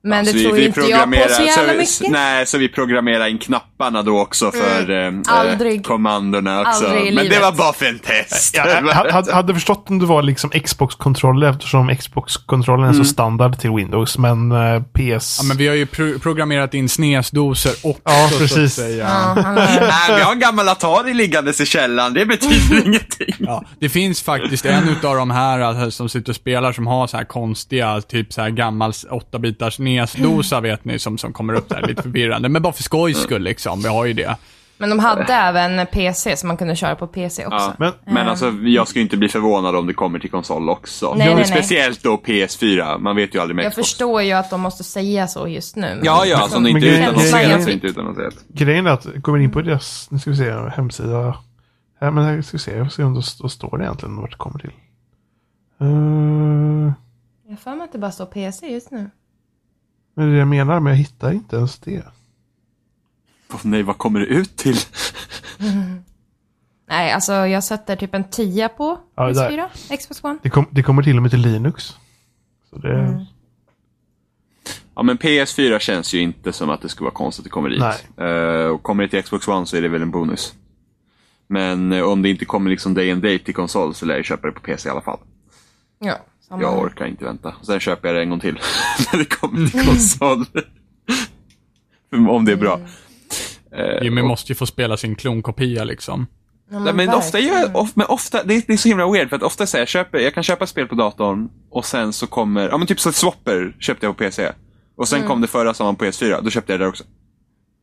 [0.04, 2.10] Men Så det vi- tror vi inte jag på så jävla vi- mycket.
[2.12, 5.76] Nej, så vi programmerar in knapparna då också för eh, Aldrig.
[5.76, 6.84] eh, kommandorna också.
[7.14, 8.56] Men det var bara för en test.
[8.58, 13.04] Ja, jag hade, hade förstått om det var liksom Xbox-kontroller eftersom Xbox-kontrollen är Mm.
[13.06, 14.18] så standard till Windows.
[14.18, 15.38] Men eh, PS...
[15.42, 18.58] Ja, men vi har ju pro programmerat in SNES-doser också, Ja, så precis.
[18.80, 19.08] att säga.
[19.36, 22.14] Ja, Nej, vi har en gammal Atari liggandes i källaren.
[22.14, 23.36] Det betyder ingenting.
[23.40, 27.08] Ja, det finns faktiskt en utav de här alltså, som sitter och spelar som har
[27.08, 31.70] så här konstiga, typ så här gammal 8-bitars NES-dosa vet ni, som, som kommer upp
[31.70, 32.50] där lite förvirrande.
[32.50, 34.36] Men bara för skojs skull liksom, vi har ju det.
[34.78, 37.58] men de hade även PC som man kunde köra på PC också.
[37.58, 41.14] Ja, Men- men, alltså, jag skulle inte bli förvånad om det kommer till konsol också.
[41.18, 41.46] Nej, nej, nej.
[41.46, 42.98] Speciellt då PS4.
[43.00, 43.88] Man vet ju aldrig med Jag Xbox.
[43.90, 46.00] förstår ju att de måste säga så just nu.
[46.04, 48.36] Ja, ja, alltså om det inte grejen- utannonserat grejen- så inte utannonserat.
[48.48, 51.38] Grejen är att, kommer in på deras, nu ska vi se, hemsida.
[52.02, 54.16] Här, men här ska vi se, jag får se om det då står det egentligen
[54.16, 54.72] vart det kommer till.
[55.82, 56.92] Uh,
[57.46, 59.10] Jag har för mig att det bara står PC just nu.
[60.14, 62.04] Men det är det jag menar, men jag hittar inte ens det.
[63.54, 64.76] Åh, nej, vad kommer det ut till?
[66.88, 69.50] Nej, alltså jag sätter typ en 10 på Ja, det där.
[69.50, 70.38] PS4, Xbox One.
[70.44, 71.84] Det, kom, det kommer till och med till Linux.
[72.70, 73.26] Så det, Mm.
[74.96, 77.70] Ja, men PS4 känns ju inte som att det skulle vara konstigt att det kommer
[77.70, 78.08] dit.
[78.18, 80.54] Eh, och kommer det till Xbox One så är det väl en bonus.
[81.48, 84.26] Men eh, om det inte kommer liksom day and date till konsol så lär jag
[84.26, 85.20] köpa det på PC i alla fall.
[86.00, 86.18] Ja,
[86.50, 87.54] samma Jag orkar inte vänta.
[87.62, 88.54] Sen köper jag det en gång till
[89.12, 90.46] när det kommer till konsol.
[92.30, 92.80] Om det är bra.
[93.72, 96.28] Eh, Jimmy och- måste ju få spela sin klonkopia liksom.
[96.72, 99.30] Ja, Nej, men ofta gör, of, men ofta, det, är, det är så himla weird
[99.30, 102.28] för att ofta säger jag, köper, jag kan köpa spel på datorn och sen så
[102.28, 104.52] kommer, ja men typ så Swapper köpte jag på PC.
[104.96, 107.04] Och sen kom det förra sommaren på PS4, då köpte jag det där också.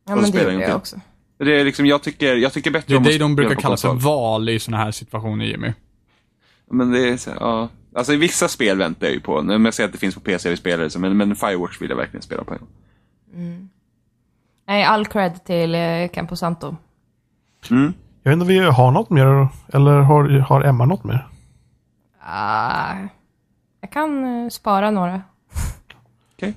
[0.07, 0.73] Ja, och men det gjorde jag till.
[0.73, 0.95] också.
[1.39, 3.77] Det är liksom, jag tycker, jag tycker bättre Det är om det de brukar kalla
[3.77, 5.73] för val i såna här situationer, Jimmy.
[6.71, 7.69] Men det är så, ja.
[7.97, 9.35] Alltså i vissa spel väntar jag ju på.
[9.35, 11.97] Om jag säger att det finns på PC vi spelar men, men Firewatch vill jag
[11.97, 12.55] verkligen spela på.
[14.67, 16.75] Nej, all cred till eh, Camposanto.
[17.71, 17.93] Mm.
[18.23, 21.27] Jag vet inte om vi har något mer, eller har, har Emma något mer?
[22.21, 22.95] Ah,
[23.81, 25.21] jag kan eh, spara några.
[26.35, 26.53] Okej.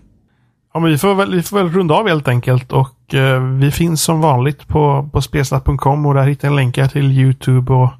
[0.72, 3.70] Ja, men vi får väl, vi får väl runda av helt enkelt och eh, vi
[3.70, 7.90] finns som vanligt på, på spelsnack.com och där hittar ni länkar till YouTube och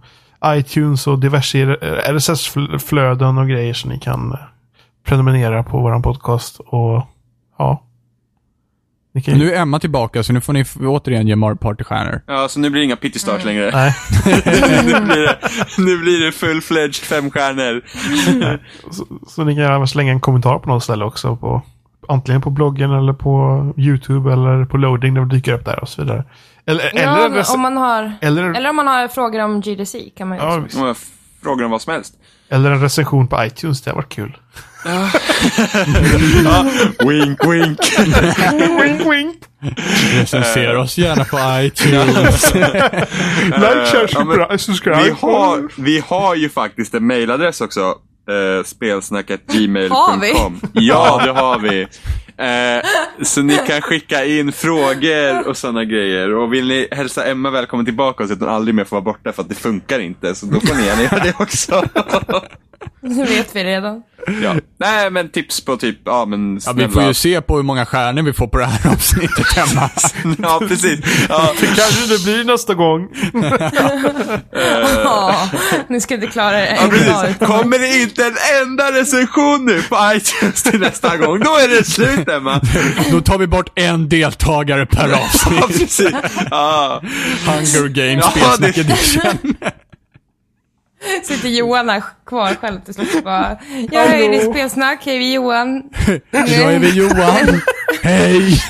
[0.44, 1.76] iTunes och diverse
[2.06, 4.38] RSS-flöden och grejer som ni kan eh,
[5.04, 7.06] prenumerera på våran podcast och
[7.58, 7.86] ja.
[9.24, 12.20] Kan, Nu är Emma tillbaka, så nu får ni återigen ge Mario Party-stjärnor.
[12.26, 13.70] Ja, så nu blir det inga pity stars längre.
[13.72, 13.94] Nej,
[14.84, 15.38] nu, blir det,
[15.78, 17.82] nu blir det full-fledged fem stjärnor.
[18.90, 21.62] så, så ni kan gärna slänga en kommentar på något ställe också på
[22.08, 25.88] antingen på bloggen eller på YouTube eller på loading när det dyker upp där och
[25.88, 26.24] så vidare.
[26.66, 30.10] Eller, eller, Ja, rec- om man har, eller, eller om man har frågor om GDC
[30.16, 30.84] kan man ju ja, också.
[30.94, 31.10] visst.
[31.46, 32.14] Om vad som helst.
[32.48, 34.36] eller en recension på iTunes, det har varit kul.
[36.44, 36.64] Ja,
[36.98, 37.78] wink, wink.
[38.80, 39.36] wink, wink.
[40.14, 42.54] Recensera oss gärna på iTunes.
[42.54, 44.58] Like, share, subscribe.
[44.58, 45.02] subscribe.
[45.02, 47.94] Vi har, vi har ju faktiskt en mailadress också.
[48.30, 51.86] Uh, spelsnacketgmail.com Ja, det har vi.
[52.40, 52.82] Eh,
[53.22, 56.34] så ni kan skicka in frågor och sådana grejer.
[56.34, 59.32] Och vill ni hälsa Emma välkommen tillbaka så att hon aldrig mer får vara borta
[59.32, 60.34] för att det funkar inte.
[60.34, 61.82] Så då får ni gärna göra det också.
[63.16, 64.02] Det vet vi redan.
[64.42, 64.54] ja.
[64.80, 66.86] Nej, men tips på typ, ja men Ja, snälla.
[66.88, 69.90] vi får ju se på hur många stjärnor vi får på det här avsnittet hemma.
[70.42, 71.00] Ja, precis.
[71.28, 73.08] Ja, Kanske det blir nästa gång.
[75.04, 75.48] Ja,
[75.88, 77.38] ni ska inte klara det ja, precis.
[77.48, 81.84] Kommer det inte en enda recension nu på iTunes till nästa gång, då är det
[81.84, 82.60] slut Emma.
[83.10, 85.66] Då tar vi bort en deltagare per Ja, avsnitt.
[85.80, 86.10] precis.
[86.50, 87.02] Ja.
[87.46, 89.54] Hunger Games Ja, spelsnack det- edition.
[91.22, 93.58] Sitter Johan här kvar själv till slut och bara
[93.92, 95.82] Ja, hej, det är spelsnack, hej, vi är Johan.
[96.30, 97.60] Jag är vi Johan.
[98.02, 98.60] Hej!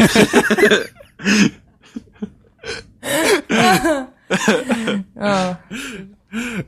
[5.20, 5.57] Ja.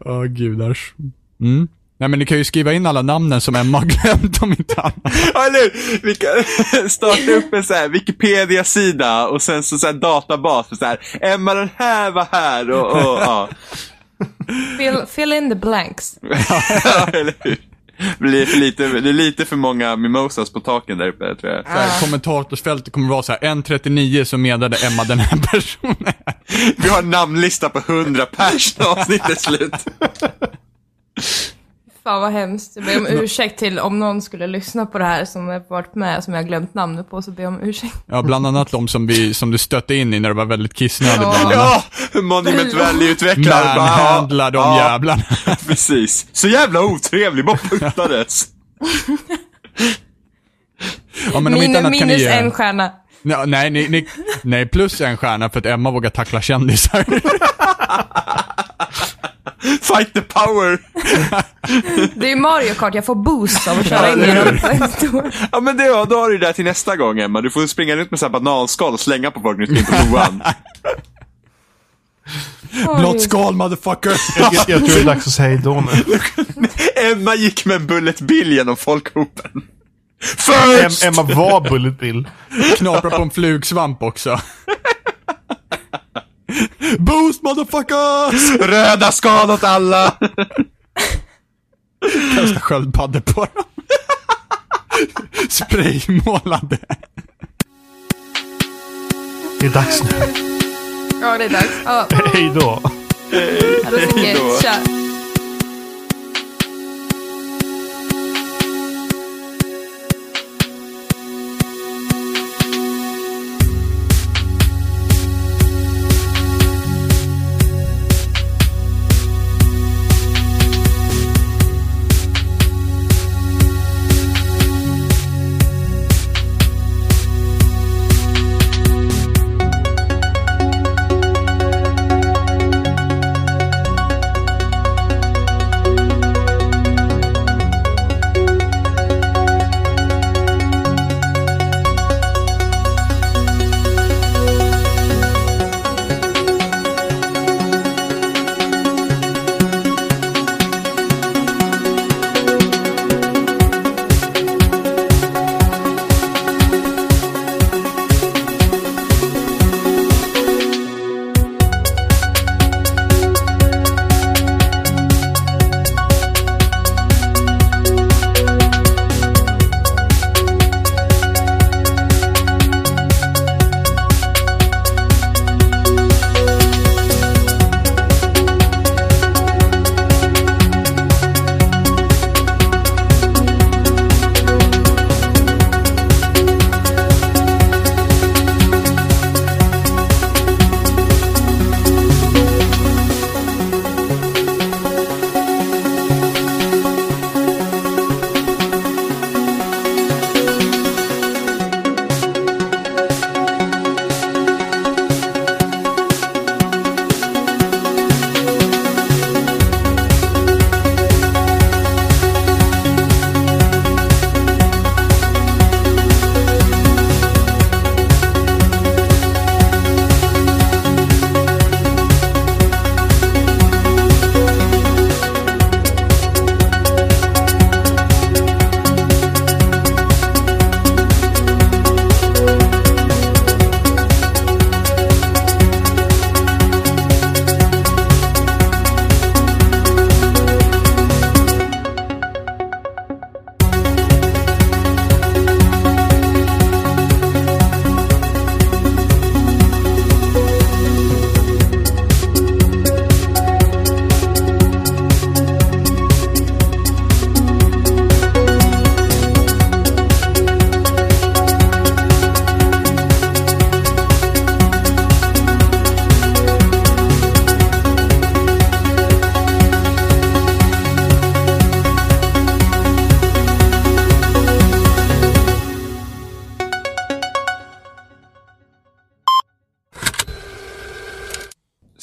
[0.04, 0.94] Åh gudars.
[1.40, 1.68] Mm.
[1.98, 4.80] Nej men ni kan ju skriva in alla namnen som Emma har glömt om inte
[4.80, 4.94] annat.
[5.34, 6.00] Ja, eller hur?
[6.02, 10.84] Vi kan starta upp en så här Wikipedia-sida och sen så, så här databas så
[10.84, 13.48] här, Emma den här var här och, och ja.
[14.78, 16.18] Fill, fill in the blanks.
[16.84, 17.56] ja, eller hur?
[17.96, 21.52] Det blir, för lite, det är lite för många mimosas på taken där uppe, tror
[21.52, 21.64] jag.
[21.64, 26.14] Så här, Kommentatorsfältet kommer vara så här, 1.39 så meddelade Emma den här personen.
[26.76, 29.72] Vi har en namnlista på 100 pers när avsnittet är slut.
[32.04, 32.72] Fan vad hemskt.
[32.76, 35.94] Jag ber om ursäkt till om någon skulle lyssna på det här som har varit
[35.94, 37.94] med, som jag har glömt namnet på, så ber jag om ursäkt.
[38.06, 40.74] Ja, bland annat de som, vi, som du stötte in i när du var väldigt
[40.74, 41.36] kissnödig Ja.
[41.40, 41.84] bland annat.
[42.14, 43.76] Ja, Monument Valley-utvecklare.
[43.76, 45.22] Manhandla de ja, jävlarna.
[45.66, 46.26] Precis.
[46.32, 48.46] Så jävla otrevlig, bara puttades.
[51.32, 52.28] Ja, men om Min, inte annat kan ni minus ge...
[52.38, 52.92] en stjärna.
[53.22, 54.06] Ja, nej, ni, ni,
[54.42, 57.04] nej, plus en stjärna för att Emma vågar tackla kändisar.
[59.82, 60.78] Fight the power.
[62.14, 65.30] Det är Mario Kart, jag får boost av att köra Ja, in i dem.
[65.52, 67.40] Ja men det, då har du det där till nästa gång Emma.
[67.40, 70.02] Du får springa runt med så här bananskal och slänga på folk när du springer
[70.02, 70.42] på toan.
[72.98, 74.12] Blått skal, motherfucker.
[74.38, 76.18] Jag, jag, jag tror det är dags att säga hej då nu.
[77.12, 79.62] Emma gick med en bullet bill genom folkhopen.
[80.20, 81.04] First!
[81.04, 82.28] Emma var Bullet Bill.
[82.76, 84.40] Knapra på en flugsvamp också.
[86.98, 88.50] Boost, motherfuckers!
[88.60, 90.10] Röda skal åt alla!
[92.36, 93.64] Kasta sköldpaddor på dem.
[95.48, 96.78] Spraymålade.
[99.60, 100.08] Det är dags nu.
[101.20, 101.70] Ja, det är dags.
[101.84, 102.80] Ja, Hej då.
[104.08, 105.01] sticker då.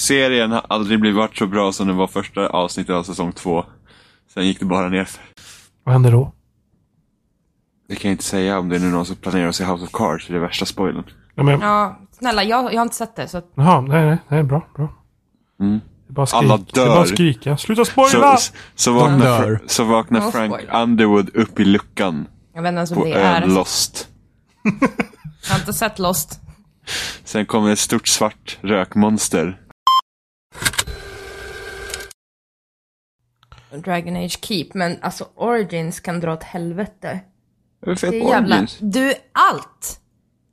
[0.09, 3.65] Serien har aldrig blivit varit så bra som den var första avsnittet av säsong två.
[4.33, 5.09] Sen gick det bara ner.
[5.83, 6.31] Vad händer då?
[7.89, 9.83] Det kan jag inte säga om det är nu någon som planerar att se House
[9.83, 11.03] of Cards, det är värsta spoilern.
[11.35, 14.17] Ja, men, Ja, snälla, jag, jag har inte sett det så att, Jaha, nej, nej,
[14.27, 14.93] nej, bra, bra.
[15.59, 15.79] Mm.
[16.07, 16.73] Det är bara Alla skrik.
[16.75, 17.05] Det är bara dör.
[17.05, 17.57] skrika.
[17.57, 18.37] Sluta spoila!
[18.37, 19.55] Så, så, vaknar, dör.
[19.55, 20.81] Fra- så vaknar Frank spoiler.
[20.83, 23.47] Underwood upp i luckan jag vet inte ens på det är.
[23.47, 24.07] Lost.
[25.47, 26.39] Jag har inte sett Lost.
[27.23, 29.59] Sen kommer ett stort svart rökmonster.
[33.77, 37.19] Dragon Age Keep, men alltså Origins kan dra åt helvete.
[37.79, 38.55] Varför Det är jävla...
[38.55, 38.77] Origins?
[38.79, 39.99] Du, allt!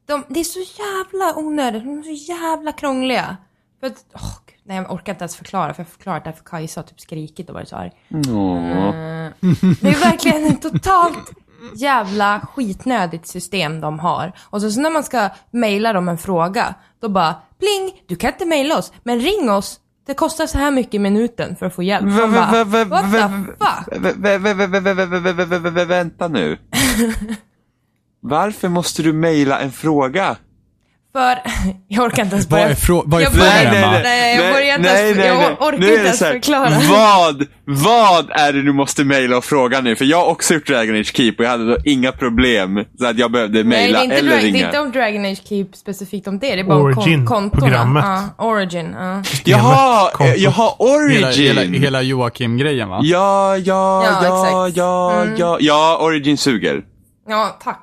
[0.07, 3.37] De, det är så jävla onödigt, de är så jävla krångliga.
[3.81, 4.05] För att,
[4.47, 6.81] gud, nej jag orkar inte ens förklara, för jag har förklarat det här för Kajsa
[6.81, 7.91] har typ skrikit och varit så arg.
[8.11, 8.91] Åh.
[9.81, 11.33] Det är verkligen ett totalt
[11.75, 14.33] jävla skitnödigt system de har.
[14.43, 18.33] Och så, så när man ska mejla dem en fråga, då bara pling, du kan
[18.33, 21.75] inte mejla oss, men ring oss det kostar så här mycket i minuten för att
[21.75, 22.07] få hjälp.
[22.07, 23.21] What the
[25.75, 25.89] fuck?
[25.89, 26.59] Vänta nu.
[28.21, 30.37] Varför måste du mejla en fråga?
[31.17, 31.39] För,
[31.89, 32.69] jag orkar inte ens Vad börja.
[32.71, 33.99] är, frå- vad är Jag frågan, börjar- Emma?
[34.03, 36.71] nej, jag börjar inte ens- jag orkar inte det ens förklara.
[36.91, 39.97] Vad, vad är det du måste mejla och fråga nu?
[39.97, 42.85] För jag har också gjort Dragon Age Keep och jag hade då inga problem.
[42.99, 44.67] Så att jag behövde Nej, det mejla är, inte eller Dra- det är ringa.
[44.67, 46.55] inte om Dragon Age Keep specifikt om det.
[46.55, 47.63] Det är bara om kon- Origin, kontona.
[47.63, 48.05] programmet.
[48.39, 48.95] Ja, Origin.
[48.99, 49.23] Ja.
[49.45, 50.37] Jaha, kontot.
[50.37, 50.71] eh, jaha,
[51.11, 51.83] Hela, hela, Origin.
[51.83, 53.01] hela Joakim-grejen va?
[53.03, 55.35] Ja, ja, Ja, ja, Mm.
[55.39, 56.83] ja, ja, Origin suger.
[57.29, 57.83] ja, tack.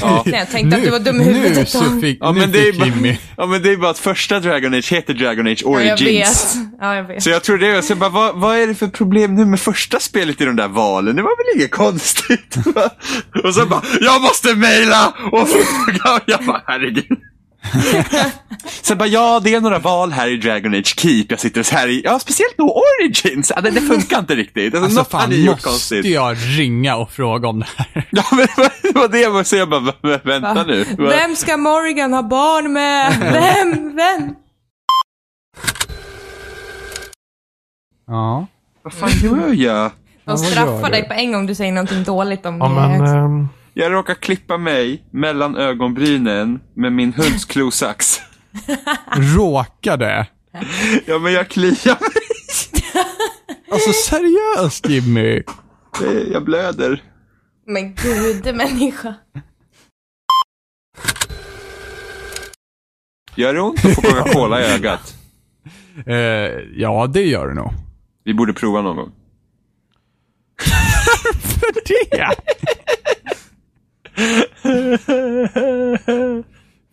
[0.00, 0.22] Ja.
[0.26, 1.68] Nej, jag tänkte att du var dum i nu huvudet.
[1.68, 2.00] så då.
[2.00, 3.18] fick, Ja nu men, det är fick bara, Jimmy.
[3.36, 6.56] ja men det är bara att första Dragon Age heter Dragon Age Ja, jag Origins.
[6.56, 6.62] vet.
[6.80, 7.22] Ja, jag vet.
[7.22, 9.44] Så jag tror det, och så jag bara, vad, vad är det för problem nu
[9.44, 11.16] med första spelet i de där valen?
[11.16, 12.56] Det var väl inget konstigt?
[13.44, 16.14] och så bara, jag måste mejla och fråga.
[16.16, 17.18] Och jag bara, herregud.
[18.82, 21.26] Sen bara, ja det är några val här i Dragon Age Keep.
[21.28, 23.52] Jag sitter så här i, ja speciellt då Origins.
[23.54, 24.74] Ja, det, det funkar inte riktigt.
[24.74, 26.04] Alltså, Alltså fan, måste konstigt.
[26.06, 28.06] jag ringa och fråga om det här?
[28.10, 30.62] Ja men det var- det var det jag var så jag bara, "Va- va- vänta
[30.64, 30.84] nu.
[30.98, 33.16] Vem ska Morgan ha barn med?
[33.20, 33.96] Vem?
[33.96, 34.34] Vem?
[38.06, 38.46] Ja.
[38.82, 39.90] Vad fan gör jag?
[40.24, 43.48] De straffar gör dig på en gång du säger någonting dåligt om Ja, men...
[43.78, 48.20] Jag råkar klippa mig mellan ögonbrynen med min hunds klosax.
[49.36, 50.26] Råkade?
[51.06, 53.02] Ja men jag kliar mig.
[53.70, 55.42] Alltså seriöst Jimmy?
[56.32, 57.02] Jag blöder.
[57.66, 59.14] Men gud, människa.
[63.34, 65.14] Gör det ont att få Coca-Cola i ögat?
[66.06, 66.16] Eh,
[66.76, 67.72] ja, det gör det nog.
[68.24, 69.12] Vi borde prova någon gång.
[71.42, 72.36] För det?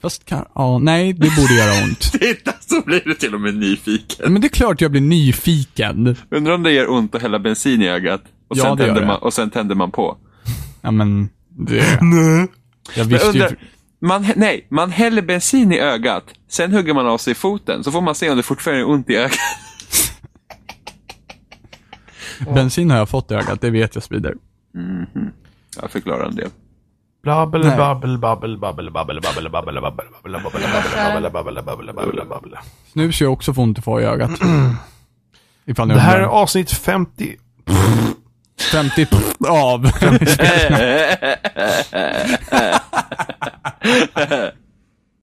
[0.02, 2.00] Fast kan, ja, nej, det borde göra ont.
[2.12, 4.34] Titta så blir du till och med nyfiken.
[4.34, 6.16] Men det är klart jag blir nyfiken.
[6.30, 8.22] Undrar om det gör ont att hälla bensin i ögat?
[8.48, 9.08] Och Ja, sen, det gör tänder, det.
[9.08, 10.18] man, och sen tänder man på.
[10.82, 11.98] Ja, men det...
[12.02, 12.48] nej.
[12.96, 13.32] Jag Men visste ju...
[13.44, 13.58] undrar,
[14.02, 18.02] man, nej, man häller bensin i ögat, sen hugger man av sig foten, så får
[18.02, 19.38] man se om det fortfarande är ont i ögat.
[22.56, 24.34] Bensin har jag fått i ögat, det vet jag sprider.
[25.82, 26.50] Jag förklarar en del.
[27.24, 32.52] Blabbel, babbel, babbel, babbel, babbel, babbel, babbel, babbel, babbel, babbel, babbel, babbel, babbel, babbel, babbel.
[32.94, 34.32] Nu ser jag också får ont i far i ögat.
[35.66, 37.36] Ifall Det här är avsnitt 50...
[38.72, 39.08] 50
[39.48, 39.92] av.